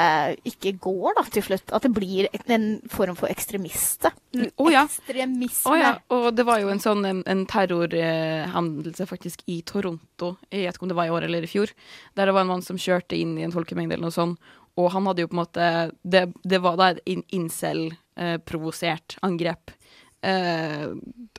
ikke 0.49 0.75
går, 0.81 1.19
da, 1.19 1.25
til 1.33 1.45
slutt. 1.51 1.73
At 1.75 1.87
det 1.87 1.93
blir 1.97 2.29
en 2.47 2.69
form 2.93 3.19
for 3.19 3.31
ekstremiste. 3.31 4.13
Oh, 4.57 4.71
ja. 4.73 4.85
Ekstremisme. 4.85 5.73
Oh, 5.73 5.79
ja, 5.79 5.95
og 6.15 6.31
det 6.37 6.45
var 6.49 6.61
jo 6.63 6.71
en 6.73 6.83
sånn 6.83 7.05
en, 7.09 7.23
en 7.29 7.45
terrorhendelse 7.49 9.07
faktisk 9.09 9.43
i 9.49 9.61
Toronto, 9.67 10.35
jeg 10.53 10.67
vet 10.67 10.77
ikke 10.77 10.87
om 10.87 10.93
det 10.93 10.99
var 10.99 11.09
i 11.09 11.15
år 11.15 11.27
eller 11.29 11.47
i 11.47 11.51
fjor, 11.51 11.73
der 12.19 12.29
det 12.29 12.35
var 12.37 12.45
en 12.45 12.53
mann 12.53 12.65
som 12.65 12.81
kjørte 12.81 13.17
inn 13.17 13.39
i 13.39 13.47
en 13.47 13.55
folkemengde 13.55 13.97
eller 13.97 14.09
noe 14.09 14.15
sånt, 14.15 14.53
og 14.79 14.93
han 14.95 15.09
hadde 15.09 15.25
jo 15.25 15.31
på 15.31 15.35
en 15.35 15.43
måte 15.43 15.69
Det, 16.07 16.23
det 16.47 16.61
var 16.63 16.77
da 16.79 16.93
et 16.93 17.01
incel-provosert 17.35 19.17
angrep. 19.27 19.73
Eh, 20.23 20.89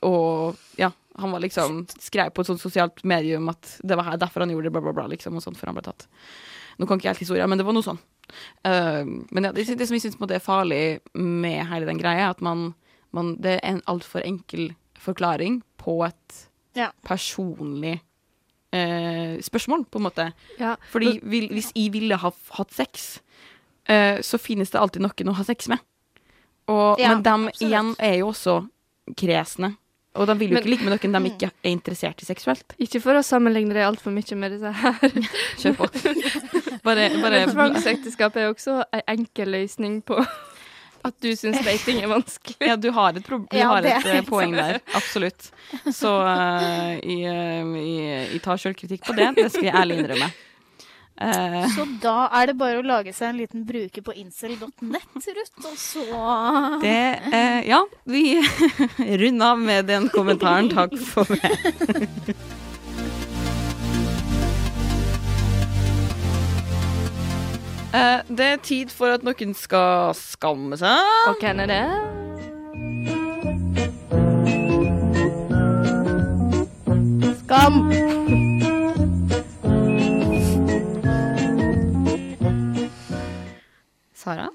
og 0.08 0.56
ja, 0.80 0.92
han 1.20 1.34
var 1.34 1.44
liksom 1.44 1.82
skrev 2.00 2.32
på 2.32 2.42
et 2.46 2.48
sånt 2.52 2.62
sosialt 2.64 3.04
medium 3.04 3.50
at 3.52 3.74
det 3.84 3.98
var 4.00 4.12
her, 4.12 4.18
derfor 4.22 4.46
han 4.46 4.54
gjorde 4.54 4.70
det, 4.70 4.76
bla, 4.78 4.82
bla, 4.86 4.94
bla, 4.96 5.08
liksom, 5.12 5.36
og 5.36 5.44
sånt, 5.44 5.60
før 5.60 5.72
han 5.74 5.80
ble 5.80 5.86
tatt. 5.90 6.08
Nå 6.80 6.88
kan 6.88 7.00
ikke 7.00 7.10
jeg 7.10 7.16
helt 7.18 7.26
historien, 7.26 7.50
men 7.52 7.60
det 7.60 7.66
var 7.68 7.76
noe 7.76 7.84
sånn. 7.84 8.00
Eh, 8.64 9.04
men 9.06 9.50
ja, 9.50 9.52
det, 9.56 9.66
det 9.76 9.88
som 9.90 9.98
jeg 9.98 10.06
syns 10.06 10.20
er 10.30 10.44
farlig 10.44 10.84
med 11.18 11.66
hele 11.68 11.90
den 11.90 12.00
greia, 12.00 12.30
er 12.30 12.36
at 12.38 12.44
man, 12.46 12.70
man 13.12 13.36
Det 13.42 13.58
er 13.58 13.74
en 13.74 13.82
altfor 13.90 14.24
enkel 14.24 14.72
forklaring 15.00 15.62
på 15.82 16.04
et 16.08 16.46
Ja. 16.78 16.92
personlig 17.04 18.00
eh, 18.72 19.40
spørsmål, 19.42 19.86
på 19.90 20.00
en 20.00 20.06
måte. 20.06 20.32
Ja. 20.60 20.76
Fordi 20.92 21.20
vil, 21.24 21.50
hvis 21.50 21.72
jeg 21.76 21.92
ville 21.92 22.16
ha 22.16 22.32
hatt 22.58 22.72
sex, 22.74 23.20
eh, 23.90 24.22
så 24.22 24.38
finnes 24.38 24.70
det 24.70 24.80
alltid 24.80 25.02
noen 25.02 25.34
å 25.34 25.36
ha 25.36 25.44
sex 25.44 25.68
med. 25.68 25.80
Og, 26.70 27.00
Ja, 27.02 27.14
men 27.16 27.24
dem 27.26 27.48
absolutt. 27.50 27.66
igjen 27.70 27.94
er 28.00 28.18
jo 28.22 28.32
også 28.32 28.58
kresne. 29.18 29.74
Og 30.20 30.26
de 30.28 30.34
vil 30.40 30.50
jo 30.50 30.54
Men- 30.58 30.64
ikke 30.64 30.70
ligge 30.74 30.86
med 30.86 30.94
noen 30.98 31.16
de 31.24 31.30
ikke 31.32 31.50
er 31.64 31.72
interessert 31.72 32.22
i 32.22 32.28
seksuelt. 32.28 32.76
Ikke 32.82 33.02
for 33.02 33.18
å 33.18 33.24
sammenligne 33.26 33.74
det 33.78 33.86
altfor 33.86 34.14
mye 34.14 34.36
med 34.38 34.56
disse 34.58 34.72
her. 34.84 35.18
Kjør 35.62 35.78
på. 35.80 35.90
Bare, 36.86 37.10
bare 37.22 37.42
Men 37.46 37.52
tvangsekteskap 37.52 38.38
er 38.40 38.48
jo 38.48 38.54
også 38.56 38.78
en 38.96 39.02
enkel 39.12 39.52
løsning 39.52 39.98
på 40.08 40.16
at 41.06 41.16
du 41.24 41.30
syns 41.36 41.60
dating 41.64 42.00
er 42.04 42.10
vanskelig. 42.12 42.56
Ja, 42.66 42.76
du 42.80 42.90
har 42.96 43.16
et, 43.16 43.24
du 43.28 43.56
Ja, 43.56 43.68
har 43.74 43.84
et 43.88 44.06
eh, 44.08 44.22
poeng 44.28 44.56
der. 44.56 44.80
Absolutt. 44.96 45.50
Så 45.96 46.12
uh, 46.24 46.96
jeg, 47.00 47.20
eh, 47.28 47.64
jeg, 47.64 48.28
jeg 48.34 48.42
tar 48.44 48.60
sjølkritikk 48.64 49.06
på 49.08 49.16
det. 49.20 49.30
Det 49.38 49.50
skal 49.54 49.70
jeg 49.70 49.76
ærlig 49.76 50.00
innrømme. 50.02 50.32
Eh, 51.22 51.68
Så 51.76 51.84
da 52.02 52.30
er 52.32 52.48
det 52.48 52.56
bare 52.58 52.80
å 52.80 52.86
lage 52.86 53.12
seg 53.12 53.34
en 53.34 53.40
liten 53.42 53.66
bruker 53.68 54.04
på 54.06 54.14
incel.net, 54.16 55.26
Ruth, 55.36 55.66
og 55.68 55.76
så 55.76 56.06
det 56.80 57.20
eh, 57.34 57.60
Ja, 57.68 57.82
vi 58.08 58.40
runder 59.24 59.52
av 59.52 59.60
med 59.60 59.86
den 59.92 60.08
kommentaren. 60.14 60.70
Takk 60.72 60.96
for 61.04 61.28
meg. 61.28 61.44
uh, 67.94 68.20
det 68.38 68.46
er 68.54 68.64
tid 68.64 68.96
for 68.96 69.18
at 69.18 69.26
noen 69.28 69.52
skal 69.58 70.16
skamme 70.16 70.80
seg. 70.80 71.04
Og 71.28 71.44
hvem 71.44 71.66
er 71.66 71.74
det? 71.76 71.84
Skam! 77.44 78.49
Sara? 84.20 84.50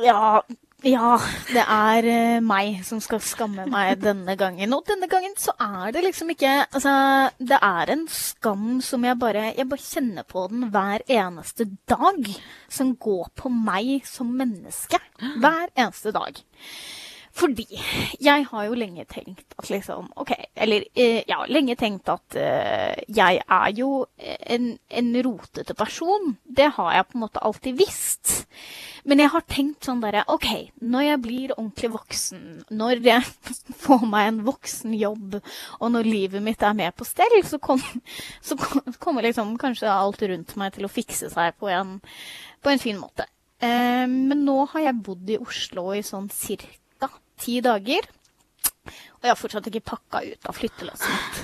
Ja, 0.00 0.40
ja, 0.82 1.14
det 1.52 1.62
er 1.62 2.06
eh, 2.10 2.38
meg 2.42 2.80
som 2.86 2.98
skal 3.02 3.20
skamme 3.22 3.68
meg 3.70 4.00
denne 4.02 4.34
gangen. 4.38 4.72
Og 4.74 4.82
denne 4.88 5.06
gangen 5.10 5.36
så 5.38 5.54
er 5.62 5.92
det 5.94 6.02
liksom 6.08 6.32
ikke 6.34 6.50
Altså, 6.64 6.94
det 7.38 7.58
er 7.62 7.92
en 7.94 8.02
skam 8.10 8.80
som 8.82 9.04
jeg 9.06 9.18
bare 9.20 9.52
Jeg 9.52 9.68
bare 9.70 9.84
kjenner 9.84 10.26
på 10.26 10.48
den 10.50 10.66
hver 10.74 11.04
eneste 11.06 11.68
dag. 11.86 12.18
Som 12.66 12.96
går 12.96 13.30
på 13.38 13.52
meg 13.52 14.02
som 14.08 14.32
menneske. 14.34 14.98
Hver 15.38 15.70
eneste 15.76 16.14
dag. 16.16 16.42
Fordi 17.32 17.64
jeg 18.20 18.44
har 18.50 18.64
jo 18.66 18.76
lenge 18.76 19.06
tenkt 19.08 19.54
at 19.56 19.70
liksom 19.72 20.10
OK, 20.20 20.34
eller 20.52 20.84
eh, 20.92 21.22
ja, 21.28 21.38
lenge 21.48 21.78
tenkt 21.80 22.10
at 22.12 22.36
uh, 22.36 22.92
jeg 23.08 23.40
er 23.40 23.70
jo 23.78 24.04
en, 24.18 24.66
en 24.92 25.08
rotete 25.24 25.72
person. 25.78 26.34
Det 26.44 26.68
har 26.76 26.90
jeg 26.98 27.06
på 27.08 27.16
en 27.16 27.24
måte 27.24 27.40
alltid 27.40 27.78
visst. 27.80 28.34
Men 29.08 29.22
jeg 29.24 29.32
har 29.32 29.46
tenkt 29.48 29.88
sånn 29.88 30.02
derre 30.04 30.26
OK, 30.30 30.46
når 30.84 31.06
jeg 31.06 31.22
blir 31.24 31.54
ordentlig 31.56 31.90
voksen, 31.96 32.42
når 32.70 33.00
jeg 33.08 33.24
får 33.86 34.04
meg 34.12 34.28
en 34.28 34.42
voksen 34.46 34.92
jobb, 35.00 35.38
og 35.80 35.94
når 35.96 36.10
livet 36.12 36.44
mitt 36.44 36.62
er 36.62 36.76
med 36.78 36.92
på 36.94 37.08
stell, 37.08 37.38
så, 37.48 37.58
kom, 37.62 37.80
så 38.46 38.58
kom- 38.60 38.92
kommer 39.02 39.24
liksom 39.24 39.56
kanskje 39.62 39.88
alt 39.90 40.22
rundt 40.28 40.54
meg 40.60 40.76
til 40.76 40.84
å 40.86 40.92
fikse 40.92 41.32
seg 41.32 41.56
på 41.56 41.72
en, 41.72 41.96
på 42.60 42.74
en 42.74 42.82
fin 42.82 43.00
måte. 43.00 43.26
Uh, 43.62 44.04
men 44.10 44.44
nå 44.44 44.60
har 44.74 44.88
jeg 44.90 45.02
bodd 45.06 45.32
i 45.32 45.40
Oslo 45.40 45.92
i 45.96 46.04
sånn 46.04 46.28
cirka 46.34 46.81
ti 47.42 47.58
dager. 47.64 48.06
Og 48.86 49.26
jeg 49.26 49.30
har 49.30 49.38
fortsatt 49.38 49.68
ikke 49.70 49.84
pakka 49.92 50.22
ut 50.26 50.48
av 50.50 50.58
flyttelasset 50.58 51.10
mitt. 51.12 51.42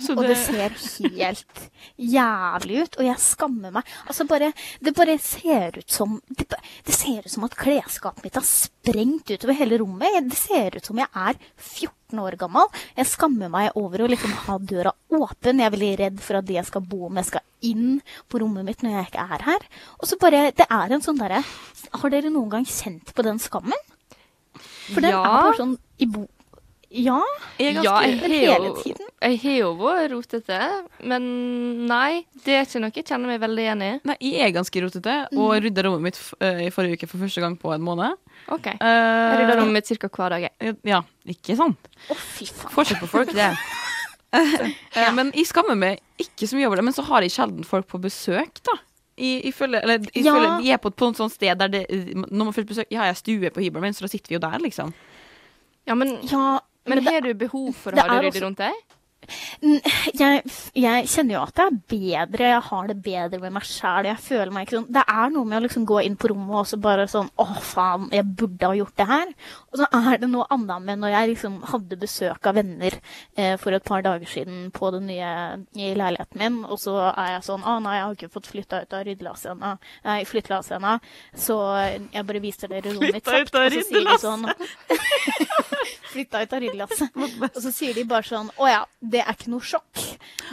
Så 0.00 0.14
Og 0.16 0.24
det 0.24 0.36
ser 0.40 0.72
helt 1.16 1.70
jævlig 2.00 2.82
ut, 2.84 2.96
og 2.96 3.04
jeg 3.04 3.20
skammer 3.20 3.74
meg. 3.74 3.88
Altså 4.06 4.24
bare, 4.28 4.52
Det 4.80 4.94
bare 4.96 5.18
ser 5.20 5.76
ut 5.78 5.90
som 5.90 6.20
det, 6.28 6.46
det 6.86 6.94
ser 6.96 7.20
ut 7.26 7.30
som 7.30 7.44
at 7.44 7.56
klesskapet 7.58 8.24
mitt 8.24 8.38
har 8.38 8.46
sprengt 8.46 9.30
utover 9.30 9.58
hele 9.58 9.78
rommet. 9.82 10.30
Det 10.30 10.38
ser 10.40 10.76
ut 10.78 10.86
som 10.86 10.96
jeg 11.00 11.08
er 11.12 11.36
14 11.58 12.18
år 12.24 12.38
gammel. 12.40 12.66
Jeg 12.96 13.10
skammer 13.12 13.52
meg 13.52 13.76
over 13.78 14.06
å 14.06 14.08
liksom 14.10 14.32
ha 14.46 14.58
døra 14.58 14.94
åpen. 15.12 15.60
Jeg 15.60 15.68
er 15.68 15.76
veldig 15.76 15.92
redd 16.00 16.20
for 16.24 16.40
at 16.40 16.48
de 16.48 16.56
jeg 16.56 16.68
skal 16.70 16.82
bo 16.88 17.08
med, 17.12 17.26
skal 17.28 17.44
inn 17.60 18.00
på 18.32 18.40
rommet 18.40 18.64
mitt 18.64 18.82
når 18.82 18.96
jeg 18.96 19.10
ikke 19.12 19.28
er 19.36 19.46
her. 19.50 19.68
Og 20.00 20.08
så 20.08 20.18
bare, 20.20 20.46
det 20.56 20.66
er 20.70 20.96
en 20.96 21.04
sånn 21.04 21.20
derre 21.20 21.42
Har 21.92 22.10
dere 22.12 22.30
noen 22.32 22.48
gang 22.52 22.64
kjent 22.64 23.12
på 23.14 23.24
den 23.26 23.38
skammen? 23.42 23.76
For 24.90 25.00
den 25.04 25.12
Ja. 25.12 25.22
er 25.22 25.42
bare 25.50 25.58
sånn 25.60 25.78
i 26.00 26.06
bo... 26.06 26.26
Ja. 26.90 27.20
Jeg 27.58 27.76
Ja, 27.76 27.82
ganske 27.82 28.30
jeg 28.30 28.48
hele 28.50 28.72
tiden. 28.82 29.09
Jeg 29.20 29.36
har 29.42 29.56
jo 29.58 29.70
vært 29.76 30.12
rotete, 30.14 30.58
men 31.04 31.24
nei, 31.90 32.22
det 32.46 32.54
er 32.56 32.62
ikke 32.64 32.80
noe 32.80 32.92
jeg 32.96 33.04
kjenner 33.04 33.28
meg 33.28 33.40
veldig 33.42 33.64
igjen 33.66 33.82
i. 33.84 33.90
Nei, 34.08 34.14
jeg 34.24 34.46
er 34.46 34.54
ganske 34.56 34.80
rotete, 34.80 35.16
og 35.36 35.50
rydda 35.60 35.82
rommet 35.84 36.06
mitt 36.06 36.20
eh, 36.40 36.62
i 36.64 36.70
forrige 36.72 36.96
uke 36.96 37.08
for 37.10 37.20
første 37.20 37.42
gang 37.44 37.58
på 37.60 37.74
en 37.74 37.84
måned. 37.84 38.16
OK. 38.48 38.70
Jeg 38.70 38.80
Uh, 38.80 39.36
rydder 39.42 39.60
rommet 39.60 39.76
mitt 39.76 39.92
ca. 40.00 40.08
hver 40.08 40.32
dag. 40.32 40.46
jeg. 40.48 40.76
Ja, 40.88 41.02
ikke 41.28 41.56
sant? 41.58 41.90
Å, 42.08 42.16
fy 42.16 42.46
faen. 42.48 42.72
Forskjell 42.78 43.00
på 43.02 43.10
folk, 43.12 43.34
det. 43.36 43.50
ja. 44.96 45.10
Men 45.12 45.32
jeg 45.36 45.46
skammer 45.50 45.76
meg 45.76 46.00
ikke 46.22 46.48
så 46.48 46.56
mye 46.56 46.68
over 46.70 46.80
det. 46.80 46.84
Men 46.88 46.96
så 46.96 47.04
har 47.10 47.20
jeg 47.26 47.34
sjelden 47.34 47.66
folk 47.68 47.88
på 47.90 48.00
besøk, 48.00 48.62
da. 48.66 48.76
Jeg, 49.20 49.42
jeg 49.50 49.54
eller, 49.68 50.06
jeg 50.14 50.24
Ja. 50.24 50.36
er 50.72 50.78
på, 50.80 50.88
på 50.96 51.10
et 51.12 51.18
sånt 51.20 51.34
sted 51.34 51.58
der 51.60 51.68
det 51.68 51.80
Når 52.16 52.44
man 52.46 52.54
får 52.56 52.64
besøk 52.64 52.86
Ja, 52.88 53.02
jeg 53.04 53.12
har 53.12 53.18
stue 53.18 53.50
på 53.52 53.60
hybelen 53.60 53.82
min, 53.90 53.92
så 53.92 54.06
da 54.06 54.08
sitter 54.08 54.32
vi 54.32 54.38
jo 54.38 54.40
der, 54.40 54.56
liksom. 54.64 54.94
Ja, 55.84 55.92
men, 55.98 56.14
Ja, 56.30 56.60
men 56.88 57.02
det- 57.02 57.12
har 57.12 57.20
du 57.20 57.34
behov 57.34 57.74
for 57.76 57.92
å 57.92 58.00
ha 58.00 58.06
det 58.16 58.30
ryddig 58.30 58.42
rundt 58.46 58.62
deg? 58.62 58.72
Jeg, 59.60 60.42
jeg 60.74 61.08
kjenner 61.12 61.34
jo 61.36 61.40
at 61.44 61.54
det 61.58 61.64
er 61.64 61.76
bedre, 61.92 62.46
jeg 62.54 62.62
har 62.70 62.88
det 62.88 62.96
bedre 63.04 63.40
med 63.42 63.54
meg 63.58 63.66
sjæl. 63.68 64.08
Jeg 64.08 64.22
føler 64.24 64.52
meg 64.54 64.66
ikke 64.66 64.78
sånn 64.78 64.88
Det 64.96 65.04
er 65.12 65.32
noe 65.34 65.48
med 65.48 65.60
å 65.60 65.64
liksom 65.66 65.86
gå 65.88 66.00
inn 66.06 66.16
på 66.20 66.30
rommet 66.32 66.62
og 66.62 66.68
så 66.70 66.78
bare 66.80 67.06
sånn 67.10 67.28
Å, 67.40 67.46
faen, 67.64 68.08
jeg 68.14 68.26
burde 68.40 68.70
ha 68.70 68.78
gjort 68.78 68.96
det 68.98 69.08
her. 69.10 69.34
Og 69.70 69.80
så 69.82 69.88
er 70.00 70.22
det 70.22 70.30
noe 70.32 70.48
annet 70.50 70.86
med 70.86 71.02
når 71.02 71.14
jeg 71.14 71.32
liksom 71.34 71.58
hadde 71.70 72.00
besøk 72.00 72.48
av 72.50 72.58
venner 72.58 72.96
eh, 73.36 73.54
for 73.60 73.76
et 73.76 73.86
par 73.86 74.04
dager 74.06 74.30
siden 74.30 74.70
på 74.74 74.90
den 74.94 75.06
nye 75.10 75.32
i 75.78 75.92
leiligheten 75.98 76.40
min, 76.40 76.58
og 76.64 76.80
så 76.80 76.96
er 77.10 77.36
jeg 77.36 77.46
sånn 77.46 77.66
Å 77.66 77.76
nei, 77.82 77.96
jeg 77.98 78.06
har 78.06 78.16
ikke 78.16 78.32
fått 78.32 78.50
flytta 78.50 78.82
ut 78.84 78.96
av 78.96 79.04
ryddelasset 79.06 79.52
ennå. 79.54 79.74
Nei, 80.06 80.18
flyttelasset 80.28 80.78
ennå. 80.78 80.96
Så 81.36 81.58
jeg 81.76 82.26
bare 82.26 82.42
viser 82.42 82.72
dere 82.72 82.94
rommet 82.94 83.20
mitt 83.20 83.28
kjapt, 83.28 83.54
og 83.54 83.76
så 83.76 83.84
sier 83.86 84.08
de 84.08 84.18
sånn 84.20 84.48
Flytta 86.10 86.42
ut 86.42 86.52
av 86.56 86.60
ryddelasset. 86.64 87.18
Og 87.54 87.60
så 87.62 87.72
sier 87.74 87.94
de 87.96 88.04
bare 88.08 88.26
sånn 88.26 88.50
Å 88.58 88.68
ja, 88.70 88.80
det 89.00 89.22
er 89.22 89.36
ikke 89.36 89.50
noe 89.52 89.64
sjokk. 89.64 90.00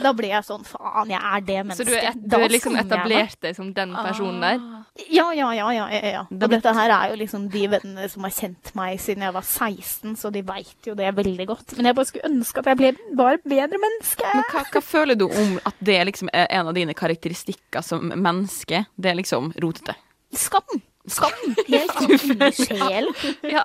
Da 0.02 0.12
blir 0.16 0.32
jeg 0.32 0.46
sånn 0.46 0.64
Faen, 0.68 1.10
jeg 1.10 1.18
er 1.18 1.44
det 1.46 1.58
Så 1.58 1.66
mennesket. 1.66 1.88
du, 1.88 1.94
er, 1.98 2.16
du 2.18 2.28
Da 2.32 2.40
er 2.44 2.52
liksom 2.54 2.78
etablert 2.80 3.38
deg 3.44 3.56
som 3.58 3.72
den 3.74 3.94
personen 3.96 4.44
der? 4.44 4.62
Ja, 5.08 5.28
ja, 5.36 5.50
ja. 5.54 5.68
ja, 5.74 5.86
ja, 5.94 6.00
ja. 6.14 6.22
Og 6.30 6.48
dette 6.50 6.72
her 6.74 6.94
er 6.94 7.12
jo 7.12 7.18
liksom 7.20 7.46
de 7.52 7.64
vennene 7.70 8.08
som 8.10 8.26
har 8.26 8.34
kjent 8.34 8.72
meg 8.78 8.98
siden 9.02 9.26
jeg 9.26 9.34
var 9.36 9.46
16, 9.46 10.16
så 10.18 10.32
de 10.34 10.42
veit 10.46 10.88
jo 10.90 10.96
det 10.98 11.12
veldig 11.14 11.46
godt. 11.50 11.76
Men 11.78 11.90
jeg 11.90 11.98
bare 11.98 12.10
skulle 12.10 12.30
ønske 12.32 12.62
at 12.62 12.70
jeg 12.72 12.80
ble 12.80 12.92
bare 13.18 13.42
bedre 13.44 13.78
menneske. 13.82 14.26
Men 14.34 14.46
hva, 14.50 14.64
hva 14.74 14.82
føler 14.84 15.18
du 15.18 15.28
om 15.28 15.56
at 15.68 15.78
det 15.84 16.00
liksom 16.10 16.32
er 16.34 16.50
en 16.58 16.70
av 16.72 16.74
dine 16.78 16.96
karakteristikker 16.98 17.84
som 17.86 18.10
menneske? 18.10 18.84
Det 18.98 19.12
er 19.12 19.18
liksom 19.20 19.52
rotete. 19.62 19.94
Skam! 20.34 20.82
Skam! 21.12 21.56
Helt 21.72 22.02
inni 22.06 22.52
sjel. 22.56 23.10
Ja. 23.54 23.64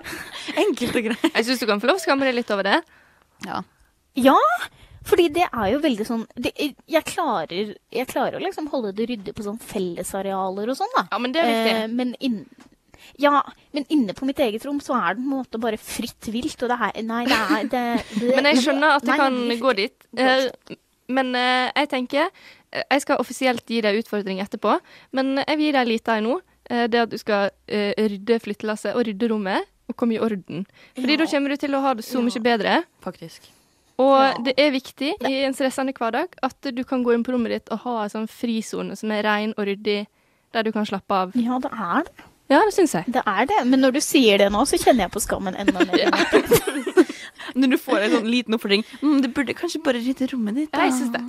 Enkelt 0.59 0.95
og 0.99 1.09
greit. 1.09 1.27
Jeg 1.29 1.47
syns 1.49 1.61
du 1.63 1.67
kan 1.69 1.81
få 1.83 1.89
lov 1.91 1.99
å 1.99 2.03
skamme 2.03 2.27
deg 2.27 2.37
litt 2.37 2.51
over 2.53 2.67
det. 2.67 2.79
Ja. 3.47 3.61
Ja, 4.19 4.37
fordi 5.03 5.29
det 5.35 5.47
er 5.49 5.71
jo 5.73 5.79
veldig 5.83 6.05
sånn 6.07 6.21
det, 6.39 6.51
jeg, 6.59 7.03
klarer, 7.09 7.73
jeg 7.91 8.09
klarer 8.11 8.37
å 8.37 8.43
liksom 8.43 8.69
holde 8.71 8.93
det 8.95 9.07
ryddig 9.09 9.33
på 9.35 9.45
sånn 9.45 9.57
fellesarealer 9.59 10.69
og 10.71 10.77
sånn, 10.79 10.93
da. 10.95 11.07
Ja, 11.11 11.19
men 11.19 11.33
det 11.35 11.41
er 11.41 11.49
viktig. 11.49 11.73
Eh, 11.73 11.87
men 11.97 12.13
inn, 12.23 12.37
ja, 13.19 13.41
men 13.75 13.85
inne 13.91 14.15
på 14.15 14.25
mitt 14.29 14.39
eget 14.39 14.63
rom 14.65 14.79
så 14.81 14.95
er 14.95 15.17
det 15.17 15.23
på 15.23 15.27
en 15.27 15.33
måte 15.33 15.59
bare 15.61 15.81
fritt 15.81 16.29
vilt, 16.31 16.55
og 16.63 16.71
det 16.71 16.77
er 16.79 17.03
Nei, 17.09 17.25
det 17.27 17.35
er 17.41 17.67
det, 17.73 17.83
det, 18.15 18.31
Men 18.37 18.49
jeg 18.51 18.63
skjønner 18.63 18.95
at 18.97 19.05
det 19.05 19.11
Nei, 19.11 19.19
kan 19.19 19.41
nei, 19.49 19.59
gå 19.61 19.75
dit. 19.81 20.07
Eh, 20.17 20.47
Men 21.13 21.33
eh, 21.35 21.67
jeg 21.75 21.89
tenker 21.91 22.29
eh, 22.29 22.85
Jeg 22.87 23.03
skal 23.03 23.19
offisielt 23.21 23.67
gi 23.69 23.81
deg 23.83 23.99
utfordring 23.99 24.39
etterpå, 24.45 24.77
men 25.11 25.35
jeg 25.43 25.59
vil 25.59 25.67
gi 25.67 25.75
deg 25.75 25.83
en 25.83 25.91
liten 25.91 26.21
en 26.21 26.29
nå. 26.29 26.39
Eh, 26.73 26.87
Det 26.89 27.03
at 27.05 27.11
du 27.13 27.17
skal 27.21 27.51
eh, 27.69 27.93
rydde 27.97 28.39
flyttelasset 28.41 28.95
og 28.97 29.05
rydde 29.07 29.29
rommet 29.29 29.69
og 29.91 29.97
komme 29.99 30.15
i 30.15 30.21
orden. 30.23 30.65
Fordi 30.97 31.17
da 31.19 31.27
kommer 31.29 31.53
du 31.53 31.59
til 31.61 31.75
å 31.77 31.81
ha 31.83 31.93
det 31.99 32.05
så 32.07 32.23
mye 32.23 32.41
bedre. 32.41 32.79
Faktisk. 33.03 33.45
Og 34.01 34.15
Ja. 34.17 34.33
det 34.41 34.53
er 34.57 34.71
viktig 34.73 35.13
i 35.29 35.33
en 35.45 35.53
stressende 35.53 35.93
hverdag 35.93 36.33
at 36.41 36.69
du 36.73 36.83
kan 36.83 37.03
gå 37.05 37.13
inn 37.13 37.23
på 37.23 37.35
rommet 37.35 37.51
ditt 37.53 37.69
og 37.71 37.83
ha 37.85 38.03
en 38.03 38.09
sånn 38.09 38.27
frisone 38.31 38.95
som 38.97 39.11
er 39.11 39.21
ren 39.27 39.53
og 39.57 39.67
ryddig, 39.69 40.07
der 40.53 40.63
du 40.63 40.71
kan 40.71 40.85
slappe 40.85 41.13
av. 41.13 41.35
Ja, 41.35 41.59
det 41.59 41.69
er 41.71 42.03
det. 42.07 42.25
Ja, 42.49 42.59
det 42.65 42.73
syns 42.73 42.93
jeg. 42.93 43.05
Det 43.07 43.21
er 43.25 43.45
det. 43.45 43.65
Men 43.67 43.79
når 43.81 43.93
du 43.93 44.01
sier 44.01 44.37
det 44.37 44.49
nå, 44.51 44.65
så 44.67 44.77
kjenner 44.77 45.05
jeg 45.05 45.11
på 45.13 45.21
skammen 45.21 45.55
enda 45.55 45.85
mer. 45.85 46.09
Når 47.55 47.69
du 47.69 47.77
får 47.77 47.99
en 48.01 48.11
sånn 48.17 48.29
liten 48.29 48.55
oppfordring 48.55 48.83
mm, 49.01 49.21
Du 49.21 49.27
burde 49.29 49.53
kanskje 49.53 49.81
bare 49.83 49.99
rydde 50.01 50.27
rommet 50.33 50.55
ditt. 50.55 50.69
Ja, 50.73 50.87
jeg 50.87 50.93
syns 50.97 51.11
det. 51.13 51.21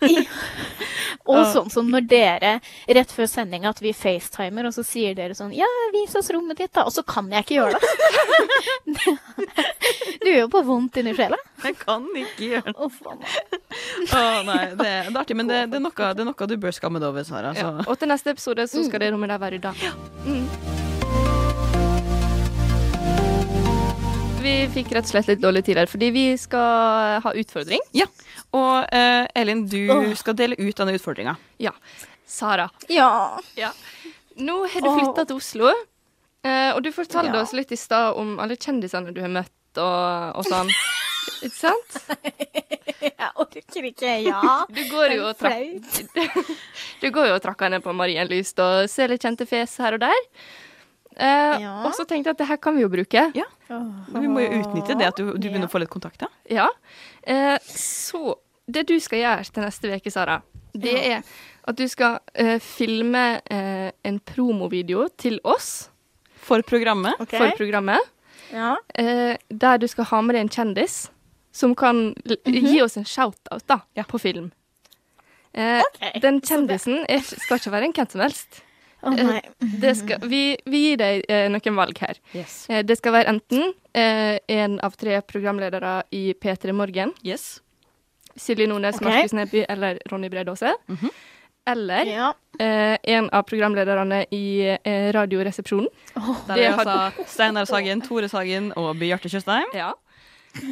Og 1.30 1.40
sånn 1.54 1.70
som 1.72 1.88
når 1.88 2.04
dere 2.08 2.50
rett 2.98 3.12
før 3.14 3.28
sending 3.30 3.64
at 3.68 3.80
vi 3.80 3.94
facetimer, 3.96 4.68
og 4.68 4.74
så 4.76 4.84
sier 4.84 5.14
dere 5.16 5.36
sånn 5.36 5.54
Ja, 5.56 5.68
vis 5.94 6.12
oss 6.18 6.28
rommet 6.34 6.60
ditt, 6.60 6.72
da. 6.76 6.84
Og 6.84 6.92
så 6.92 7.04
kan 7.06 7.30
jeg 7.32 7.46
ikke 7.46 7.56
gjøre 7.62 7.80
det. 7.80 9.14
du 10.24 10.28
gjør 10.28 10.42
jo 10.42 10.52
på 10.52 10.64
vondt 10.68 11.00
inni 11.00 11.16
sjela. 11.16 11.40
Jeg 11.64 11.78
kan 11.80 12.04
ikke 12.12 12.50
gjøre 12.50 12.74
det. 12.74 12.76
Å, 12.76 12.90
faen. 12.92 13.24
Å, 13.24 14.22
nei, 14.50 14.60
det, 14.74 14.76
det 14.84 14.92
er 14.92 15.20
artig, 15.24 15.38
men 15.40 15.48
det, 15.48 15.64
det, 15.72 15.80
er 15.80 15.86
noe, 15.86 16.12
det 16.12 16.26
er 16.26 16.30
noe 16.30 16.52
du 16.52 16.56
bør 16.60 16.76
skamme 16.76 17.00
deg 17.00 17.08
over, 17.08 17.24
Sara. 17.28 17.56
Ja. 17.56 17.72
Og 17.86 17.96
til 18.00 18.12
neste 18.12 18.36
episode 18.36 18.68
så 18.68 18.84
skal 18.84 19.06
det 19.06 19.14
rommet 19.14 19.32
der 19.32 19.44
være 19.46 19.60
rydda. 19.60 19.76
Mm. 20.28 20.73
Vi 24.44 24.52
fikk 24.68 24.90
rett 24.92 25.06
og 25.06 25.08
slett 25.14 25.28
litt 25.30 25.40
dårlig 25.40 25.62
tid 25.64 25.78
her, 25.80 25.88
fordi 25.88 26.10
vi 26.12 26.24
skal 26.36 27.20
ha 27.24 27.30
utfordring. 27.40 27.80
Og 28.52 28.92
eh, 28.92 29.24
Elin, 29.40 29.62
du 29.70 29.78
Åh. 29.88 30.10
skal 30.20 30.36
dele 30.36 30.58
ut 30.60 30.76
denne 30.76 30.92
utfordringa. 30.98 31.32
Ja. 31.62 31.72
Sara. 32.28 32.66
Ja. 32.92 33.38
Nå 34.36 34.58
har 34.68 34.84
du 34.84 34.90
flytta 34.98 35.24
til 35.30 35.38
Oslo, 35.40 35.70
eh, 36.44 36.74
og 36.74 36.82
du 36.84 36.90
fortalte 36.92 37.32
Ja. 37.32 37.40
oss 37.40 37.54
litt 37.56 37.72
i 37.72 37.78
stad 37.80 38.18
om 38.20 38.36
alle 38.42 38.58
kjendisene 38.60 39.14
du 39.16 39.22
har 39.24 39.32
møtt 39.32 39.80
og, 39.80 40.36
og 40.36 40.44
sånn. 40.44 40.68
Ikke 41.40 41.56
sant? 41.56 41.96
Jeg 43.04 43.30
orker 43.40 43.88
ikke. 43.88 44.12
Ja. 44.26 44.42
Du 44.68 44.82
går 44.90 45.16
jo 45.16 45.24
og 45.30 45.38
trakk 45.40 45.88
Flaut. 45.88 46.52
Du 47.02 47.08
går 47.12 47.30
jo 47.30 47.38
og 47.38 47.42
trakker 47.44 47.72
ned 47.72 47.84
på 47.84 47.96
Marienlyst 47.96 48.60
og 48.64 48.90
ser 48.92 49.08
litt 49.12 49.24
kjente 49.24 49.48
fjes 49.48 49.78
her 49.80 49.96
og 49.96 50.04
der. 50.04 50.20
Eh, 51.16 51.60
Ja. 51.62 51.84
Og 51.86 51.94
så 51.94 52.04
tenkte 52.06 52.28
jeg 52.30 52.34
at 52.34 52.38
det 52.42 52.48
her 52.48 52.56
kan 52.56 52.74
vi 52.76 52.82
jo 52.82 52.88
bruke. 52.88 53.30
Ja. 53.34 53.44
Vi 53.68 54.26
må 54.28 54.40
jo 54.42 54.60
utnytte 54.62 54.96
det 54.98 55.06
at 55.12 55.16
du, 55.16 55.32
du 55.32 55.48
begynner 55.48 55.68
å 55.68 55.72
få 55.72 55.78
litt 55.82 55.90
kontakter. 55.92 56.28
Ja. 56.50 56.68
Eh, 57.22 57.58
så 57.64 58.34
det 58.66 58.86
du 58.88 58.96
skal 59.00 59.18
gjøre 59.20 59.44
til 59.52 59.62
neste 59.62 59.92
uke, 59.94 60.10
Sara, 60.10 60.40
det 60.74 60.94
er 61.12 61.22
at 61.68 61.76
du 61.78 61.84
skal 61.88 62.18
eh, 62.34 62.58
filme 62.60 63.40
eh, 63.50 63.90
en 64.04 64.18
promovideo 64.20 65.06
til 65.16 65.38
oss 65.44 65.88
For 66.44 66.60
programmet. 66.66 67.14
Okay. 67.20 67.38
for 67.38 67.56
programmet, 67.56 68.00
Ja. 68.52 68.76
eh, 68.94 69.36
der 69.48 69.78
du 69.78 69.86
skal 69.88 70.04
ha 70.04 70.20
med 70.20 70.34
deg 70.36 70.42
en 70.44 70.48
kjendis 70.52 71.08
som 71.54 71.74
kan 71.74 72.14
l 72.26 72.36
gi 72.44 72.82
oss 72.82 72.96
en 72.98 73.04
shout-out 73.06 73.62
da, 73.70 73.78
på 74.02 74.18
film. 74.20 74.50
Eh, 75.54 75.80
Ok, 75.80 76.20
Den 76.20 76.40
kjendisen 76.42 77.04
er, 77.08 77.20
skal 77.22 77.58
ikke 77.60 77.70
være 77.70 77.84
en 77.88 77.92
hvem 77.94 78.10
som 78.10 78.20
helst. 78.20 78.62
Det 79.80 79.92
skal, 79.98 80.24
vi, 80.30 80.56
vi 80.70 80.80
gir 80.88 80.96
deg 81.00 81.24
eh, 81.28 81.46
noen 81.52 81.76
valg 81.76 81.98
her. 82.00 82.18
Yes. 82.34 82.64
Eh, 82.70 82.82
det 82.86 82.96
skal 83.00 83.12
være 83.18 83.34
enten 83.34 83.72
eh, 83.92 84.38
en 84.48 84.78
av 84.84 84.96
tre 84.96 85.20
programledere 85.28 86.02
i 86.14 86.32
P3 86.40 86.72
Morgen, 86.76 87.12
yes. 87.26 87.60
Silje 88.36 88.66
Nordnes, 88.66 88.96
okay. 88.98 89.08
Markus 89.10 89.32
Neby 89.36 89.64
eller 89.68 90.00
Ronny 90.10 90.28
Bredåse. 90.28 90.74
Mm 90.88 90.96
-hmm. 90.96 91.10
Eller 91.66 92.04
Ja. 92.06 92.34
eh, 92.58 92.98
en 93.02 93.30
av 93.30 93.42
programlederne 93.42 94.24
i 94.30 94.76
eh, 94.84 95.12
Radioresepsjonen. 95.12 95.88
Der 96.46 96.54
Det 96.54 96.64
er 96.64 96.72
altså 96.76 97.24
Steinar 97.26 97.64
Sagen, 97.64 98.02
Tore 98.02 98.28
Sagen 98.28 98.72
og 98.76 98.96
Bjarte 98.96 99.28
Tjøstheim. 99.28 99.64
Ja. 99.74 99.92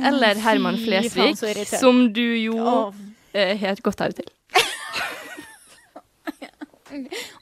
Eller 0.07 0.35
Herman 0.35 0.76
Flesvig, 0.76 1.37
som 1.66 2.12
du 2.12 2.22
jo 2.37 2.93
eh, 3.35 3.59
har 3.59 3.72
et 3.72 3.83
godt 3.83 4.01
her 4.01 4.11
til. 4.11 4.24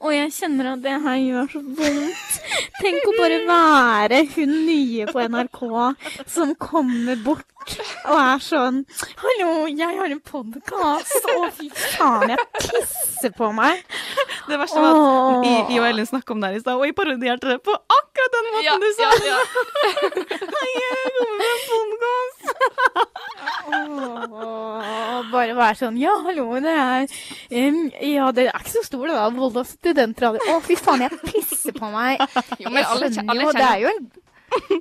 Og 0.01 0.13
jeg 0.15 0.33
kjenner 0.35 0.73
at 0.75 0.83
det 0.85 0.97
her 1.05 1.21
gjør 1.21 1.49
så 1.55 1.63
vondt. 1.65 2.41
Tenk 2.81 3.09
å 3.11 3.15
bare 3.19 3.39
være 3.49 4.21
hun 4.37 4.53
nye 4.67 5.09
på 5.11 5.25
NRK 5.33 5.63
som 6.31 6.55
kommer 6.61 7.19
bort 7.25 7.47
og 8.09 8.17
er 8.17 8.41
sånn 8.43 8.79
Hallo, 9.21 9.67
jeg 9.69 9.99
har 9.99 10.11
en 10.11 10.23
podkast. 10.25 11.27
Å, 11.29 11.51
fy 11.55 11.69
faen, 11.71 12.33
jeg 12.33 12.47
pisser 12.57 13.35
på 13.37 13.51
meg. 13.55 13.83
Det 14.49 14.59
verste 14.59 14.81
var 14.81 14.97
at 14.97 15.45
I, 15.47 15.53
jeg 15.75 15.83
og 15.83 15.89
Ellen 15.91 16.09
snakka 16.09 16.35
om 16.35 16.41
det 16.43 16.51
her 16.51 16.59
i 16.59 16.63
stad, 16.65 16.79
og 16.81 16.87
jeg 16.89 16.97
parodierte 16.97 17.53
det 17.53 17.59
på 17.67 17.75
akkurat 17.77 18.37
den 18.37 18.49
måten 18.57 18.83
du 18.83 18.89
sa 18.97 19.11
det. 19.21 19.37
Hei, 20.57 20.71
jeg 20.81 21.05
kommer 21.13 21.37
med 21.37 21.49
en 21.51 21.63
podcast. 21.71 22.41
Åh, 23.71 25.21
bare 25.31 25.55
være 25.57 25.77
sånn 25.79 25.99
Ja, 26.01 26.13
hallo, 26.25 26.47
det 26.65 26.73
er 26.73 27.05
um, 27.07 27.81
Ja, 28.03 28.31
det 28.35 28.49
er 28.51 28.59
ikke 28.59 28.73
så 28.73 28.85
stor, 28.87 29.05
det 29.07 29.17
da. 29.17 29.29
Volda 29.41 29.65
studentradio. 29.65 30.41
Å, 30.55 30.61
fy 30.65 30.77
faen, 30.79 31.07
jeg 31.07 31.19
pisser 31.27 31.73
på 31.77 31.89
meg. 31.93 32.21
Jo, 32.63 32.71
men 32.71 32.85
alle, 32.85 33.09
Jeg 33.11 33.25
alle, 33.27 33.47
er 33.49 33.53
kjenner, 33.57 33.81
jo 33.81 33.95
en 33.95 34.11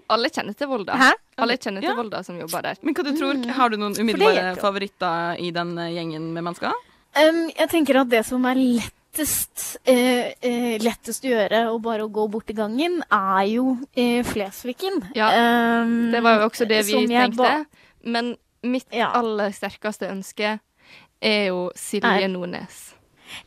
alle 0.10 0.30
kjenner 0.34 0.56
til 0.58 0.68
Volda. 0.72 0.96
Hæ? 0.98 1.10
Alle 1.46 1.56
kjenner 1.62 1.84
til 1.84 1.92
Ja. 1.92 1.96
Volda 2.00 2.24
som 2.26 2.38
jobber 2.40 2.64
der. 2.66 2.80
Men 2.82 2.96
hva 2.98 3.04
du 3.06 3.12
tror, 3.20 3.42
har 3.54 3.70
du 3.70 3.78
noen 3.78 3.94
Mm. 3.94 4.02
umiddelbare 4.08 4.56
favoritter 4.58 5.38
i 5.46 5.52
den 5.54 5.76
eh, 5.78 5.92
gjengen 5.94 6.32
med 6.34 6.44
mennesker? 6.48 6.74
Um, 7.20 7.44
jeg 7.54 7.70
tenker 7.70 8.00
at 8.02 8.10
det 8.10 8.24
som 8.26 8.46
er 8.50 8.58
lettest, 8.58 9.78
eh, 9.86 10.34
eh, 10.42 10.78
lettest 10.82 11.24
å 11.26 11.30
gjøre, 11.30 11.62
og 11.74 11.82
bare 11.86 12.06
å 12.08 12.10
gå 12.14 12.26
bort 12.34 12.50
i 12.50 12.58
gangen, 12.58 13.00
er 13.12 13.46
jo 13.52 13.78
eh, 13.96 14.24
Flesviken. 14.26 15.04
Ja, 15.18 15.30
Um, 15.84 16.12
Det 16.12 16.22
var 16.26 16.40
jo 16.42 16.50
også 16.50 16.68
det 16.68 16.82
vi 16.90 17.06
tenkte. 17.08 17.66
Men 18.04 18.36
mitt 18.64 18.86
Ja. 18.92 19.12
aller 19.14 19.52
sterkeste 19.54 20.10
ønske 20.10 20.60
er 21.22 21.46
jo 21.48 21.70
Silje 21.76 22.28
Nordnes. 22.30 22.96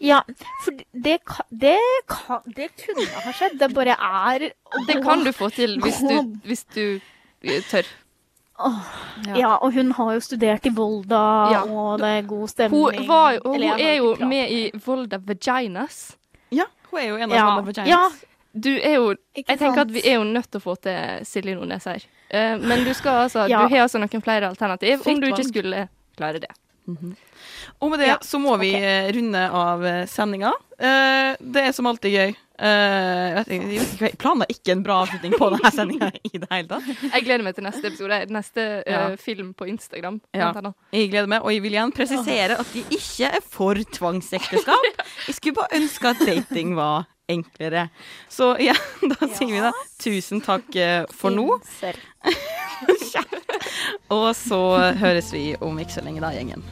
Ja, 0.01 0.21
for 0.65 0.73
det, 0.93 1.19
ka- 1.25 1.47
det, 1.51 1.77
kan, 2.09 2.41
det 2.57 2.69
kunne 2.85 3.07
ha 3.25 3.33
skjedd. 3.33 3.59
Det 3.61 3.71
bare 3.75 3.97
er 3.99 4.49
Det 4.89 5.01
kan 5.05 5.25
du 5.25 5.33
få 5.33 5.51
til 5.55 5.79
hvis 5.83 6.01
du, 6.01 6.17
hvis 6.47 6.65
du 6.75 6.85
tør. 7.43 7.61
tør. 7.71 7.93
Ja. 9.37 9.57
og 9.59 9.73
hun 9.75 9.91
har 9.97 10.13
jo 10.15 10.21
studert 10.23 10.67
i 10.67 10.71
Volda, 10.77 11.23
Ja. 11.51 11.63
og 11.67 11.99
det 11.99 12.11
er 12.19 12.23
god 12.29 12.49
stemning. 12.49 12.83
Hun, 12.99 13.09
var, 13.09 13.39
hun 13.45 13.55
Eller, 13.57 13.73
hun 13.73 13.81
er 13.81 13.95
jo 13.97 14.17
med 14.29 14.51
i 14.51 14.61
Volda 14.87 15.19
Vaginas. 15.19 16.17
Ja, 16.53 16.65
hun 16.91 17.01
er 17.01 17.09
jo 17.09 17.17
en 17.17 17.31
av 17.33 17.37
Ja, 17.37 17.47
Volda 17.57 17.67
Vaginas. 17.73 17.89
ja, 17.89 18.29
Du 18.55 18.69
er 18.69 18.95
jo 18.99 19.15
ikke 19.35 19.49
Jeg 19.49 19.59
tenker 19.59 19.75
sant? 19.81 19.89
at 19.89 19.95
vi 19.95 20.03
er 20.05 20.19
jo 20.19 20.25
nødt 20.29 20.51
til 20.53 20.61
å 20.61 20.63
få 20.63 20.75
til 20.77 21.25
Silje 21.25 21.55
Nordnes 21.57 21.85
her. 21.89 22.03
Uh, 22.33 22.59
men 22.61 22.85
du 22.85 22.93
skal 22.95 23.23
altså 23.25 23.47
Ja. 23.49 23.63
Du 23.67 23.75
har 23.75 23.83
altså 23.87 23.99
noen 23.99 24.23
flere 24.23 24.47
alternativ 24.49 24.99
Fritt 25.03 25.15
om 25.15 25.21
du 25.23 25.27
ikke 25.33 25.47
skulle 25.49 25.89
klare 26.17 26.39
det. 26.39 26.51
Og 27.81 27.91
med 27.91 28.01
det 28.03 28.09
Ja, 28.09 28.19
så 28.23 28.39
må 28.43 28.57
vi 28.61 28.73
ok. 28.75 28.83
eh, 28.83 29.13
runde 29.15 29.43
av 29.51 29.85
eh, 29.87 30.07
sendinga. 30.11 30.53
Eh, 30.79 31.37
det 31.41 31.67
er 31.69 31.73
som 31.73 31.87
alltid 31.87 32.13
gøy. 32.13 32.35
Eh, 32.59 33.39
jeg, 33.49 33.61
jeg, 33.73 33.87
jeg 34.01 34.17
planla 34.21 34.47
ikke 34.53 34.75
en 34.75 34.83
bra 34.85 34.99
avslutning 35.03 35.33
på 35.41 35.49
denne 35.55 35.71
sendinga 35.75 36.11
i 36.29 36.33
det 36.37 36.49
hele 36.51 36.69
tatt. 36.69 36.91
Jeg 37.09 37.25
gleder 37.27 37.47
meg 37.47 37.57
til 37.57 37.65
neste 37.67 37.89
episode. 37.89 38.19
Neste 38.33 38.67
Ja. 38.87 39.01
film 39.17 39.55
på 39.55 39.67
Instagram. 39.71 40.21
Ja. 40.37 40.53
Jeg 40.93 41.11
gleder 41.11 41.27
meg, 41.33 41.43
og 41.43 41.53
jeg 41.55 41.63
vil 41.65 41.73
igjen 41.79 41.93
presisere 41.97 42.59
at 42.61 42.75
de 42.75 42.85
ikke 42.91 43.31
er 43.39 43.41
for 43.41 43.75
tvangsekteskap. 43.97 45.03
Jeg 45.29 45.35
skulle 45.39 45.55
bare 45.63 45.79
ønske 45.81 46.09
at 46.13 46.23
dating 46.27 46.77
var 46.77 47.07
enklere. 47.31 47.89
Så 48.29 48.53
ja, 48.61 48.75
da 49.15 49.29
sier 49.33 49.53
vi 49.55 49.61
da 49.63 49.73
tusen 50.03 50.43
takk 50.45 50.77
eh, 50.77 51.05
for 51.17 51.31
nå. 51.33 51.47
Og 54.13 54.29
så 54.37 54.63
høres 55.01 55.33
vi 55.33 55.55
om 55.61 55.79
ikke 55.81 55.97
så 55.99 56.05
lenge, 56.05 56.21
da, 56.21 56.35
gjengen. 56.37 56.63